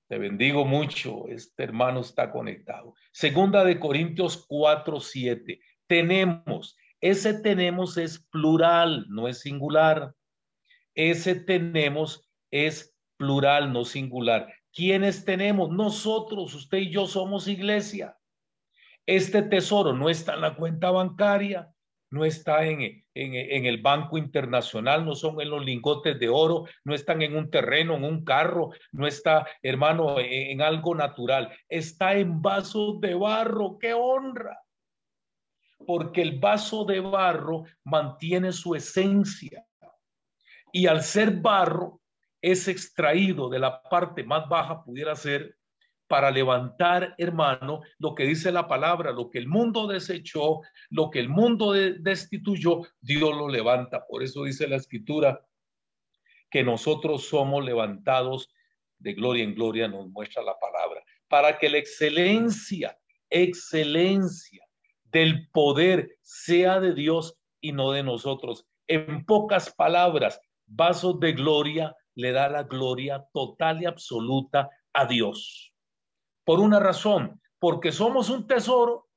Te 0.07 0.17
bendigo 0.17 0.65
mucho. 0.65 1.27
Este 1.27 1.63
hermano 1.63 1.99
está 1.99 2.31
conectado. 2.31 2.93
Segunda 3.11 3.63
de 3.65 3.79
Corintios 3.79 4.45
4, 4.47 4.99
7. 4.99 5.59
Tenemos. 5.85 6.77
Ese 7.01 7.33
tenemos 7.41 7.97
es 7.97 8.19
plural, 8.31 9.05
no 9.09 9.27
es 9.27 9.41
singular. 9.41 10.15
Ese 10.95 11.35
tenemos 11.35 12.27
es 12.51 12.95
plural, 13.17 13.73
no 13.73 13.83
singular. 13.85 14.51
¿Quiénes 14.73 15.25
tenemos? 15.25 15.69
Nosotros, 15.69 16.53
usted 16.55 16.77
y 16.79 16.91
yo 16.91 17.05
somos 17.05 17.47
iglesia. 17.47 18.17
Este 19.05 19.41
tesoro 19.41 19.93
no 19.93 20.09
está 20.09 20.35
en 20.35 20.41
la 20.41 20.55
cuenta 20.55 20.91
bancaria, 20.91 21.71
no 22.09 22.25
está 22.25 22.65
en, 22.65 23.03
el 23.13 23.81
Banco 23.81 24.17
Internacional, 24.17 25.05
no 25.05 25.15
son 25.15 25.41
en 25.41 25.49
los 25.49 25.63
lingotes 25.63 26.19
de 26.19 26.29
oro, 26.29 26.65
no 26.83 26.93
están 26.93 27.21
en 27.21 27.35
un 27.35 27.49
terreno, 27.49 27.95
en 27.95 28.03
un 28.03 28.23
carro, 28.23 28.71
no 28.91 29.07
está, 29.07 29.47
hermano, 29.61 30.19
en, 30.19 30.51
en 30.51 30.61
algo 30.61 30.95
natural, 30.95 31.51
está 31.67 32.15
en 32.15 32.41
vasos 32.41 33.01
de 33.01 33.13
barro, 33.13 33.77
qué 33.79 33.93
honra. 33.93 34.59
Porque 35.85 36.21
el 36.21 36.39
vaso 36.39 36.85
de 36.85 36.99
barro 36.99 37.65
mantiene 37.83 38.51
su 38.51 38.73
esencia 38.73 39.65
y 40.71 40.87
al 40.87 41.03
ser 41.03 41.31
barro 41.31 42.01
es 42.41 42.67
extraído 42.67 43.49
de 43.49 43.59
la 43.59 43.81
parte 43.81 44.23
más 44.23 44.47
baja, 44.47 44.83
pudiera 44.83 45.15
ser 45.15 45.56
para 46.07 46.31
levantar, 46.31 47.13
hermano, 47.17 47.81
lo 47.99 48.15
que 48.15 48.23
dice 48.23 48.51
la 48.51 48.67
palabra, 48.67 49.11
lo 49.11 49.29
que 49.29 49.39
el 49.39 49.47
mundo 49.47 49.87
desechó, 49.87 50.61
lo 50.89 51.09
que 51.09 51.19
el 51.19 51.29
mundo 51.29 51.73
destituyó, 51.73 52.81
Dios 53.01 53.35
lo 53.35 53.49
levanta. 53.49 54.05
Por 54.07 54.23
eso 54.23 54.43
dice 54.43 54.67
la 54.67 54.77
escritura 54.77 55.45
que 56.49 56.63
nosotros 56.63 57.27
somos 57.27 57.63
levantados 57.63 58.49
de 58.99 59.13
gloria 59.13 59.43
en 59.43 59.53
gloria, 59.53 59.87
nos 59.87 60.09
muestra 60.09 60.41
la 60.43 60.57
palabra, 60.59 61.03
para 61.27 61.59
que 61.59 61.69
la 61.69 61.77
excelencia, 61.77 62.97
excelencia 63.29 64.65
del 65.03 65.49
poder 65.49 66.17
sea 66.21 66.79
de 66.79 66.93
Dios 66.93 67.37
y 67.61 67.73
no 67.73 67.91
de 67.91 68.03
nosotros. 68.03 68.65
En 68.87 69.25
pocas 69.25 69.73
palabras, 69.73 70.39
vasos 70.65 71.19
de 71.19 71.33
gloria 71.33 71.95
le 72.15 72.31
da 72.31 72.49
la 72.49 72.63
gloria 72.63 73.25
total 73.33 73.81
y 73.81 73.85
absoluta 73.85 74.69
a 74.93 75.05
Dios. 75.05 75.73
Por 76.47 76.61
una 76.61 76.79
razón, 76.79 77.41
porque 77.59 77.91
somos 77.91 78.29
un 78.29 78.47
tesoro 78.47 79.09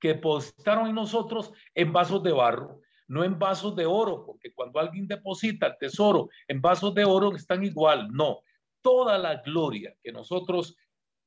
que 0.00 0.08
depositaron 0.08 0.88
en 0.88 0.94
nosotros 0.96 1.52
en 1.72 1.92
vasos 1.92 2.20
de 2.24 2.32
barro, 2.32 2.80
no 3.06 3.22
en 3.22 3.38
vasos 3.38 3.76
de 3.76 3.86
oro, 3.86 4.26
porque 4.26 4.52
cuando 4.52 4.80
alguien 4.80 5.06
deposita 5.06 5.68
el 5.68 5.78
tesoro 5.78 6.30
en 6.48 6.60
vasos 6.60 6.92
de 6.96 7.04
oro 7.04 7.32
están 7.36 7.62
igual, 7.62 8.08
no. 8.10 8.40
Toda 8.82 9.18
la 9.18 9.36
gloria 9.36 9.94
que 10.02 10.10
nosotros 10.10 10.76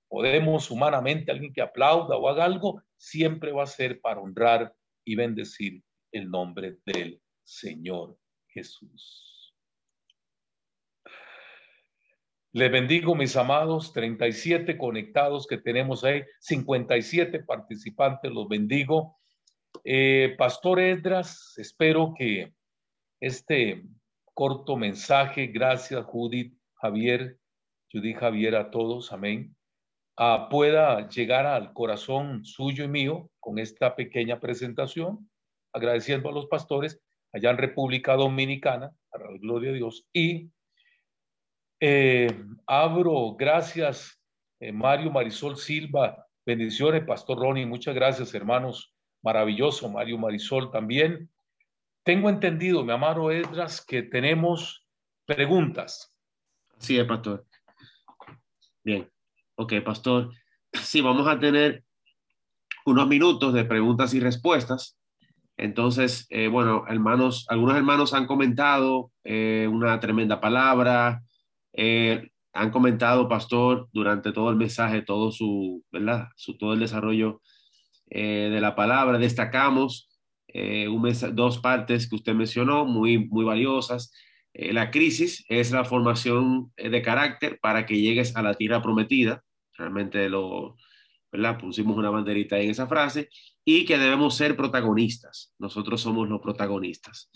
podemos 0.10 0.70
humanamente, 0.70 1.32
alguien 1.32 1.54
que 1.54 1.62
aplauda 1.62 2.18
o 2.18 2.28
haga 2.28 2.44
algo, 2.44 2.84
siempre 2.98 3.54
va 3.54 3.64
a 3.64 3.68
ser 3.68 4.02
para 4.02 4.20
honrar 4.20 4.76
y 5.06 5.16
bendecir 5.16 5.82
el 6.12 6.30
nombre 6.30 6.80
del 6.86 7.22
Señor 7.42 8.18
Jesús. 8.48 9.31
Les 12.54 12.70
bendigo, 12.70 13.16
mis 13.16 13.38
amados, 13.38 13.94
37 13.94 14.78
conectados 14.78 15.48
que 15.48 15.58
tenemos 15.58 16.04
ahí, 16.04 16.22
57 16.42 17.44
participantes, 17.46 18.30
los 18.30 18.50
bendigo. 18.50 19.16
Eh, 19.86 20.36
Pastor 20.38 20.82
Edras, 20.82 21.54
espero 21.56 22.14
que 22.14 22.52
este 23.22 23.86
corto 24.34 24.76
mensaje, 24.76 25.48
gracias 25.48 26.04
Judith, 26.04 26.54
Javier, 26.74 27.38
Judith 27.90 28.18
Javier, 28.18 28.58
a 28.58 28.70
todos, 28.70 29.14
amén, 29.14 29.56
ah, 30.18 30.50
pueda 30.52 31.08
llegar 31.08 31.46
al 31.46 31.72
corazón 31.72 32.44
suyo 32.44 32.84
y 32.84 32.90
mío 32.90 33.30
con 33.40 33.60
esta 33.60 33.96
pequeña 33.96 34.42
presentación, 34.42 35.30
agradeciendo 35.72 36.28
a 36.28 36.34
los 36.34 36.48
pastores 36.48 37.00
allá 37.32 37.52
en 37.52 37.60
República 37.60 38.18
Dominicana, 38.18 38.94
a 39.14 39.20
la 39.20 39.38
gloria 39.38 39.72
de 39.72 39.78
Dios, 39.78 40.06
y 40.12 40.52
eh, 41.84 42.28
abro, 42.68 43.36
gracias, 43.36 44.22
eh, 44.60 44.72
Mario 44.72 45.10
Marisol 45.10 45.58
Silva, 45.58 46.28
bendiciones, 46.46 47.04
Pastor 47.06 47.40
Ronnie, 47.40 47.66
muchas 47.66 47.96
gracias, 47.96 48.36
hermanos, 48.36 48.94
maravilloso, 49.24 49.90
Mario 49.90 50.20
Marisol 50.20 50.70
también. 50.70 51.32
Tengo 52.04 52.30
entendido, 52.30 52.84
mi 52.84 52.92
amado 52.92 53.32
Edras, 53.32 53.84
que 53.84 54.04
tenemos 54.04 54.88
preguntas. 55.26 56.16
Sí, 56.78 57.04
Pastor. 57.04 57.48
Bien, 58.84 59.10
ok, 59.56 59.74
Pastor. 59.84 60.32
Sí, 60.74 61.02
vamos 61.02 61.28
a 61.28 61.40
tener 61.40 61.84
unos 62.86 63.08
minutos 63.08 63.54
de 63.54 63.66
preguntas 63.66 64.14
y 64.14 64.20
respuestas. 64.20 65.00
Entonces, 65.58 66.28
eh, 66.30 66.48
bueno, 66.48 66.86
hermanos, 66.88 67.48
algunos 67.50 67.76
hermanos 67.76 68.14
han 68.14 68.28
comentado 68.28 69.12
una 69.24 70.00
tremenda 70.00 70.40
palabra, 70.40 71.24
eh, 71.74 72.30
han 72.54 72.72
comentado, 72.72 73.30
pastor, 73.30 73.90
durante 73.94 74.32
todo 74.32 74.50
el 74.50 74.58
mensaje, 74.58 75.02
todo 75.02 75.32
su, 75.32 75.84
¿verdad? 75.92 76.28
Todo 76.60 76.74
el 76.74 76.80
desarrollo 76.80 77.42
eh, 78.10 78.50
de 78.52 78.62
la 78.62 78.76
palabra. 78.76 79.18
Destacamos 79.18 80.10
eh, 80.48 80.88
dos 81.34 81.60
partes 81.60 82.10
que 82.10 82.16
usted 82.16 82.34
mencionó, 82.34 82.86
muy, 82.86 83.28
muy 83.30 83.46
valiosas. 83.46 84.12
la 84.54 84.92
crisis 84.92 85.46
es 85.50 85.72
la 85.72 85.86
formación 85.86 86.74
de 86.76 87.02
carácter 87.02 87.58
para 87.62 87.86
que 87.86 88.02
llegues 88.02 88.36
a 88.36 88.42
la 88.42 88.54
tierra 88.56 88.82
prometida. 88.82 89.44
Realmente 89.78 90.30
lo, 90.30 90.76
¿verdad? 91.32 91.58
Pusimos 91.58 91.98
una 91.98 92.10
banderita 92.10 92.60
en 92.60 92.72
esa 92.72 92.88
frase. 92.88 93.30
Y 93.64 93.86
que 93.86 93.98
debemos 93.98 94.36
ser 94.36 94.56
protagonistas. 94.58 95.54
Nosotros 95.60 96.02
somos 96.02 96.28
los 96.28 96.42
protagonistas. 96.42 97.32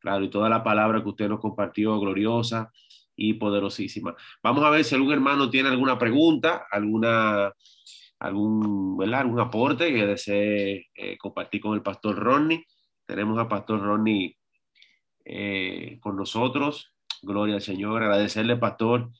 Claro, 0.00 0.24
y 0.24 0.30
toda 0.30 0.48
la 0.48 0.62
palabra 0.62 1.02
que 1.02 1.08
usted 1.08 1.28
nos 1.28 1.40
compartió, 1.40 1.98
gloriosa, 1.98 2.70
y 3.18 3.34
poderosísima. 3.34 4.14
Vamos 4.44 4.64
a 4.64 4.70
ver 4.70 4.84
si 4.84 4.94
algún 4.94 5.12
hermano 5.12 5.50
tiene 5.50 5.68
alguna 5.68 5.98
pregunta, 5.98 6.66
alguna, 6.70 7.52
algún, 8.20 8.96
¿verdad? 8.96 9.22
algún 9.22 9.40
aporte 9.40 9.92
que 9.92 10.06
desee 10.06 10.86
eh, 10.94 11.18
compartir 11.18 11.60
con 11.60 11.74
el 11.74 11.82
pastor 11.82 12.14
Ronnie. 12.16 12.64
Tenemos 13.04 13.36
al 13.36 13.48
pastor 13.48 13.82
Ronnie 13.82 14.36
eh, 15.24 15.98
con 16.00 16.16
nosotros. 16.16 16.94
Gloria 17.20 17.56
al 17.56 17.60
Señor. 17.60 18.04
Agradecerle, 18.04 18.56
pastor, 18.56 19.10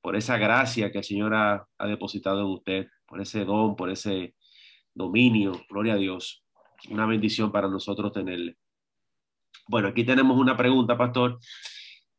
por 0.00 0.16
esa 0.16 0.38
gracia 0.38 0.90
que 0.90 0.98
el 0.98 1.04
Señor 1.04 1.32
ha, 1.32 1.68
ha 1.78 1.86
depositado 1.86 2.40
en 2.40 2.46
usted, 2.46 2.88
por 3.06 3.20
ese 3.20 3.44
don, 3.44 3.76
por 3.76 3.90
ese 3.90 4.34
dominio. 4.92 5.52
Gloria 5.70 5.92
a 5.92 5.98
Dios. 5.98 6.44
Una 6.90 7.06
bendición 7.06 7.52
para 7.52 7.68
nosotros 7.68 8.12
tenerle. 8.12 8.56
Bueno, 9.68 9.86
aquí 9.86 10.02
tenemos 10.02 10.36
una 10.36 10.56
pregunta, 10.56 10.98
pastor. 10.98 11.38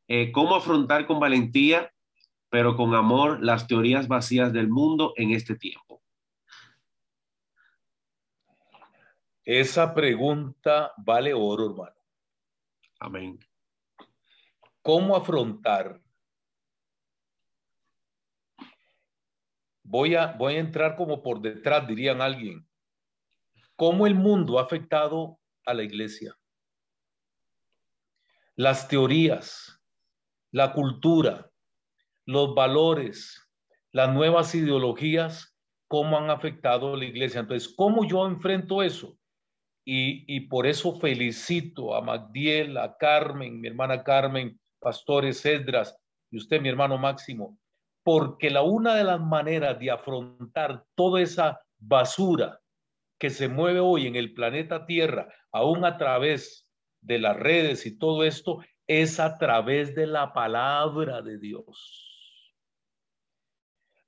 Eh, 0.07 0.31
cómo 0.31 0.55
afrontar 0.55 1.05
con 1.05 1.19
valentía, 1.19 1.93
pero 2.49 2.75
con 2.75 2.95
amor, 2.95 3.43
las 3.43 3.67
teorías 3.67 4.07
vacías 4.07 4.53
del 4.53 4.69
mundo 4.69 5.13
en 5.17 5.31
este 5.31 5.55
tiempo. 5.55 6.01
Esa 9.43 9.93
pregunta 9.93 10.93
vale 10.97 11.33
oro, 11.33 11.67
hermano. 11.67 11.95
Amén. 12.99 13.39
¿Cómo 14.81 15.15
afrontar? 15.15 16.01
Voy 19.83 20.15
a, 20.15 20.33
voy 20.33 20.55
a 20.55 20.59
entrar 20.59 20.95
como 20.97 21.21
por 21.21 21.41
detrás, 21.41 21.87
dirían 21.87 22.21
alguien. 22.21 22.67
¿Cómo 23.77 24.07
el 24.07 24.15
mundo 24.15 24.59
ha 24.59 24.63
afectado 24.63 25.39
a 25.65 25.73
la 25.73 25.83
iglesia? 25.83 26.37
Las 28.55 28.87
teorías, 28.87 29.76
la 30.57 30.73
cultura, 30.73 31.51
los 32.25 32.55
valores, 32.55 33.47
las 33.91 34.11
nuevas 34.11 34.55
ideologías, 34.55 35.55
cómo 35.87 36.17
han 36.17 36.31
afectado 36.31 36.95
a 36.95 36.97
la 36.97 37.05
iglesia. 37.05 37.41
Entonces, 37.41 37.71
¿cómo 37.77 38.05
yo 38.05 38.25
enfrento 38.25 38.81
eso? 38.81 39.15
Y, 39.85 40.39
por 40.49 40.65
eso 40.65 40.99
felicito 40.99 41.93
a 41.95 42.01
Magdiel, 42.01 42.75
a 42.77 42.97
Carmen, 42.97 43.61
mi 43.61 43.67
hermana 43.67 44.03
Carmen, 44.03 44.59
pastores 44.79 45.45
Edras 45.45 45.95
y 46.31 46.37
usted, 46.37 46.59
mi 46.59 46.69
hermano 46.69 46.97
Máximo, 46.97 47.59
porque 48.03 48.49
la 48.49 48.63
una 48.63 48.95
de 48.95 49.03
las 49.03 49.21
maneras 49.21 49.77
de 49.77 49.91
afrontar 49.91 50.83
toda 50.95 51.21
esa 51.21 51.61
basura 51.77 52.59
que 53.19 53.29
se 53.29 53.47
mueve 53.47 53.79
hoy 53.79 54.07
en 54.07 54.15
el 54.15 54.33
planeta 54.33 54.87
Tierra, 54.87 55.31
aún 55.51 55.85
a 55.85 55.97
través 55.97 56.67
de 57.01 57.19
las 57.19 57.37
redes 57.37 57.85
y 57.85 57.97
todo 57.97 58.23
esto, 58.23 58.59
es 58.87 59.19
a 59.19 59.37
través 59.37 59.93
de 59.95 60.07
la 60.07 60.33
palabra 60.33 61.21
de 61.21 61.37
Dios. 61.37 62.55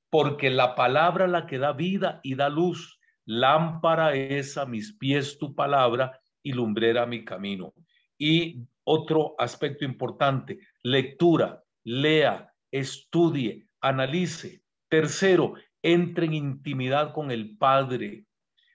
Porque 0.09 0.49
la 0.49 0.73
palabra 0.75 1.27
la 1.27 1.45
que 1.45 1.59
da 1.59 1.73
vida 1.73 2.19
y 2.23 2.35
da 2.35 2.49
luz. 2.49 2.99
Lámpara 3.25 4.15
es 4.15 4.57
a 4.57 4.65
mis 4.65 4.97
pies 4.97 5.37
tu 5.37 5.53
palabra 5.53 6.19
y 6.41 6.53
lumbrera 6.53 7.05
mi 7.05 7.23
camino. 7.23 7.73
Y 8.17 8.63
otro 8.83 9.35
aspecto 9.37 9.85
importante, 9.85 10.59
lectura, 10.81 11.63
lea, 11.83 12.51
estudie, 12.71 13.67
analice. 13.81 14.63
Tercero, 14.87 15.53
entre 15.83 16.25
en 16.25 16.33
intimidad 16.33 17.13
con 17.13 17.29
el 17.29 17.55
Padre. 17.57 18.25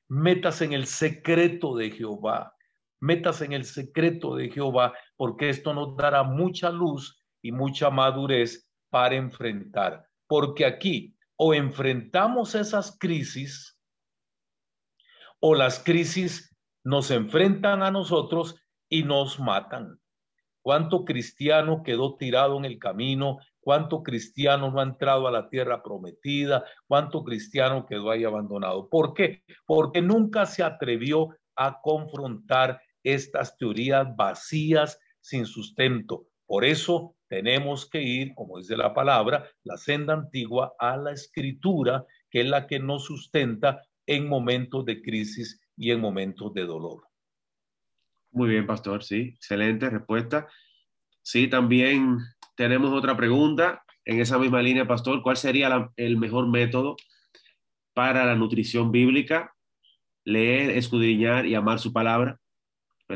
Metas 0.06 0.62
en 0.62 0.72
el 0.72 0.86
secreto 0.86 1.74
de 1.74 1.90
Jehová 1.90 2.54
metas 3.04 3.42
en 3.42 3.52
el 3.52 3.64
secreto 3.64 4.34
de 4.34 4.50
Jehová, 4.50 4.94
porque 5.16 5.48
esto 5.48 5.72
nos 5.74 5.96
dará 5.96 6.22
mucha 6.22 6.70
luz 6.70 7.22
y 7.42 7.52
mucha 7.52 7.90
madurez 7.90 8.70
para 8.90 9.14
enfrentar. 9.16 10.06
Porque 10.26 10.64
aquí 10.64 11.16
o 11.36 11.54
enfrentamos 11.54 12.54
esas 12.54 12.96
crisis 12.98 13.78
o 15.40 15.54
las 15.54 15.78
crisis 15.78 16.56
nos 16.84 17.10
enfrentan 17.10 17.82
a 17.82 17.90
nosotros 17.90 18.56
y 18.88 19.02
nos 19.02 19.40
matan. 19.40 20.00
¿Cuánto 20.62 21.04
cristiano 21.04 21.82
quedó 21.82 22.16
tirado 22.16 22.56
en 22.56 22.64
el 22.64 22.78
camino? 22.78 23.38
¿Cuánto 23.60 24.02
cristiano 24.02 24.70
no 24.70 24.80
ha 24.80 24.84
entrado 24.84 25.26
a 25.26 25.30
la 25.30 25.48
tierra 25.50 25.82
prometida? 25.82 26.64
¿Cuánto 26.86 27.22
cristiano 27.22 27.84
quedó 27.84 28.10
ahí 28.10 28.24
abandonado? 28.24 28.88
¿Por 28.88 29.12
qué? 29.12 29.42
Porque 29.66 30.00
nunca 30.00 30.46
se 30.46 30.62
atrevió 30.62 31.28
a 31.54 31.80
confrontar 31.82 32.80
estas 33.02 33.56
teorías 33.58 34.16
vacías 34.16 34.98
sin 35.24 35.46
sustento. 35.46 36.26
Por 36.46 36.66
eso 36.66 37.16
tenemos 37.28 37.88
que 37.88 38.02
ir, 38.02 38.34
como 38.34 38.58
dice 38.58 38.76
la 38.76 38.92
palabra, 38.92 39.48
la 39.62 39.78
senda 39.78 40.12
antigua 40.12 40.74
a 40.78 40.98
la 40.98 41.12
escritura, 41.12 42.04
que 42.30 42.42
es 42.42 42.46
la 42.46 42.66
que 42.66 42.78
nos 42.78 43.06
sustenta 43.06 43.82
en 44.06 44.28
momentos 44.28 44.84
de 44.84 45.00
crisis 45.00 45.58
y 45.78 45.92
en 45.92 46.00
momentos 46.00 46.52
de 46.52 46.66
dolor. 46.66 47.04
Muy 48.32 48.50
bien, 48.50 48.66
pastor, 48.66 49.02
sí, 49.02 49.32
excelente 49.34 49.88
respuesta. 49.88 50.46
Sí, 51.22 51.48
también 51.48 52.18
tenemos 52.54 52.92
otra 52.92 53.16
pregunta 53.16 53.82
en 54.04 54.20
esa 54.20 54.38
misma 54.38 54.60
línea, 54.60 54.86
pastor. 54.86 55.22
¿Cuál 55.22 55.38
sería 55.38 55.90
el 55.96 56.18
mejor 56.18 56.48
método 56.48 56.96
para 57.94 58.26
la 58.26 58.34
nutrición 58.34 58.92
bíblica? 58.92 59.54
Leer, 60.24 60.76
escudriñar 60.76 61.46
y 61.46 61.54
amar 61.54 61.78
su 61.78 61.94
palabra. 61.94 62.38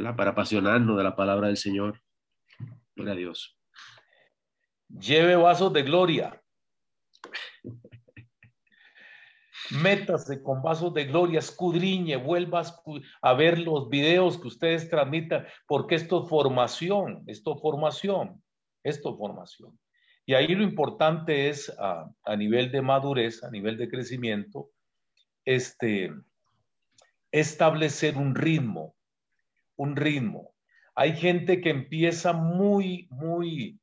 Para 0.00 0.30
apasionarnos 0.30 0.96
de 0.96 1.04
la 1.04 1.16
palabra 1.16 1.48
del 1.48 1.56
Señor. 1.56 2.00
Gloria 2.94 3.14
a 3.14 3.16
Dios. 3.16 3.58
Lleve 4.88 5.36
vasos 5.36 5.72
de 5.72 5.82
gloria. 5.82 6.42
métase 9.70 10.42
con 10.42 10.62
vasos 10.62 10.94
de 10.94 11.04
gloria, 11.04 11.40
escudriñe, 11.40 12.16
vuelvas 12.16 12.80
a 13.22 13.34
ver 13.34 13.58
los 13.58 13.88
videos 13.88 14.38
que 14.40 14.48
ustedes 14.48 14.88
transmitan, 14.88 15.46
porque 15.66 15.94
esto 15.94 16.22
es 16.22 16.28
formación, 16.28 17.22
esto 17.26 17.54
es 17.54 17.60
formación, 17.60 18.42
esto 18.82 19.10
es 19.10 19.18
formación. 19.18 19.78
Y 20.26 20.34
ahí 20.34 20.54
lo 20.54 20.62
importante 20.62 21.48
es 21.48 21.70
a, 21.78 22.10
a 22.24 22.36
nivel 22.36 22.70
de 22.70 22.82
madurez, 22.82 23.42
a 23.42 23.50
nivel 23.50 23.76
de 23.76 23.88
crecimiento, 23.88 24.70
este, 25.44 26.12
establecer 27.32 28.16
un 28.16 28.34
ritmo, 28.34 28.94
un 29.78 29.96
ritmo. 29.96 30.54
Hay 30.94 31.16
gente 31.16 31.60
que 31.60 31.70
empieza 31.70 32.32
muy, 32.32 33.06
muy, 33.10 33.80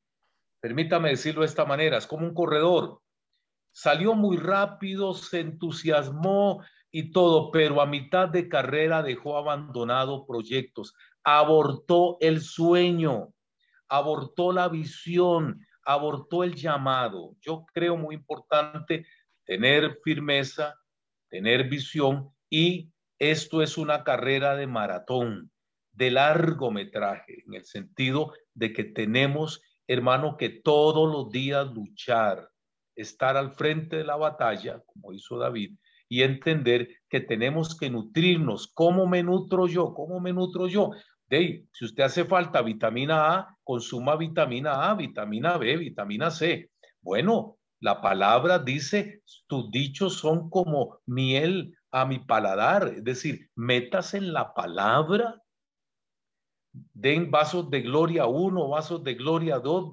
permítame 0.60 1.08
decirlo 1.08 1.40
de 1.40 1.46
esta 1.46 1.64
manera, 1.64 1.96
es 1.96 2.06
como 2.06 2.26
un 2.26 2.34
corredor. 2.34 3.00
Salió 3.72 4.14
muy 4.14 4.36
rápido, 4.36 5.14
se 5.14 5.40
entusiasmó 5.40 6.62
y 6.90 7.10
todo, 7.10 7.50
pero 7.50 7.80
a 7.80 7.86
mitad 7.86 8.28
de 8.28 8.48
carrera 8.48 9.02
dejó 9.02 9.36
abandonado 9.36 10.26
proyectos, 10.26 10.94
abortó 11.24 12.18
el 12.20 12.40
sueño, 12.40 13.32
abortó 13.88 14.52
la 14.52 14.68
visión, 14.68 15.66
abortó 15.84 16.44
el 16.44 16.54
llamado. 16.54 17.36
Yo 17.40 17.64
creo 17.72 17.96
muy 17.96 18.14
importante 18.14 19.06
tener 19.44 19.98
firmeza, 20.04 20.74
tener 21.30 21.68
visión 21.68 22.30
y 22.50 22.92
esto 23.18 23.62
es 23.62 23.78
una 23.78 24.04
carrera 24.04 24.54
de 24.56 24.66
maratón 24.66 25.50
de 25.96 26.10
largometraje, 26.10 27.42
en 27.46 27.54
el 27.54 27.64
sentido 27.64 28.32
de 28.54 28.72
que 28.72 28.84
tenemos, 28.84 29.62
hermano, 29.86 30.36
que 30.36 30.50
todos 30.50 31.10
los 31.10 31.30
días 31.30 31.66
luchar, 31.72 32.50
estar 32.94 33.36
al 33.36 33.52
frente 33.52 33.96
de 33.96 34.04
la 34.04 34.16
batalla, 34.16 34.82
como 34.86 35.12
hizo 35.12 35.38
David, 35.38 35.74
y 36.08 36.22
entender 36.22 36.88
que 37.08 37.20
tenemos 37.20 37.76
que 37.76 37.90
nutrirnos. 37.90 38.68
¿Cómo 38.68 39.06
me 39.06 39.22
nutro 39.22 39.66
yo? 39.66 39.92
¿Cómo 39.94 40.20
me 40.20 40.32
nutro 40.32 40.68
yo? 40.68 40.92
De 41.28 41.66
si 41.72 41.84
usted 41.86 42.04
hace 42.04 42.24
falta 42.24 42.62
vitamina 42.62 43.34
A, 43.34 43.58
consuma 43.64 44.16
vitamina 44.16 44.90
A, 44.90 44.94
vitamina 44.94 45.56
B, 45.56 45.76
vitamina 45.78 46.30
C. 46.30 46.70
Bueno, 47.00 47.58
la 47.80 48.00
palabra 48.00 48.58
dice, 48.58 49.22
tus 49.46 49.70
dichos 49.70 50.14
son 50.14 50.48
como 50.50 51.00
miel 51.06 51.76
a 51.90 52.04
mi 52.04 52.18
paladar, 52.18 52.88
es 52.88 53.04
decir, 53.04 53.50
metas 53.54 54.14
en 54.14 54.32
la 54.32 54.54
palabra 54.54 55.42
den 56.92 57.30
vasos 57.30 57.70
de 57.70 57.82
gloria 57.82 58.26
1, 58.26 58.68
vasos 58.68 59.02
de 59.04 59.14
gloria 59.14 59.58
2, 59.58 59.92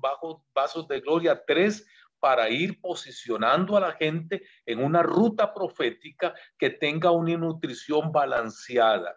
vasos 0.53 0.87
de 0.87 0.99
gloria 1.01 1.43
3, 1.45 1.85
para 2.19 2.49
ir 2.49 2.79
posicionando 2.79 3.75
a 3.75 3.81
la 3.81 3.91
gente 3.91 4.43
en 4.65 4.83
una 4.83 5.03
ruta 5.03 5.53
profética 5.53 6.33
que 6.57 6.69
tenga 6.69 7.11
una 7.11 7.35
nutrición 7.35 8.11
balanceada. 8.11 9.15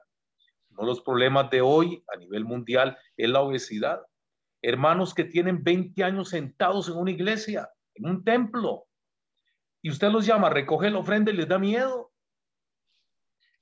No 0.71 0.85
los 0.85 1.01
problemas 1.01 1.49
de 1.51 1.61
hoy 1.61 2.03
a 2.13 2.17
nivel 2.17 2.45
mundial 2.45 2.99
es 3.17 3.29
la 3.29 3.41
obesidad. 3.41 4.03
Hermanos 4.61 5.15
que 5.15 5.25
tienen 5.25 5.63
20 5.63 6.03
años 6.03 6.31
sentados 6.31 6.89
en 6.89 6.97
una 6.97 7.13
iglesia, 7.13 7.71
en 7.95 8.07
un 8.07 8.25
templo, 8.25 8.87
y 9.83 9.91
usted 9.91 10.09
los 10.09 10.27
llama, 10.27 10.51
recoge 10.51 10.91
la 10.91 10.99
ofrenda 10.99 11.31
y 11.31 11.37
les 11.37 11.47
da 11.47 11.61
miedo 11.61 12.11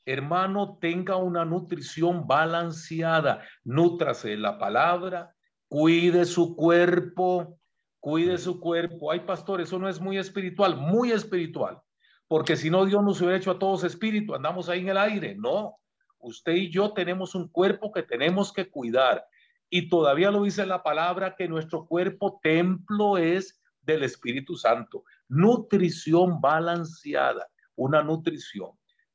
hermano, 0.07 0.79
tenga 0.81 1.17
una 1.17 1.45
nutrición 1.45 2.27
balanceada, 2.27 3.43
nútrase 3.65 4.37
la 4.37 4.59
palabra, 4.59 5.35
cuide 5.69 6.25
su 6.25 6.55
cuerpo, 6.57 7.59
cuide 8.01 8.39
su 8.39 8.61
cuerpo. 8.61 9.11
Ay, 9.11 9.21
pastor, 9.21 9.61
eso 9.61 9.79
no 9.79 9.89
es 9.89 10.01
muy 10.01 10.19
espiritual, 10.19 10.77
muy 10.77 11.13
espiritual, 11.13 11.81
porque 12.29 12.57
si 12.57 12.71
no, 12.71 12.85
Dios 12.85 13.03
nos 13.03 13.21
hubiera 13.21 13.39
hecho 13.39 13.51
a 13.51 13.59
todos 13.59 13.85
espíritu, 13.85 14.35
andamos 14.35 14.69
ahí 14.69 14.81
en 14.81 14.91
el 14.91 14.99
aire. 14.99 15.35
No, 15.37 15.79
usted 16.19 16.53
y 16.53 16.71
yo 16.71 16.93
tenemos 16.93 17.35
un 17.35 17.49
cuerpo 17.49 17.93
que 17.93 18.03
tenemos 18.03 18.53
que 18.53 18.71
cuidar. 18.71 19.25
Y 19.71 19.89
todavía 19.89 20.31
lo 20.31 20.43
dice 20.43 20.67
la 20.67 20.83
palabra 20.83 21.35
que 21.37 21.49
nuestro 21.49 21.87
cuerpo 21.87 22.39
templo 22.43 23.17
es 23.17 23.61
del 23.81 24.05
Espíritu 24.05 24.57
Santo. 24.57 25.05
Nutrición 25.29 26.41
balanceada, 26.41 27.49
una 27.75 28.03
nutrición 28.03 28.71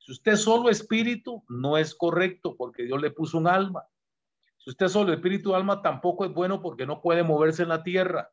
si 0.10 0.14
usted 0.14 0.38
solo 0.38 0.72
espíritu, 0.72 1.44
no 1.50 1.78
es 1.78 1.94
correcto 1.94 2.56
porque 2.58 2.82
Dios 2.82 3.00
le 3.00 3.12
puso 3.12 3.38
un 3.38 3.46
alma. 3.46 3.84
Si 4.58 4.72
usted 4.72 4.88
solo 4.88 5.14
espíritu 5.14 5.54
alma, 5.54 5.84
tampoco 5.84 6.26
es 6.26 6.34
bueno 6.34 6.64
porque 6.64 6.88
no 6.88 7.00
puede 7.00 7.22
moverse 7.22 7.62
en 7.62 7.70
la 7.70 7.84
tierra. 7.84 8.32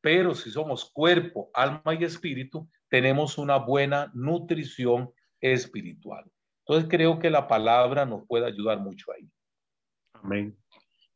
Pero 0.00 0.32
si 0.36 0.52
somos 0.52 0.92
cuerpo, 0.92 1.50
alma 1.54 1.94
y 1.98 2.04
espíritu, 2.04 2.70
tenemos 2.88 3.36
una 3.36 3.56
buena 3.56 4.12
nutrición 4.14 5.10
espiritual. 5.40 6.24
Entonces 6.64 6.88
creo 6.88 7.18
que 7.18 7.30
la 7.30 7.48
palabra 7.48 8.06
nos 8.06 8.24
puede 8.28 8.46
ayudar 8.46 8.78
mucho 8.78 9.10
ahí. 9.10 9.28
Amén. 10.12 10.56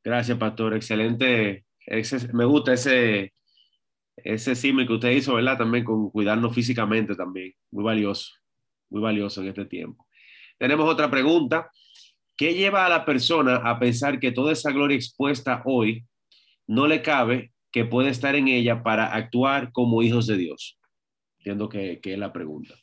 Gracias, 0.03 0.37
pastor. 0.37 0.75
Excelente. 0.75 1.65
me 2.33 2.45
gusta 2.45 2.73
ese, 2.73 3.33
ese 4.17 4.57
símil 4.57 4.89
que 4.89 4.95
usted 4.95 5.11
hizo, 5.13 5.35
¿verdad? 5.35 5.59
También 5.59 5.85
con 5.85 6.11
cuidarnos 6.11 6.53
físicamente 6.53 7.15
también. 7.15 7.55
Muy 7.71 7.85
valioso 7.85 8.33
muy 8.91 9.01
valioso 9.01 9.43
en 9.43 9.49
este 9.49 9.65
tiempo. 9.65 10.07
Tenemos 10.59 10.89
otra 10.89 11.11
pregunta. 11.11 11.71
¿Qué 12.37 12.55
lleva 12.55 12.85
a 12.85 12.89
la 12.89 13.05
persona 13.05 13.57
a 13.57 13.79
pensar 13.79 14.21
que 14.21 14.33
toda 14.33 14.53
esa 14.53 14.71
gloria 14.71 14.97
expuesta 14.97 15.63
hoy 15.65 16.07
no 16.67 16.87
le 16.87 17.03
cabe 17.03 17.53
que 17.73 17.85
puede 17.85 18.11
estar 18.11 18.35
en 18.35 18.49
ella 18.49 18.83
para 18.83 19.15
actuar 19.15 19.73
como 19.73 20.03
hijos 20.03 20.27
de 20.27 20.37
Dios? 20.37 20.79
Entiendo 21.39 21.69
que, 21.69 22.01
es 22.03 22.19
la 22.19 22.33
pregunta. 22.33 22.75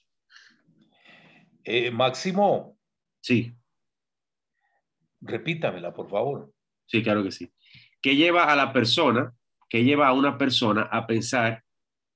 Eh, 1.64 1.91
Máximo. 1.91 2.78
Sí. 3.22 3.54
Repítamela, 5.22 5.93
por 5.93 6.10
favor. 6.10 6.51
Sí, 6.86 7.04
claro 7.04 7.24
que 7.24 7.32
sí. 7.32 7.51
¿Qué 8.01 8.16
lleva 8.16 8.45
a 8.45 8.56
la 8.56 8.74
persona, 8.74 9.34
que 9.70 9.84
lleva 9.84 10.08
a 10.08 10.14
una 10.14 10.38
persona 10.38 10.84
a 10.84 11.08
pensar 11.08 11.64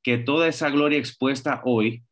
que 0.04 0.18
toda 0.18 0.48
esa 0.48 0.70
gloria 0.70 1.00
expuesta 1.00 1.62
hoy 1.66 2.04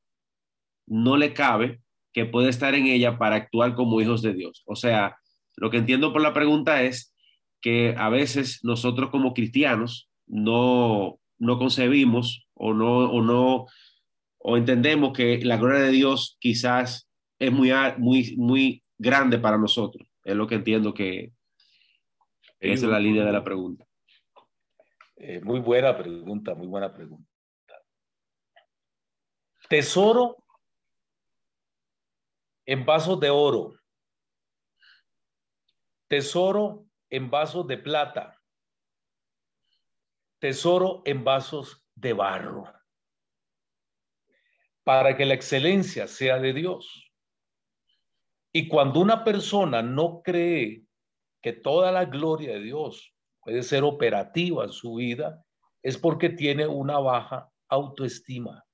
no 0.88 1.18
le 1.18 1.34
cabe 1.34 1.82
que 2.14 2.26
puede 2.26 2.50
estar 2.50 2.76
en 2.76 2.88
ella 2.88 3.18
para 3.18 3.36
actuar 3.36 3.76
como 3.76 4.00
hijos 4.02 4.22
de 4.22 4.34
Dios. 4.34 4.64
O 4.66 4.76
sea, 4.76 5.18
lo 5.58 5.70
que 5.70 5.78
entiendo 5.78 6.14
por 6.14 6.22
la 6.22 6.34
pregunta 6.34 6.84
es 6.84 7.14
que 7.62 7.96
a 7.98 8.10
veces 8.10 8.60
nosotros 8.64 9.10
como 9.10 9.34
cristianos 9.34 10.10
no, 10.28 11.20
no 11.38 11.58
concebimos 11.58 12.48
o 12.54 12.74
no, 12.74 13.12
o 13.12 13.22
no, 13.22 13.66
o 14.38 14.58
entendemos 14.58 15.12
que 15.14 15.44
la 15.44 15.58
gloria 15.58 15.82
de 15.82 15.92
Dios 15.92 16.38
quizás 16.40 17.10
es 17.40 17.52
muy, 17.52 17.72
muy, 17.98 18.36
muy 18.38 18.84
grande 18.98 19.40
para 19.40 19.58
nosotros. 19.58 20.08
Es 20.24 20.36
lo 20.36 20.48
que 20.48 20.56
entiendo 20.56 20.94
que 20.94 21.34
esa 22.60 22.86
es 22.86 22.92
la 22.92 23.00
línea 23.00 23.26
de 23.26 23.32
la 23.32 23.44
pregunta. 23.44 23.86
Eh, 25.18 25.42
muy 25.42 25.60
buena 25.60 25.98
pregunta, 25.98 26.56
muy 26.56 26.68
buena 26.68 26.94
pregunta. 26.94 27.30
Tesoro 29.70 30.45
en 32.66 32.86
vasos 32.86 33.20
de 33.20 33.30
oro, 33.30 33.80
tesoro 36.08 36.88
en 37.10 37.30
vasos 37.30 37.68
de 37.68 37.78
plata, 37.78 38.42
tesoro 40.40 41.04
en 41.06 41.24
vasos 41.24 41.86
de 41.94 42.14
barro, 42.14 42.64
para 44.84 45.16
que 45.16 45.26
la 45.26 45.36
excelencia 45.36 46.08
sea 46.08 46.40
de 46.40 46.54
Dios. 46.54 47.12
Y 48.52 48.68
cuando 48.68 49.00
una 49.00 49.24
persona 49.24 49.82
no 49.82 50.22
cree 50.24 50.86
que 51.42 51.54
toda 51.54 51.92
la 51.92 52.06
gloria 52.06 52.54
de 52.54 52.62
Dios 52.62 53.14
puede 53.42 53.62
ser 53.62 53.84
operativa 53.84 54.64
en 54.64 54.72
su 54.72 54.96
vida, 54.96 55.44
es 55.84 55.98
porque 55.98 56.30
tiene 56.30 56.66
una 56.66 56.98
baja 56.98 57.52
autoestima, 57.68 58.66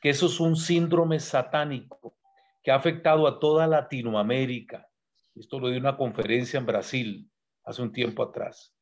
que 0.00 0.10
eso 0.10 0.26
es 0.26 0.40
un 0.40 0.56
síndrome 0.56 1.20
satánico 1.20 2.16
que 2.62 2.70
ha 2.70 2.76
afectado 2.76 3.26
a 3.26 3.38
toda 3.38 3.66
Latinoamérica. 3.66 4.88
Esto 5.34 5.58
lo 5.58 5.68
di 5.68 5.76
una 5.76 5.96
conferencia 5.96 6.58
en 6.58 6.66
Brasil 6.66 7.30
hace 7.64 7.82
un 7.82 7.92
tiempo 7.92 8.22
atrás. 8.22 8.74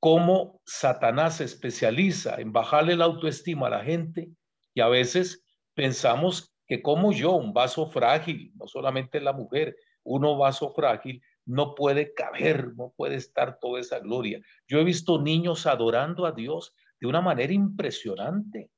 Cómo 0.00 0.60
Satanás 0.64 1.36
se 1.38 1.44
especializa 1.44 2.36
en 2.40 2.52
bajarle 2.52 2.96
la 2.96 3.06
autoestima 3.06 3.66
a 3.66 3.70
la 3.70 3.84
gente 3.84 4.30
y 4.74 4.80
a 4.80 4.88
veces 4.88 5.44
pensamos 5.74 6.54
que 6.66 6.82
como 6.82 7.12
yo, 7.12 7.32
un 7.32 7.52
vaso 7.52 7.90
frágil, 7.90 8.52
no 8.56 8.66
solamente 8.68 9.20
la 9.20 9.32
mujer, 9.32 9.74
uno 10.04 10.36
vaso 10.36 10.72
frágil, 10.74 11.22
no 11.46 11.74
puede 11.74 12.12
caber, 12.12 12.74
no 12.76 12.92
puede 12.94 13.16
estar 13.16 13.58
toda 13.58 13.80
esa 13.80 14.00
gloria. 14.00 14.40
Yo 14.66 14.78
he 14.78 14.84
visto 14.84 15.20
niños 15.20 15.66
adorando 15.66 16.26
a 16.26 16.32
Dios 16.32 16.74
de 17.00 17.06
una 17.06 17.22
manera 17.22 17.52
impresionante. 17.52 18.70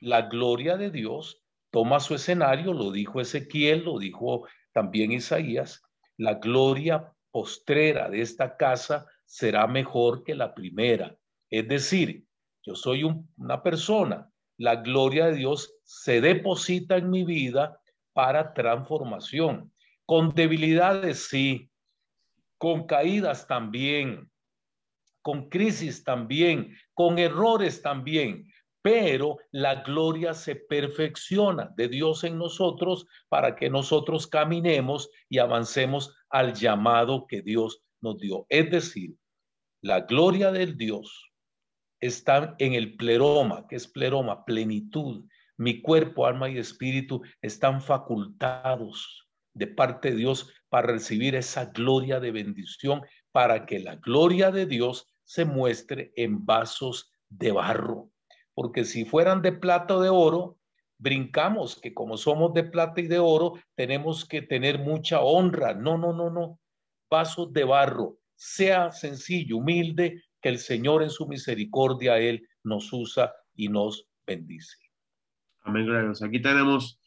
La 0.00 0.22
gloria 0.22 0.76
de 0.76 0.90
Dios 0.90 1.42
toma 1.76 2.00
su 2.00 2.14
escenario, 2.14 2.72
lo 2.72 2.90
dijo 2.90 3.20
Ezequiel, 3.20 3.84
lo 3.84 3.98
dijo 3.98 4.48
también 4.72 5.12
Isaías, 5.12 5.82
la 6.16 6.36
gloria 6.36 7.12
postrera 7.30 8.08
de 8.08 8.22
esta 8.22 8.56
casa 8.56 9.06
será 9.26 9.66
mejor 9.66 10.24
que 10.24 10.34
la 10.34 10.54
primera. 10.54 11.14
Es 11.50 11.68
decir, 11.68 12.24
yo 12.62 12.74
soy 12.74 13.02
una 13.36 13.62
persona, 13.62 14.32
la 14.56 14.76
gloria 14.76 15.26
de 15.26 15.34
Dios 15.34 15.70
se 15.84 16.22
deposita 16.22 16.96
en 16.96 17.10
mi 17.10 17.24
vida 17.24 17.78
para 18.14 18.54
transformación. 18.54 19.70
Con 20.06 20.34
debilidades, 20.34 21.28
sí. 21.28 21.70
Con 22.56 22.86
caídas 22.86 23.46
también. 23.46 24.30
Con 25.20 25.50
crisis 25.50 26.02
también. 26.02 26.74
Con 26.94 27.18
errores 27.18 27.82
también. 27.82 28.50
Pero 28.86 29.38
la 29.50 29.82
gloria 29.82 30.32
se 30.32 30.54
perfecciona 30.54 31.72
de 31.76 31.88
Dios 31.88 32.22
en 32.22 32.38
nosotros 32.38 33.08
para 33.28 33.56
que 33.56 33.68
nosotros 33.68 34.28
caminemos 34.28 35.10
y 35.28 35.38
avancemos 35.38 36.14
al 36.30 36.54
llamado 36.54 37.26
que 37.26 37.42
Dios 37.42 37.82
nos 38.00 38.16
dio. 38.20 38.46
Es 38.48 38.70
decir, 38.70 39.16
la 39.82 40.02
gloria 40.02 40.52
del 40.52 40.76
Dios 40.76 41.32
está 41.98 42.54
en 42.60 42.74
el 42.74 42.96
pleroma, 42.96 43.66
que 43.66 43.74
es 43.74 43.88
pleroma, 43.88 44.44
plenitud. 44.44 45.24
Mi 45.56 45.82
cuerpo, 45.82 46.24
alma 46.24 46.48
y 46.48 46.58
espíritu 46.58 47.22
están 47.42 47.82
facultados 47.82 49.26
de 49.52 49.66
parte 49.66 50.12
de 50.12 50.18
Dios 50.18 50.52
para 50.68 50.86
recibir 50.86 51.34
esa 51.34 51.64
gloria 51.64 52.20
de 52.20 52.30
bendición, 52.30 53.02
para 53.32 53.66
que 53.66 53.80
la 53.80 53.96
gloria 53.96 54.52
de 54.52 54.64
Dios 54.64 55.12
se 55.24 55.44
muestre 55.44 56.12
en 56.14 56.46
vasos 56.46 57.10
de 57.28 57.50
barro 57.50 58.12
porque 58.56 58.86
si 58.86 59.04
fueran 59.04 59.42
de 59.42 59.52
plata 59.52 59.98
o 59.98 60.00
de 60.00 60.08
oro, 60.08 60.56
brincamos 60.96 61.78
que 61.78 61.92
como 61.92 62.16
somos 62.16 62.54
de 62.54 62.64
plata 62.64 63.02
y 63.02 63.06
de 63.06 63.18
oro, 63.18 63.52
tenemos 63.74 64.24
que 64.24 64.40
tener 64.40 64.78
mucha 64.78 65.20
honra. 65.20 65.74
No, 65.74 65.98
no, 65.98 66.14
no, 66.14 66.30
no. 66.30 66.58
Vasos 67.10 67.52
de 67.52 67.64
barro, 67.64 68.16
sea 68.34 68.92
sencillo, 68.92 69.58
humilde, 69.58 70.22
que 70.40 70.48
el 70.48 70.58
Señor 70.58 71.02
en 71.02 71.10
su 71.10 71.26
misericordia, 71.26 72.16
Él 72.18 72.48
nos 72.64 72.90
usa 72.94 73.30
y 73.54 73.68
nos 73.68 74.08
bendice. 74.26 74.78
Amén, 75.60 75.84
gracias. 75.84 76.22
Aquí 76.22 76.40
tenemos, 76.40 76.98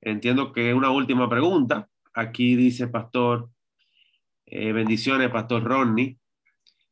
entiendo 0.00 0.50
que 0.50 0.72
una 0.72 0.90
última 0.90 1.28
pregunta. 1.28 1.90
Aquí 2.14 2.56
dice 2.56 2.88
Pastor, 2.88 3.50
eh, 4.46 4.72
bendiciones, 4.72 5.28
Pastor 5.28 5.62
Ronnie. 5.62 6.18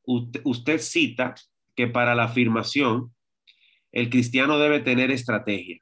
usted 0.04 0.78
cita 0.78 1.34
que 1.74 1.86
para 1.86 2.14
la 2.14 2.24
afirmación 2.24 3.13
el 3.94 4.10
cristiano 4.10 4.58
debe 4.58 4.80
tener 4.80 5.12
estrategia, 5.12 5.78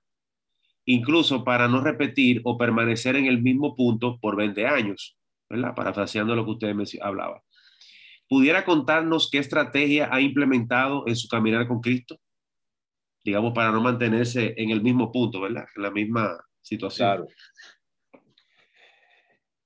incluso 0.84 1.44
para 1.44 1.66
no 1.66 1.80
repetir 1.80 2.42
o 2.44 2.58
permanecer 2.58 3.16
en 3.16 3.24
el 3.24 3.40
mismo 3.40 3.74
punto 3.74 4.18
por 4.20 4.36
20 4.36 4.66
años, 4.66 5.16
¿verdad? 5.48 5.74
Parafraseando 5.74 6.36
lo 6.36 6.44
que 6.44 6.50
usted 6.50 6.74
me 6.74 6.84
hablaba. 7.00 7.42
¿Pudiera 8.28 8.66
contarnos 8.66 9.30
qué 9.30 9.38
estrategia 9.38 10.10
ha 10.12 10.20
implementado 10.20 11.04
en 11.06 11.16
su 11.16 11.26
caminar 11.26 11.66
con 11.66 11.80
Cristo? 11.80 12.20
Digamos, 13.24 13.54
para 13.54 13.72
no 13.72 13.80
mantenerse 13.80 14.52
en 14.58 14.70
el 14.70 14.82
mismo 14.82 15.10
punto, 15.10 15.40
¿verdad? 15.40 15.64
En 15.74 15.82
la 15.82 15.90
misma 15.90 16.38
situación. 16.60 17.06
Claro. 17.06 17.26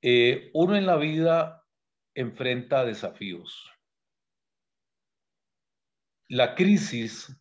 Eh, 0.02 0.50
uno 0.54 0.76
en 0.76 0.86
la 0.86 0.96
vida 0.96 1.64
enfrenta 2.14 2.84
desafíos. 2.84 3.72
La 6.28 6.54
crisis 6.54 7.36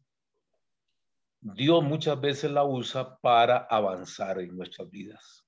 Dios 1.53 1.83
muchas 1.83 2.19
veces 2.19 2.49
la 2.49 2.63
usa 2.63 3.19
para 3.19 3.57
avanzar 3.69 4.39
en 4.39 4.57
nuestras 4.57 4.89
vidas, 4.89 5.45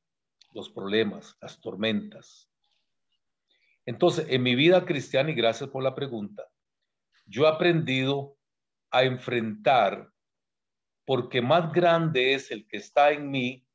los 0.51 0.69
problemas, 0.69 1.35
las 1.41 1.59
tormentas. 1.59 2.47
Entonces, 3.83 4.27
en 4.29 4.43
mi 4.43 4.53
vida 4.53 4.85
cristiana, 4.85 5.31
y 5.31 5.33
gracias 5.33 5.71
por 5.71 5.81
la 5.81 5.95
pregunta, 5.95 6.47
yo 7.25 7.45
he 7.45 7.47
aprendido 7.47 8.37
a 8.91 9.05
enfrentar, 9.05 10.11
porque 11.03 11.41
más 11.41 11.73
grande 11.73 12.35
es 12.35 12.51
el 12.51 12.67
que 12.67 12.77
está 12.77 13.11
en 13.11 13.31
mí 13.31 13.65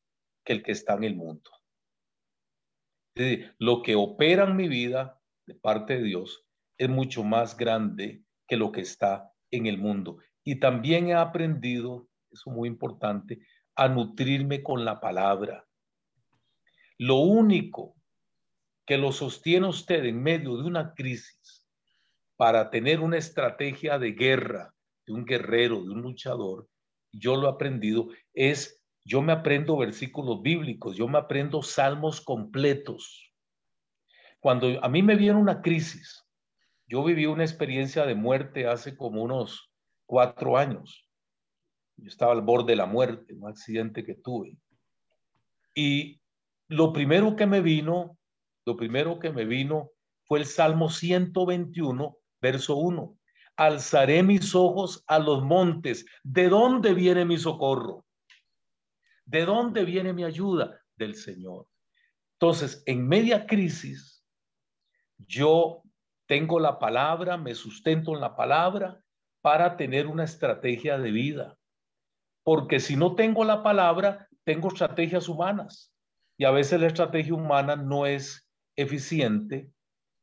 que 0.44 0.52
el 0.52 0.62
que 0.62 0.72
está 0.72 0.94
en 0.94 1.04
el 1.04 1.16
mundo. 1.16 1.50
lo 3.58 3.82
que 3.82 3.96
opera 3.96 4.44
en 4.44 4.54
mi 4.54 4.68
vida 4.68 5.20
de 5.44 5.56
parte 5.56 5.96
de 5.96 6.04
Dios 6.04 6.46
es 6.78 6.88
mucho 6.88 7.24
más 7.24 7.56
grande 7.56 8.22
que 8.46 8.56
lo 8.56 8.70
que 8.70 8.82
está 8.82 9.32
en 9.50 9.66
el 9.66 9.76
mundo. 9.76 10.18
Y 10.44 10.60
también 10.60 11.08
he 11.08 11.14
aprendido 11.14 12.11
eso 12.32 12.50
es 12.50 12.56
muy 12.56 12.68
importante, 12.68 13.40
a 13.74 13.88
nutrirme 13.88 14.62
con 14.62 14.84
la 14.84 15.00
palabra. 15.00 15.66
Lo 16.98 17.16
único 17.16 17.96
que 18.86 18.98
lo 18.98 19.12
sostiene 19.12 19.68
usted 19.68 20.04
en 20.04 20.22
medio 20.22 20.56
de 20.56 20.64
una 20.64 20.94
crisis 20.94 21.66
para 22.36 22.70
tener 22.70 23.00
una 23.00 23.18
estrategia 23.18 23.98
de 23.98 24.12
guerra, 24.12 24.74
de 25.06 25.12
un 25.12 25.24
guerrero, 25.24 25.82
de 25.82 25.90
un 25.90 26.02
luchador, 26.02 26.68
yo 27.12 27.36
lo 27.36 27.46
he 27.46 27.50
aprendido, 27.52 28.08
es 28.32 28.82
yo 29.04 29.20
me 29.20 29.32
aprendo 29.32 29.76
versículos 29.76 30.42
bíblicos, 30.42 30.96
yo 30.96 31.08
me 31.08 31.18
aprendo 31.18 31.62
salmos 31.62 32.20
completos. 32.20 33.32
Cuando 34.40 34.82
a 34.82 34.88
mí 34.88 35.02
me 35.02 35.16
viene 35.16 35.38
una 35.38 35.60
crisis, 35.60 36.24
yo 36.86 37.04
viví 37.04 37.26
una 37.26 37.44
experiencia 37.44 38.06
de 38.06 38.14
muerte 38.14 38.66
hace 38.66 38.96
como 38.96 39.22
unos 39.22 39.72
cuatro 40.06 40.56
años. 40.56 41.08
Yo 42.02 42.08
estaba 42.08 42.32
al 42.32 42.42
borde 42.42 42.72
de 42.72 42.76
la 42.76 42.86
muerte, 42.86 43.32
un 43.32 43.48
accidente 43.48 44.04
que 44.04 44.14
tuve. 44.14 44.58
Y 45.72 46.20
lo 46.66 46.92
primero 46.92 47.36
que 47.36 47.46
me 47.46 47.60
vino, 47.60 48.18
lo 48.66 48.76
primero 48.76 49.20
que 49.20 49.30
me 49.30 49.44
vino 49.44 49.92
fue 50.24 50.40
el 50.40 50.46
Salmo 50.46 50.90
121, 50.90 52.18
verso 52.40 52.74
1. 52.74 53.16
Alzaré 53.56 54.24
mis 54.24 54.52
ojos 54.56 55.04
a 55.06 55.20
los 55.20 55.44
montes. 55.44 56.04
¿De 56.24 56.48
dónde 56.48 56.92
viene 56.92 57.24
mi 57.24 57.38
socorro? 57.38 58.04
¿De 59.24 59.44
dónde 59.44 59.84
viene 59.84 60.12
mi 60.12 60.24
ayuda? 60.24 60.80
Del 60.96 61.14
Señor. 61.14 61.68
Entonces, 62.32 62.82
en 62.86 63.06
media 63.06 63.46
crisis, 63.46 64.24
yo 65.18 65.82
tengo 66.26 66.58
la 66.58 66.80
palabra, 66.80 67.36
me 67.36 67.54
sustento 67.54 68.12
en 68.12 68.20
la 68.20 68.34
palabra 68.34 69.00
para 69.40 69.76
tener 69.76 70.08
una 70.08 70.24
estrategia 70.24 70.98
de 70.98 71.12
vida 71.12 71.56
porque 72.44 72.80
si 72.80 72.96
no 72.96 73.14
tengo 73.14 73.44
la 73.44 73.62
palabra, 73.62 74.28
tengo 74.44 74.68
estrategias 74.68 75.28
humanas 75.28 75.92
y 76.36 76.44
a 76.44 76.50
veces 76.50 76.80
la 76.80 76.88
estrategia 76.88 77.34
humana 77.34 77.76
no 77.76 78.06
es 78.06 78.48
eficiente 78.76 79.70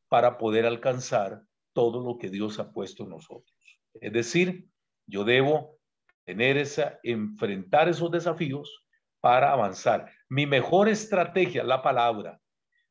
para 0.09 0.37
poder 0.37 0.65
alcanzar 0.65 1.43
todo 1.73 2.01
lo 2.03 2.17
que 2.17 2.29
Dios 2.29 2.59
ha 2.59 2.71
puesto 2.71 3.03
en 3.03 3.09
nosotros. 3.09 3.55
Es 3.93 4.11
decir, 4.11 4.67
yo 5.07 5.23
debo 5.23 5.77
tener 6.25 6.57
esa, 6.57 6.99
enfrentar 7.03 7.87
esos 7.87 8.11
desafíos 8.11 8.85
para 9.21 9.51
avanzar. 9.51 10.11
Mi 10.27 10.45
mejor 10.45 10.89
estrategia, 10.89 11.63
la 11.63 11.81
palabra, 11.81 12.39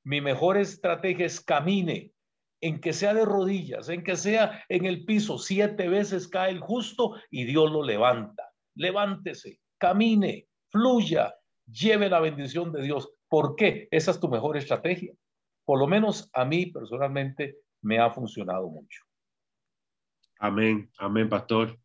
mi 0.05 0.21
mejor 0.21 0.57
estrategia 0.57 1.27
es 1.27 1.41
camine, 1.41 2.13
en 2.61 2.81
que 2.81 2.93
sea 2.93 3.15
de 3.15 3.25
rodillas, 3.25 3.89
en 3.89 4.03
que 4.03 4.17
sea 4.17 4.65
en 4.69 4.85
el 4.85 5.05
piso, 5.05 5.39
siete 5.39 5.89
veces 5.89 6.27
cae 6.27 6.51
el 6.51 6.61
justo 6.61 7.15
y 7.31 7.45
Dios 7.45 7.71
lo 7.71 7.85
levanta 7.85 8.48
levántese, 8.79 9.61
camine, 9.77 10.47
fluya, 10.71 11.35
lleve 11.67 12.09
la 12.09 12.21
bendición 12.21 12.73
de 12.73 12.83
Dios. 12.83 13.11
¿Por 13.29 13.57
qué? 13.57 13.89
Esa 13.91 14.13
es 14.13 14.21
tu 14.21 14.29
mejor 14.29 14.57
estrategia. 14.57 15.13
Por 15.65 15.79
lo 15.79 15.87
menos 15.87 16.31
a 16.33 16.45
mí 16.45 16.67
personalmente 16.67 17.59
me 17.83 17.99
ha 17.99 18.11
funcionado 18.11 18.69
mucho. 18.69 19.03
Amén, 20.39 20.91
amén, 20.99 21.29
pastor. 21.29 21.77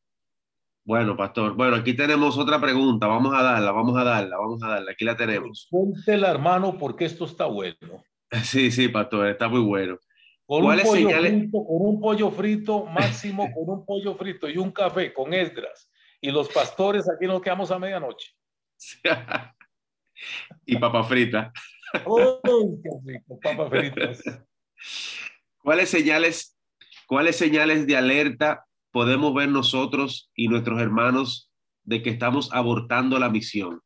Bueno, 0.85 1.17
pastor. 1.17 1.55
Bueno, 1.55 1.77
aquí 1.77 1.95
tenemos 1.95 2.37
otra 2.37 2.61
pregunta. 2.61 3.07
Vamos 3.07 3.33
a 3.33 3.41
darla, 3.41 3.71
vamos 3.71 3.97
a 3.97 4.03
darla, 4.03 4.37
vamos 4.37 4.61
a 4.63 4.67
darla. 4.67 4.91
Aquí 4.91 5.03
la 5.03 5.17
tenemos. 5.17 5.67
Cuéntela, 5.71 6.29
hermano, 6.29 6.77
porque 6.77 7.05
esto 7.05 7.25
está 7.25 7.45
bueno. 7.45 7.75
Sí, 8.43 8.71
sí, 8.71 8.87
pastor, 8.87 9.27
está 9.27 9.47
muy 9.47 9.59
bueno. 9.59 9.99
Con 10.47 10.65
un, 10.65 10.79
pollo 10.79 11.11
frito, 11.11 11.51
con 11.51 11.81
un 11.87 12.01
pollo 12.01 12.31
frito, 12.31 12.85
máximo 12.87 13.47
con 13.53 13.69
un 13.69 13.85
pollo 13.85 14.15
frito 14.15 14.49
y 14.49 14.57
un 14.57 14.71
café 14.71 15.13
con 15.13 15.35
esdras 15.35 15.87
y 16.23 16.31
los 16.31 16.47
pastores 16.47 17.07
aquí 17.09 17.27
nos 17.27 17.41
quedamos 17.41 17.69
a 17.69 17.77
medianoche. 17.77 18.31
y 20.65 20.77
papa 20.77 21.03
frita. 21.03 21.51
papa 23.43 23.69
fritas. 23.69 24.23
¿Cuáles 25.57 25.89
señales, 25.89 26.57
¿Cuáles 27.07 27.35
señales 27.35 27.85
de 27.85 27.97
alerta 27.97 28.65
podemos 28.91 29.33
ver 29.33 29.49
nosotros 29.49 30.31
y 30.33 30.47
nuestros 30.47 30.79
hermanos 30.81 31.51
de 31.83 32.01
que 32.01 32.11
estamos 32.11 32.53
abortando 32.53 33.19
la 33.19 33.29
misión, 33.29 33.81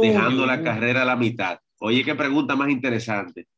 dejando 0.00 0.46
la 0.46 0.62
carrera 0.62 1.02
a 1.02 1.06
la 1.06 1.16
mitad? 1.16 1.58
Oye, 1.80 2.04
qué 2.04 2.14
pregunta 2.14 2.54
más 2.54 2.70
interesante. 2.70 3.48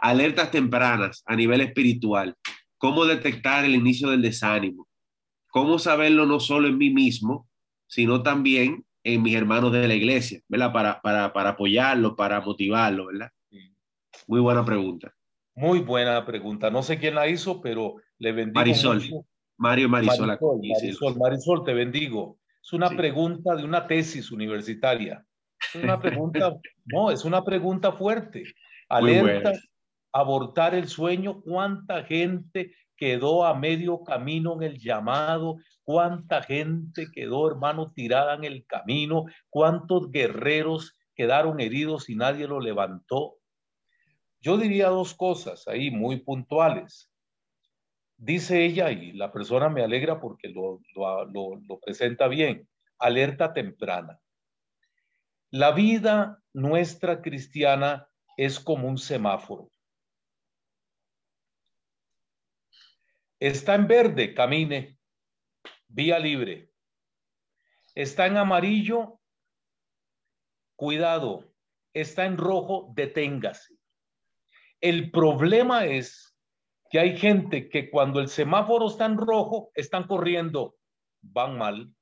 Alertas 0.00 0.50
tempranas 0.50 1.22
a 1.24 1.34
nivel 1.34 1.62
espiritual. 1.62 2.36
¿Cómo 2.76 3.06
detectar 3.06 3.64
el 3.64 3.74
inicio 3.74 4.10
del 4.10 4.20
desánimo? 4.20 4.86
¿Cómo 5.48 5.78
saberlo 5.78 6.26
no 6.26 6.40
solo 6.40 6.68
en 6.68 6.76
mí 6.76 6.90
mismo, 6.90 7.48
sino 7.86 8.22
también 8.22 8.84
en 9.02 9.22
mis 9.22 9.36
hermanos 9.36 9.72
de 9.72 9.86
la 9.86 9.94
iglesia, 9.94 10.40
¿verdad? 10.48 10.72
Para, 10.72 11.00
para, 11.02 11.32
para 11.32 11.50
apoyarlo, 11.50 12.16
para 12.16 12.40
motivarlo, 12.40 13.06
¿verdad? 13.06 13.30
Muy 14.26 14.40
buena 14.40 14.64
pregunta. 14.64 15.14
Muy 15.54 15.80
buena 15.80 16.24
pregunta. 16.24 16.70
No 16.70 16.82
sé 16.82 16.98
quién 16.98 17.14
la 17.14 17.28
hizo, 17.28 17.60
pero 17.60 17.96
le 18.18 18.32
bendigo. 18.32 18.54
Marisol. 18.54 19.02
Mario 19.56 19.88
Marisol. 19.88 20.26
Marisol, 20.26 21.16
Marisol, 21.18 21.64
te 21.64 21.74
bendigo. 21.74 22.38
Es 22.62 22.72
una 22.72 22.88
pregunta 22.88 23.54
de 23.54 23.64
una 23.64 23.86
tesis 23.86 24.32
universitaria. 24.32 25.24
Es 25.74 25.82
una 25.82 25.98
pregunta, 26.00 26.56
no, 26.86 27.10
es 27.10 27.24
una 27.24 27.44
pregunta 27.44 27.92
fuerte. 27.92 28.44
Alerta, 28.88 29.52
abortar 30.12 30.74
el 30.74 30.88
sueño, 30.88 31.40
¿cuánta 31.42 32.04
gente 32.04 32.74
quedó 32.96 33.44
a 33.44 33.54
medio 33.54 34.02
camino 34.02 34.54
en 34.54 34.62
el 34.62 34.78
llamado? 34.78 35.56
¿Cuánta 35.82 36.42
gente 36.42 37.08
quedó, 37.12 37.48
hermano, 37.48 37.92
tirada 37.92 38.34
en 38.34 38.44
el 38.44 38.64
camino? 38.66 39.24
¿Cuántos 39.50 40.10
guerreros 40.10 40.98
quedaron 41.14 41.60
heridos 41.60 42.08
y 42.08 42.16
nadie 42.16 42.46
lo 42.46 42.60
levantó? 42.60 43.36
Yo 44.40 44.56
diría 44.56 44.88
dos 44.88 45.14
cosas 45.14 45.66
ahí 45.68 45.90
muy 45.90 46.20
puntuales. 46.20 47.10
Dice 48.16 48.64
ella, 48.64 48.90
y 48.90 49.12
la 49.12 49.32
persona 49.32 49.68
me 49.68 49.82
alegra 49.82 50.20
porque 50.20 50.48
lo, 50.48 50.80
lo 50.94 51.80
presenta 51.80 52.28
bien, 52.28 52.68
alerta 52.98 53.52
temprana. 53.52 54.20
La 55.50 55.72
vida 55.72 56.42
nuestra 56.52 57.22
cristiana 57.22 58.08
es 58.36 58.58
como 58.58 58.88
un 58.88 58.98
semáforo. 58.98 59.70
Está 63.44 63.74
en 63.74 63.86
verde, 63.86 64.32
camine, 64.32 64.98
vía 65.88 66.18
libre. 66.18 66.70
Está 67.94 68.26
en 68.26 68.38
amarillo, 68.38 69.20
cuidado. 70.76 71.52
Está 71.92 72.24
en 72.24 72.38
rojo, 72.38 72.90
deténgase. 72.94 73.74
El 74.80 75.10
problema 75.10 75.84
es 75.84 76.34
que 76.88 76.98
hay 76.98 77.18
gente 77.18 77.68
que 77.68 77.90
cuando 77.90 78.18
el 78.18 78.28
semáforo 78.28 78.86
está 78.86 79.04
en 79.04 79.18
rojo, 79.18 79.70
están 79.74 80.06
corriendo, 80.06 80.76
van 81.20 81.58
mal. 81.58 81.92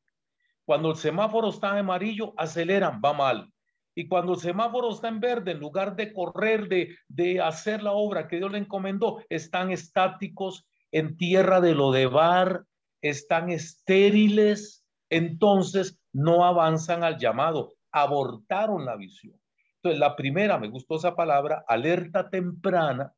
Cuando 0.64 0.90
el 0.92 0.96
semáforo 0.96 1.48
está 1.48 1.70
en 1.70 1.78
amarillo, 1.78 2.34
aceleran, 2.36 3.02
va 3.04 3.14
mal. 3.14 3.52
Y 3.96 4.06
cuando 4.06 4.34
el 4.34 4.38
semáforo 4.38 4.90
está 4.90 5.08
en 5.08 5.18
verde, 5.18 5.50
en 5.50 5.58
lugar 5.58 5.96
de 5.96 6.12
correr, 6.12 6.68
de, 6.68 6.96
de 7.08 7.40
hacer 7.40 7.82
la 7.82 7.90
obra 7.90 8.28
que 8.28 8.36
Dios 8.36 8.52
le 8.52 8.58
encomendó, 8.58 9.24
están 9.28 9.72
estáticos, 9.72 10.68
en 10.92 11.16
tierra 11.16 11.60
de 11.60 11.74
lo 11.74 11.90
de 11.90 12.06
bar, 12.06 12.64
están 13.00 13.50
estériles, 13.50 14.84
entonces 15.10 15.98
no 16.12 16.44
avanzan 16.44 17.02
al 17.02 17.18
llamado, 17.18 17.74
abortaron 17.90 18.84
la 18.84 18.96
visión. 18.96 19.38
Entonces, 19.76 19.98
la 19.98 20.14
primera, 20.14 20.58
me 20.58 20.68
gustó 20.68 20.96
esa 20.96 21.16
palabra, 21.16 21.64
alerta 21.66 22.30
temprana, 22.30 23.12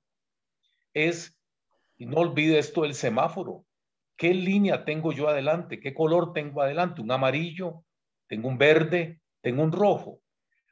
es, 0.95 1.37
y 1.99 2.07
no 2.07 2.19
olvide 2.19 2.59
esto, 2.59 2.85
el 2.85 2.95
semáforo. 2.95 3.67
¿Qué 4.17 4.33
línea 4.33 4.85
tengo 4.85 5.13
yo 5.13 5.29
adelante? 5.29 5.81
¿Qué 5.81 5.93
color 5.93 6.33
tengo 6.33 6.63
adelante? 6.63 7.03
¿Un 7.03 7.11
amarillo? 7.11 7.85
¿Tengo 8.29 8.49
un 8.49 8.57
verde? 8.57 9.21
¿Tengo 9.43 9.63
un 9.63 9.73
rojo? 9.73 10.21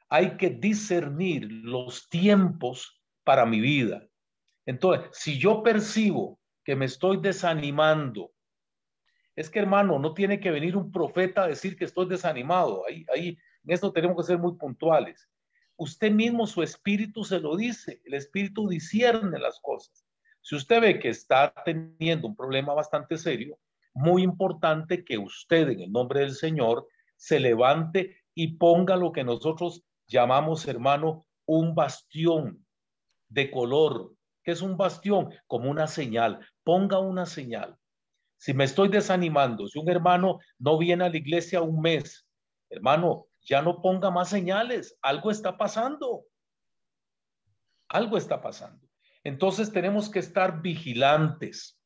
Hay 0.09 0.37
que 0.37 0.49
discernir 0.49 1.51
los 1.51 2.07
tiempos 2.07 3.01
para 3.23 3.45
mi 3.45 3.59
vida. 3.59 4.07
Entonces, 4.65 5.09
si 5.11 5.37
yo 5.37 5.61
percibo 5.61 6.39
que 6.63 6.75
me 6.75 6.85
estoy 6.85 7.17
desanimando. 7.17 8.31
Es 9.35 9.49
que, 9.49 9.59
hermano, 9.59 9.99
no 9.99 10.13
tiene 10.13 10.39
que 10.39 10.51
venir 10.51 10.77
un 10.77 10.91
profeta 10.91 11.43
a 11.43 11.47
decir 11.47 11.75
que 11.75 11.85
estoy 11.85 12.07
desanimado. 12.07 12.83
Ahí, 12.87 13.05
ahí, 13.13 13.37
en 13.63 13.73
esto 13.73 13.91
tenemos 13.91 14.17
que 14.17 14.23
ser 14.23 14.37
muy 14.37 14.55
puntuales. 14.55 15.29
Usted 15.75 16.11
mismo, 16.11 16.45
su 16.45 16.61
espíritu 16.61 17.23
se 17.23 17.39
lo 17.39 17.55
dice. 17.55 18.01
El 18.05 18.13
espíritu 18.13 18.67
discierne 18.67 19.39
las 19.39 19.59
cosas. 19.59 20.05
Si 20.41 20.55
usted 20.55 20.81
ve 20.81 20.99
que 20.99 21.09
está 21.09 21.53
teniendo 21.65 22.27
un 22.27 22.35
problema 22.35 22.73
bastante 22.73 23.17
serio, 23.17 23.57
muy 23.93 24.23
importante 24.23 25.03
que 25.03 25.17
usted, 25.17 25.69
en 25.69 25.79
el 25.81 25.91
nombre 25.91 26.21
del 26.21 26.33
Señor, 26.33 26.87
se 27.15 27.39
levante 27.39 28.17
y 28.35 28.57
ponga 28.57 28.97
lo 28.97 29.11
que 29.11 29.23
nosotros 29.23 29.83
llamamos, 30.07 30.67
hermano, 30.67 31.25
un 31.45 31.75
bastión 31.75 32.65
de 33.29 33.49
color, 33.51 34.13
que 34.43 34.51
es 34.51 34.61
un 34.61 34.77
bastión, 34.77 35.29
como 35.47 35.69
una 35.69 35.87
señal. 35.87 36.45
Ponga 36.63 36.99
una 36.99 37.25
señal. 37.25 37.77
Si 38.37 38.53
me 38.53 38.63
estoy 38.63 38.89
desanimando, 38.89 39.67
si 39.67 39.79
un 39.79 39.89
hermano 39.89 40.39
no 40.59 40.77
viene 40.77 41.05
a 41.05 41.09
la 41.09 41.17
iglesia 41.17 41.61
un 41.61 41.81
mes, 41.81 42.27
hermano, 42.69 43.27
ya 43.41 43.61
no 43.61 43.81
ponga 43.81 44.11
más 44.11 44.29
señales. 44.29 44.97
Algo 45.01 45.31
está 45.31 45.57
pasando. 45.57 46.25
Algo 47.89 48.17
está 48.17 48.41
pasando. 48.41 48.87
Entonces 49.23 49.71
tenemos 49.71 50.09
que 50.09 50.19
estar 50.19 50.61
vigilantes. 50.61 51.79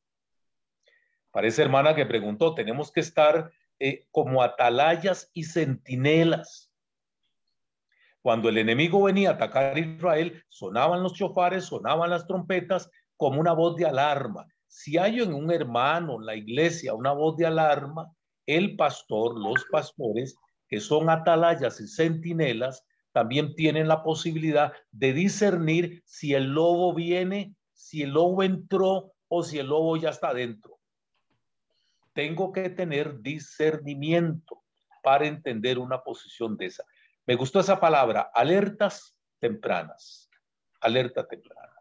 Parece 1.30 1.62
hermana 1.62 1.94
que 1.94 2.06
preguntó, 2.06 2.54
tenemos 2.54 2.90
que 2.90 3.00
estar 3.00 3.52
eh, 3.78 4.06
como 4.10 4.42
atalayas 4.42 5.30
y 5.32 5.44
centinelas 5.44 6.68
cuando 8.28 8.48
el 8.48 8.58
enemigo 8.58 9.02
venía 9.02 9.30
a 9.30 9.32
atacar 9.34 9.76
a 9.76 9.78
Israel, 9.78 10.44
sonaban 10.48 11.02
los 11.02 11.14
chofares, 11.14 11.64
sonaban 11.64 12.10
las 12.10 12.26
trompetas 12.26 12.90
como 13.16 13.40
una 13.40 13.52
voz 13.52 13.76
de 13.76 13.86
alarma. 13.86 14.46
Si 14.68 14.98
hay 14.98 15.20
en 15.20 15.34
un 15.34 15.50
hermano, 15.50 16.16
en 16.16 16.26
la 16.26 16.36
iglesia, 16.36 16.94
una 16.94 17.12
voz 17.12 17.36
de 17.36 17.46
alarma, 17.46 18.12
el 18.46 18.76
pastor, 18.76 19.38
los 19.38 19.64
pastores, 19.70 20.36
que 20.68 20.80
son 20.80 21.10
atalayas 21.10 21.80
y 21.80 21.88
centinelas, 21.88 22.84
también 23.12 23.54
tienen 23.54 23.88
la 23.88 24.02
posibilidad 24.02 24.72
de 24.92 25.12
discernir 25.12 26.02
si 26.04 26.34
el 26.34 26.44
lobo 26.44 26.94
viene, 26.94 27.56
si 27.72 28.02
el 28.02 28.10
lobo 28.10 28.42
entró 28.42 29.12
o 29.28 29.42
si 29.42 29.58
el 29.58 29.66
lobo 29.66 29.96
ya 29.96 30.10
está 30.10 30.32
dentro. 30.34 30.78
Tengo 32.12 32.52
que 32.52 32.68
tener 32.70 33.20
discernimiento 33.20 34.62
para 35.02 35.26
entender 35.26 35.78
una 35.78 36.02
posición 36.02 36.56
de 36.56 36.66
esa. 36.66 36.84
Me 37.26 37.34
gustó 37.34 37.60
esa 37.60 37.80
palabra, 37.80 38.30
alertas 38.34 39.16
tempranas. 39.38 40.28
Alerta 40.80 41.26
temprana. 41.26 41.74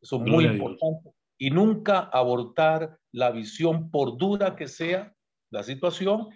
Eso 0.00 0.16
es 0.16 0.22
muy 0.22 0.44
importante. 0.44 1.10
Y 1.42 1.50
nunca 1.50 2.00
abortar 2.00 2.98
la 3.12 3.30
visión, 3.30 3.90
por 3.90 4.18
dura 4.18 4.56
que 4.56 4.68
sea 4.68 5.14
la 5.48 5.62
situación. 5.62 6.28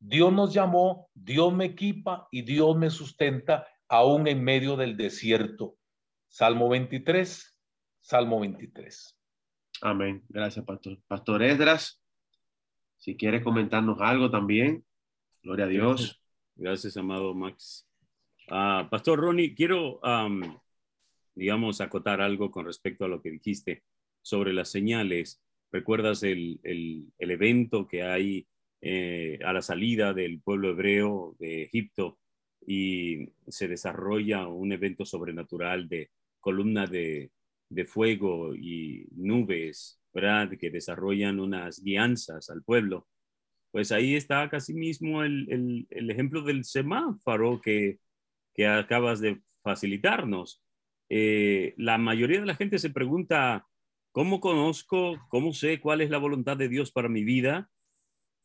Dios 0.00 0.32
nos 0.32 0.52
llamó, 0.52 1.08
Dios 1.14 1.54
me 1.54 1.66
equipa 1.66 2.26
y 2.32 2.42
Dios 2.42 2.76
me 2.76 2.90
sustenta 2.90 3.64
aún 3.88 4.26
en 4.26 4.42
medio 4.42 4.76
del 4.76 4.96
desierto. 4.96 5.76
Salmo 6.26 6.68
23, 6.68 7.56
Salmo 8.00 8.40
23. 8.40 9.16
Amén. 9.82 10.24
Gracias, 10.28 10.64
Pastor. 10.64 10.98
Pastor 11.06 11.44
Esdras, 11.44 12.02
si 12.96 13.16
quiere 13.16 13.44
comentarnos 13.44 14.00
algo 14.00 14.32
también. 14.32 14.84
Gloria 15.44 15.66
a 15.66 15.68
Dios. 15.68 16.20
Gracias, 16.56 16.96
amado 16.96 17.34
Max. 17.34 17.88
Ah, 18.50 18.88
Pastor 18.90 19.20
Ronnie, 19.20 19.54
quiero, 19.54 20.00
digamos, 21.36 21.80
acotar 21.80 22.20
algo 22.20 22.50
con 22.50 22.66
respecto 22.66 23.04
a 23.04 23.08
lo 23.08 23.22
que 23.22 23.30
dijiste 23.30 23.84
sobre 24.22 24.52
las 24.52 24.70
señales. 24.70 25.42
¿Recuerdas 25.72 26.22
el, 26.22 26.60
el, 26.62 27.12
evento 27.18 27.86
que 27.86 28.02
hay 28.02 28.46
eh, 28.80 29.38
a 29.44 29.52
la 29.52 29.62
salida 29.62 30.12
del 30.14 30.40
pueblo 30.40 30.70
hebreo 30.70 31.36
de 31.38 31.62
Egipto 31.62 32.18
y 32.66 33.28
se 33.48 33.68
desarrolla 33.68 34.46
un 34.46 34.72
evento 34.72 35.04
sobrenatural 35.04 35.88
de 35.88 36.10
columna 36.40 36.86
de, 36.86 37.30
de 37.68 37.84
fuego 37.84 38.54
y 38.54 39.06
nubes, 39.12 40.00
¿verdad? 40.12 40.50
Que 40.58 40.70
desarrollan 40.70 41.40
unas 41.40 41.82
guianzas 41.82 42.50
al 42.50 42.62
pueblo. 42.62 43.08
Pues 43.70 43.92
ahí 43.92 44.16
está 44.16 44.48
casi 44.50 44.74
mismo 44.74 45.22
el, 45.22 45.46
el, 45.50 45.86
el 45.90 46.10
ejemplo 46.10 46.42
del 46.42 46.64
semáforo 46.64 47.60
que 47.60 48.00
que 48.54 48.66
acabas 48.66 49.20
de 49.20 49.40
facilitarnos. 49.62 50.62
Eh, 51.08 51.74
la 51.76 51.98
mayoría 51.98 52.40
de 52.40 52.46
la 52.46 52.54
gente 52.54 52.78
se 52.78 52.90
pregunta, 52.90 53.66
¿cómo 54.12 54.40
conozco, 54.40 55.18
cómo 55.28 55.52
sé 55.52 55.80
cuál 55.80 56.00
es 56.00 56.10
la 56.10 56.18
voluntad 56.18 56.56
de 56.56 56.68
Dios 56.68 56.92
para 56.92 57.08
mi 57.08 57.24
vida? 57.24 57.68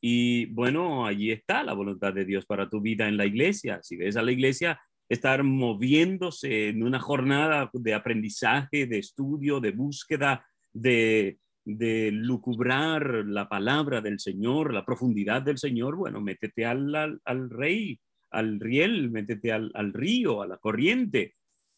Y 0.02 0.46
bueno, 0.48 1.06
allí 1.06 1.32
está 1.32 1.64
la 1.64 1.74
voluntad 1.74 2.14
de 2.14 2.26
Dios 2.26 2.46
para 2.46 2.70
tu 2.70 2.82
vida 2.82 3.08
en 3.08 3.18
la 3.18 3.26
iglesia. 3.26 3.80
Si 3.82 3.96
ves 3.96 4.18
a 4.18 4.22
la 4.22 4.32
iglesia 4.32 4.80
estar 5.10 5.44
moviéndose 5.44 6.70
en 6.70 6.84
una 6.84 7.00
jornada 7.00 7.70
de 7.74 7.94
aprendizaje, 7.94 8.88
de 8.88 9.00
estudio, 9.00 9.60
de 9.60 9.72
búsqueda, 9.72 10.46
de, 10.74 11.40
de 11.64 12.12
lucubrar 12.12 13.26
la 13.26 13.50
palabra 13.50 14.02
del 14.02 14.20
Señor, 14.20 14.74
la 14.74 14.86
profundidad 14.86 15.42
del 15.42 15.58
Señor, 15.58 15.96
bueno, 15.96 16.22
métete 16.22 16.66
al, 16.66 17.20
al 17.24 17.50
rey 17.50 18.00
al 18.36 18.60
riel, 18.60 19.10
métete 19.12 19.52
al, 19.52 19.94
río, 19.94 20.42
a 20.42 20.48
la 20.48 20.58
corriente 20.58 21.36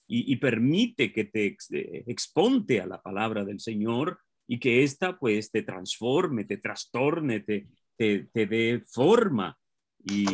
y, 0.08 0.36
permite 0.38 1.12
que 1.12 1.26
te 1.26 1.58
eh, 1.72 2.04
exponte 2.08 2.80
a 2.80 2.88
la 2.88 3.02
palabra 3.02 3.44
del 3.44 3.60
Señor 3.60 4.20
y 4.48 4.60
que 4.60 4.84
ésta 4.84 5.20
pues 5.20 5.52
te 5.52 5.64
transforme, 5.64 6.46
te 6.46 6.58
trastorne, 6.58 7.42
te, 7.42 7.68
te, 7.98 8.30
dé 8.34 8.82
forma. 8.86 9.58
Y, 10.06 10.26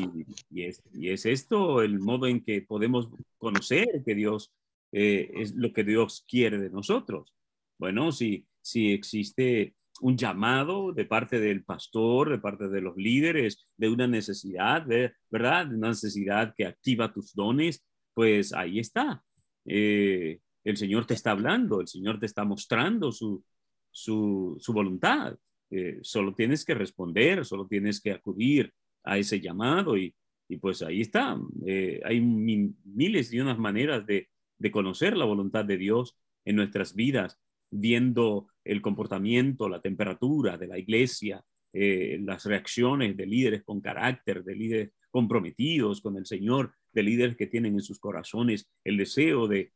es, 0.61 0.84
y, 0.93 1.09
es, 1.09 1.26
esto 1.26 1.82
el 1.82 1.99
modo 1.99 2.28
en 2.28 2.43
que 2.43 2.61
podemos 2.61 3.09
conocer 3.39 4.03
que 4.05 4.13
Dios 4.13 4.53
eh, 4.91 5.32
es 5.36 5.55
lo 5.55 5.74
que 5.74 5.84
Dios 5.84 6.24
quiere 6.28 6.59
de 6.59 6.69
nosotros. 6.69 7.34
Bueno, 7.80 8.11
si, 8.11 8.45
si 8.61 8.91
existe 8.91 9.74
un 10.01 10.17
llamado 10.17 10.91
de 10.91 11.05
parte 11.05 11.39
del 11.39 11.63
pastor, 11.63 12.30
de 12.30 12.38
parte 12.38 12.67
de 12.67 12.82
los 12.82 12.95
líderes, 12.95 13.65
de 13.78 13.89
una 13.89 14.05
necesidad, 14.05 14.86
¿verdad? 15.32 15.74
Una 15.74 15.89
necesidad 15.89 16.53
que 16.55 16.65
activa 16.67 17.11
tus 17.11 17.34
dones. 17.34 17.84
pues 18.13 18.53
ahí 18.53 18.78
está. 18.78 19.24
Eh, 19.66 20.39
el 20.64 20.78
Señor 20.78 21.05
te 21.05 21.14
está 21.14 21.32
hablando, 21.32 21.82
el 21.82 21.88
Señor 21.88 22.20
te 22.20 22.26
está 22.26 22.43
mostrando 22.45 23.11
su, 23.11 23.43
su, 23.91 24.59
voluntad. 24.68 25.36
Eh, 25.70 25.99
solo 26.01 26.34
tienes 26.34 26.64
que 26.64 26.74
responder, 26.74 27.45
solo 27.45 27.68
tienes 27.68 27.99
que 27.99 28.11
acudir 28.11 28.72
a 29.03 29.18
ese 29.18 29.41
llamado 29.41 29.97
y, 29.97 30.16
y 30.47 30.57
pues 30.57 30.82
ahí 30.82 31.01
está. 31.01 31.38
Eh, 31.66 32.01
hay 32.05 32.22
miles 32.22 33.34
y 33.34 33.39
unas 33.39 33.57
maneras 33.57 34.05
de, 34.05 34.30
de 34.57 34.72
conocer 34.72 35.18
la 35.18 35.26
voluntad 35.26 35.66
de 35.66 35.78
Dios 35.78 36.18
en 36.45 36.55
nuestras 36.55 36.95
vidas, 36.95 37.39
viendo 37.70 38.47
el 38.64 38.82
comportamiento, 38.82 39.68
la 39.68 39.82
temperatura 39.82 40.57
de 40.57 40.68
la 40.68 40.78
iglesia, 40.78 41.43
las 41.76 42.45
reacciones 42.45 43.18
de 43.18 43.26
líderes 43.26 43.64
con 43.64 43.82
carácter, 43.82 44.43
de 44.43 44.55
líderes 44.55 44.91
comprometidos 45.14 46.01
con 46.01 46.18
el 46.18 46.26
Señor, 46.26 46.74
de 46.91 47.03
líderes 47.03 47.38
que 47.38 47.45
tienen 47.45 47.76
en 47.76 47.82
sus 47.82 47.99
corazones 47.99 48.68
el 48.84 48.97
deseo 48.97 49.47
de, 49.47 49.72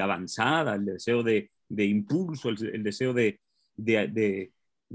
avanzada, 0.00 0.76
el 0.76 0.86
deseo 0.86 1.22
de, 1.22 1.50
impulso, 1.68 2.48
el, 2.48 2.82
deseo 2.82 3.12
de, 3.12 3.38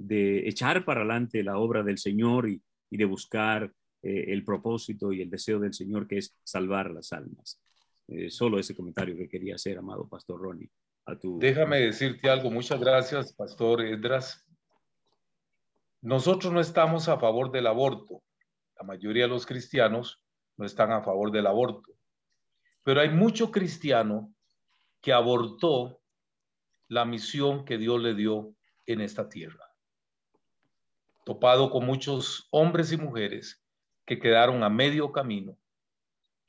echar 0.02 0.84
para 0.84 1.02
adelante 1.02 1.44
la 1.44 1.60
obra 1.60 1.84
del 1.84 2.00
Señor 2.00 2.50
y, 2.50 2.60
de 2.90 3.06
buscar 3.06 3.72
eh, 4.02 4.26
el 4.30 4.44
propósito 4.44 5.14
y 5.14 5.22
el 5.22 5.30
deseo 5.30 5.60
del 5.60 5.74
Señor 5.74 6.08
que 6.08 6.18
es 6.18 6.36
salvar 6.44 6.90
las 6.90 7.14
almas. 7.14 7.62
Eh, 8.08 8.32
solo 8.32 8.58
ese 8.58 8.76
comentario 8.76 9.16
que 9.16 9.30
quería 9.30 9.56
hacer, 9.56 9.78
amado 9.78 10.08
Pastor 10.08 10.42
Ronnie. 10.42 10.72
A 11.06 11.16
tu... 11.18 11.38
Déjame 11.38 11.82
decirte 11.82 12.30
algo. 12.30 12.50
Muchas 12.50 12.80
gracias, 12.80 13.34
Pastor 13.34 13.82
Edras. 13.84 14.44
Nosotros 16.02 16.52
no 16.52 16.60
estamos 16.60 17.10
a 17.10 17.20
favor 17.20 17.52
del 17.52 17.68
aborto. 17.68 18.24
La 18.78 18.86
mayoría 18.86 19.24
de 19.24 19.30
los 19.30 19.46
cristianos 19.46 20.24
no 20.58 20.66
están 20.66 20.92
a 20.92 21.04
favor 21.04 21.32
del 21.32 21.48
aborto. 21.48 21.92
Pero 22.84 23.02
hay 23.02 23.10
mucho 23.10 23.52
cristiano 23.52 24.34
que 25.02 25.14
abortó 25.14 26.02
la 26.88 27.06
misión 27.06 27.66
que 27.66 27.78
Dios 27.78 28.02
le 28.02 28.14
dio 28.14 28.56
en 28.86 29.02
esta 29.02 29.30
tierra. 29.30 29.66
Topado 31.26 31.70
con 31.70 31.86
muchos 31.86 32.48
hombres 32.52 32.92
y 32.92 32.98
mujeres 32.98 33.64
que 34.06 34.20
quedaron 34.20 34.64
a 34.64 34.70
medio 34.70 35.12
camino, 35.12 35.58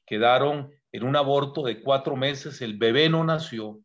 quedaron 0.05 0.72
en 0.93 1.05
un 1.05 1.16
aborto 1.16 1.62
de 1.62 1.83
cuatro 1.83 2.16
meses, 2.16 2.61
el 2.61 2.77
bebé 2.77 3.09
no 3.09 3.25
nació, 3.25 3.81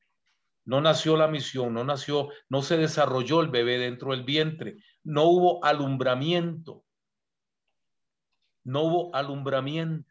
no 0.66 0.82
nació 0.82 1.18
la 1.18 1.28
misión, 1.28 1.74
no 1.74 1.84
nació, 1.84 2.30
no 2.50 2.62
se 2.62 2.78
desarrolló 2.78 3.42
el 3.42 3.50
bebé 3.50 3.78
dentro 3.80 4.12
del 4.12 4.24
vientre, 4.24 4.78
no 5.04 5.24
hubo 5.24 5.66
alumbramiento. 5.66 6.84
No 8.70 8.84
hubo 8.84 9.16
alumbramiento. 9.16 10.08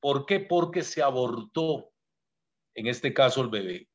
¿Por 0.00 0.26
qué? 0.26 0.40
Porque 0.40 0.82
se 0.82 1.02
abortó, 1.02 1.92
en 2.74 2.88
este 2.88 3.14
caso 3.14 3.42
el 3.42 3.48
bebé. 3.48 3.88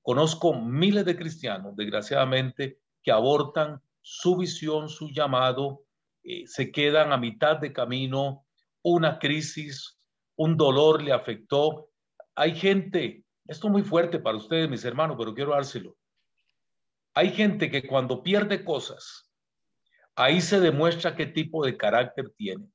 Conozco 0.00 0.54
miles 0.54 1.04
de 1.04 1.14
cristianos, 1.14 1.76
desgraciadamente, 1.76 2.78
que 3.02 3.12
abortan 3.12 3.82
su 4.00 4.38
visión, 4.38 4.88
su 4.88 5.10
llamado, 5.10 5.84
eh, 6.24 6.44
se 6.46 6.72
quedan 6.72 7.12
a 7.12 7.18
mitad 7.18 7.58
de 7.58 7.74
camino, 7.74 8.46
una 8.80 9.18
crisis, 9.18 9.98
un 10.36 10.56
dolor 10.56 11.02
le 11.02 11.12
afectó. 11.12 11.90
Hay 12.34 12.54
gente, 12.56 13.26
esto 13.46 13.66
es 13.66 13.72
muy 13.72 13.82
fuerte 13.82 14.20
para 14.20 14.38
ustedes, 14.38 14.70
mis 14.70 14.86
hermanos, 14.86 15.16
pero 15.18 15.34
quiero 15.34 15.52
dárselo. 15.52 15.98
Hay 17.12 17.30
gente 17.32 17.70
que 17.70 17.86
cuando 17.86 18.22
pierde 18.22 18.64
cosas, 18.64 19.30
Ahí 20.14 20.40
se 20.40 20.60
demuestra 20.60 21.16
qué 21.16 21.26
tipo 21.26 21.64
de 21.64 21.76
carácter 21.76 22.30
tiene. 22.36 22.66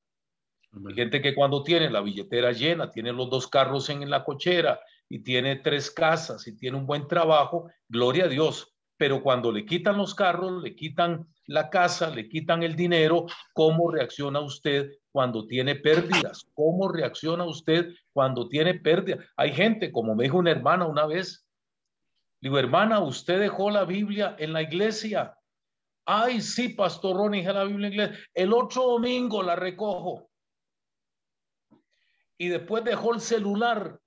Hay 0.85 0.95
gente 0.95 1.21
que 1.21 1.33
cuando 1.33 1.63
tiene 1.63 1.89
la 1.89 2.01
billetera 2.01 2.51
llena, 2.51 2.91
tiene 2.91 3.13
los 3.13 3.29
dos 3.29 3.47
carros 3.47 3.89
en 3.89 4.09
la 4.09 4.23
cochera 4.23 4.79
y 5.09 5.19
tiene 5.19 5.57
tres 5.57 5.91
casas 5.91 6.47
y 6.47 6.57
tiene 6.57 6.77
un 6.77 6.85
buen 6.85 7.07
trabajo, 7.07 7.69
gloria 7.87 8.25
a 8.25 8.27
Dios. 8.27 8.73
Pero 8.97 9.21
cuando 9.21 9.51
le 9.51 9.65
quitan 9.65 9.97
los 9.97 10.15
carros, 10.15 10.61
le 10.61 10.75
quitan 10.75 11.27
la 11.45 11.69
casa, 11.69 12.09
le 12.09 12.27
quitan 12.27 12.63
el 12.63 12.75
dinero, 12.75 13.25
¿cómo 13.53 13.91
reacciona 13.91 14.39
usted 14.39 14.91
cuando 15.11 15.45
tiene 15.45 15.75
pérdidas? 15.75 16.45
¿Cómo 16.53 16.89
reacciona 16.89 17.45
usted 17.45 17.93
cuando 18.11 18.49
tiene 18.49 18.73
pérdidas? 18.73 19.25
Hay 19.35 19.53
gente, 19.53 19.91
como 19.91 20.15
me 20.15 20.23
dijo 20.23 20.37
una 20.37 20.51
hermana 20.51 20.85
una 20.85 21.05
vez, 21.05 21.47
digo, 22.41 22.57
hermana, 22.57 22.99
usted 22.99 23.39
dejó 23.39 23.69
la 23.69 23.85
Biblia 23.85 24.35
en 24.39 24.53
la 24.53 24.63
iglesia 24.63 25.37
Ay, 26.09 26.39
sí, 26.39 26.69
Pastor 26.69 27.17
Ronnie, 27.17 27.43
la 27.43 27.65
Biblia 27.65 28.05
en. 28.05 28.15
El 28.33 28.53
otro 28.53 28.83
domingo 28.83 29.43
la 29.43 29.57
recojo. 29.57 30.29
Y 32.37 32.49
después 32.49 32.83
dejó 32.83 33.13
el 33.13 33.21
celular. 33.21 33.99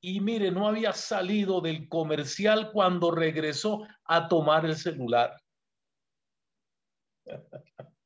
Y 0.00 0.20
mire, 0.20 0.50
no 0.50 0.68
había 0.68 0.92
salido 0.92 1.60
del 1.60 1.88
comercial 1.88 2.70
cuando 2.72 3.10
regresó 3.10 3.86
a 4.04 4.28
tomar 4.28 4.64
el 4.64 4.76
celular. 4.76 5.36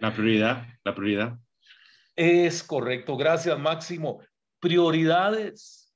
La 0.00 0.12
prioridad, 0.12 0.66
la 0.84 0.94
prioridad. 0.94 1.38
Es 2.14 2.62
correcto. 2.62 3.16
Gracias, 3.16 3.58
Máximo. 3.58 4.20
Prioridades. 4.60 5.94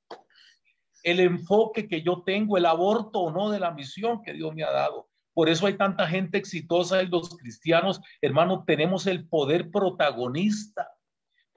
El 1.03 1.19
enfoque 1.19 1.87
que 1.87 2.01
yo 2.01 2.23
tengo, 2.25 2.57
el 2.57 2.65
aborto 2.65 3.19
o 3.19 3.31
no 3.31 3.51
de 3.51 3.59
la 3.59 3.71
misión 3.71 4.23
que 4.23 4.33
Dios 4.33 4.55
me 4.55 4.63
ha 4.63 4.71
dado. 4.71 5.09
Por 5.33 5.47
eso 5.47 5.67
hay 5.67 5.77
tanta 5.77 6.07
gente 6.07 6.37
exitosa 6.37 7.03
y 7.03 7.07
los 7.07 7.37
cristianos, 7.37 8.01
hermano, 8.21 8.63
tenemos 8.65 9.05
el 9.05 9.27
poder 9.27 9.69
protagonista. 9.69 10.89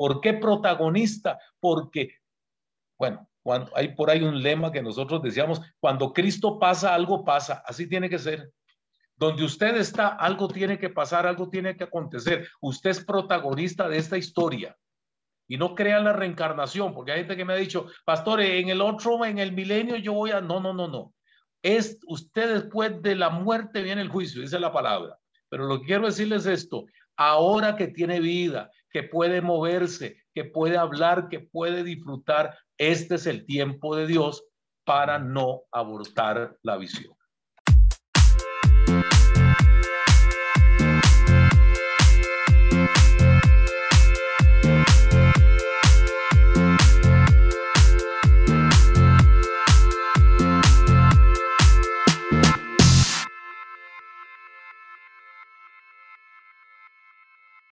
¿Por 0.02 0.20
qué 0.20 0.32
protagonista? 0.32 1.38
Porque, 1.60 2.16
bueno, 2.98 3.28
cuando 3.40 3.70
hay 3.76 3.94
por 3.94 4.10
ahí 4.10 4.20
un 4.20 4.42
lema 4.42 4.72
que 4.72 4.82
nosotros 4.82 5.22
decíamos, 5.22 5.60
cuando 5.78 6.12
Cristo 6.12 6.58
pasa, 6.58 6.92
algo 6.92 7.24
pasa. 7.24 7.62
Así 7.64 7.88
tiene 7.88 8.10
que 8.10 8.18
ser. 8.18 8.50
Donde 9.14 9.44
usted 9.44 9.76
está, 9.76 10.08
algo 10.08 10.48
tiene 10.48 10.76
que 10.76 10.90
pasar, 10.90 11.24
algo 11.24 11.48
tiene 11.48 11.76
que 11.76 11.84
acontecer. 11.84 12.48
Usted 12.60 12.90
es 12.90 13.04
protagonista 13.04 13.88
de 13.88 13.98
esta 13.98 14.18
historia. 14.18 14.76
Y 15.46 15.56
no 15.56 15.76
crea 15.76 16.00
la 16.00 16.12
reencarnación, 16.12 16.92
porque 16.94 17.12
hay 17.12 17.18
gente 17.20 17.36
que 17.36 17.44
me 17.44 17.52
ha 17.52 17.56
dicho, 17.56 17.86
pastor, 18.04 18.40
en 18.40 18.70
el 18.70 18.80
otro, 18.80 19.24
en 19.24 19.38
el 19.38 19.52
milenio 19.52 19.94
yo 19.98 20.14
voy 20.14 20.32
a... 20.32 20.40
No, 20.40 20.58
no, 20.58 20.74
no, 20.74 20.88
no 20.88 21.14
es 21.62 22.00
usted 22.08 22.54
después 22.54 23.00
de 23.02 23.14
la 23.14 23.30
muerte 23.30 23.82
viene 23.82 24.02
el 24.02 24.08
juicio, 24.08 24.42
dice 24.42 24.58
la 24.58 24.72
palabra. 24.72 25.16
Pero 25.48 25.66
lo 25.66 25.78
que 25.78 25.86
quiero 25.86 26.06
decirles 26.06 26.44
es 26.46 26.64
esto, 26.64 26.86
ahora 27.16 27.76
que 27.76 27.88
tiene 27.88 28.20
vida, 28.20 28.68
que 28.92 29.02
puede 29.02 29.40
moverse, 29.40 30.18
que 30.34 30.44
puede 30.44 30.76
hablar, 30.76 31.28
que 31.28 31.40
puede 31.40 31.82
disfrutar, 31.82 32.56
este 32.78 33.14
es 33.16 33.26
el 33.26 33.46
tiempo 33.46 33.96
de 33.96 34.06
Dios 34.06 34.44
para 34.84 35.18
no 35.18 35.62
abortar 35.72 36.56
la 36.62 36.76
visión. 36.76 37.14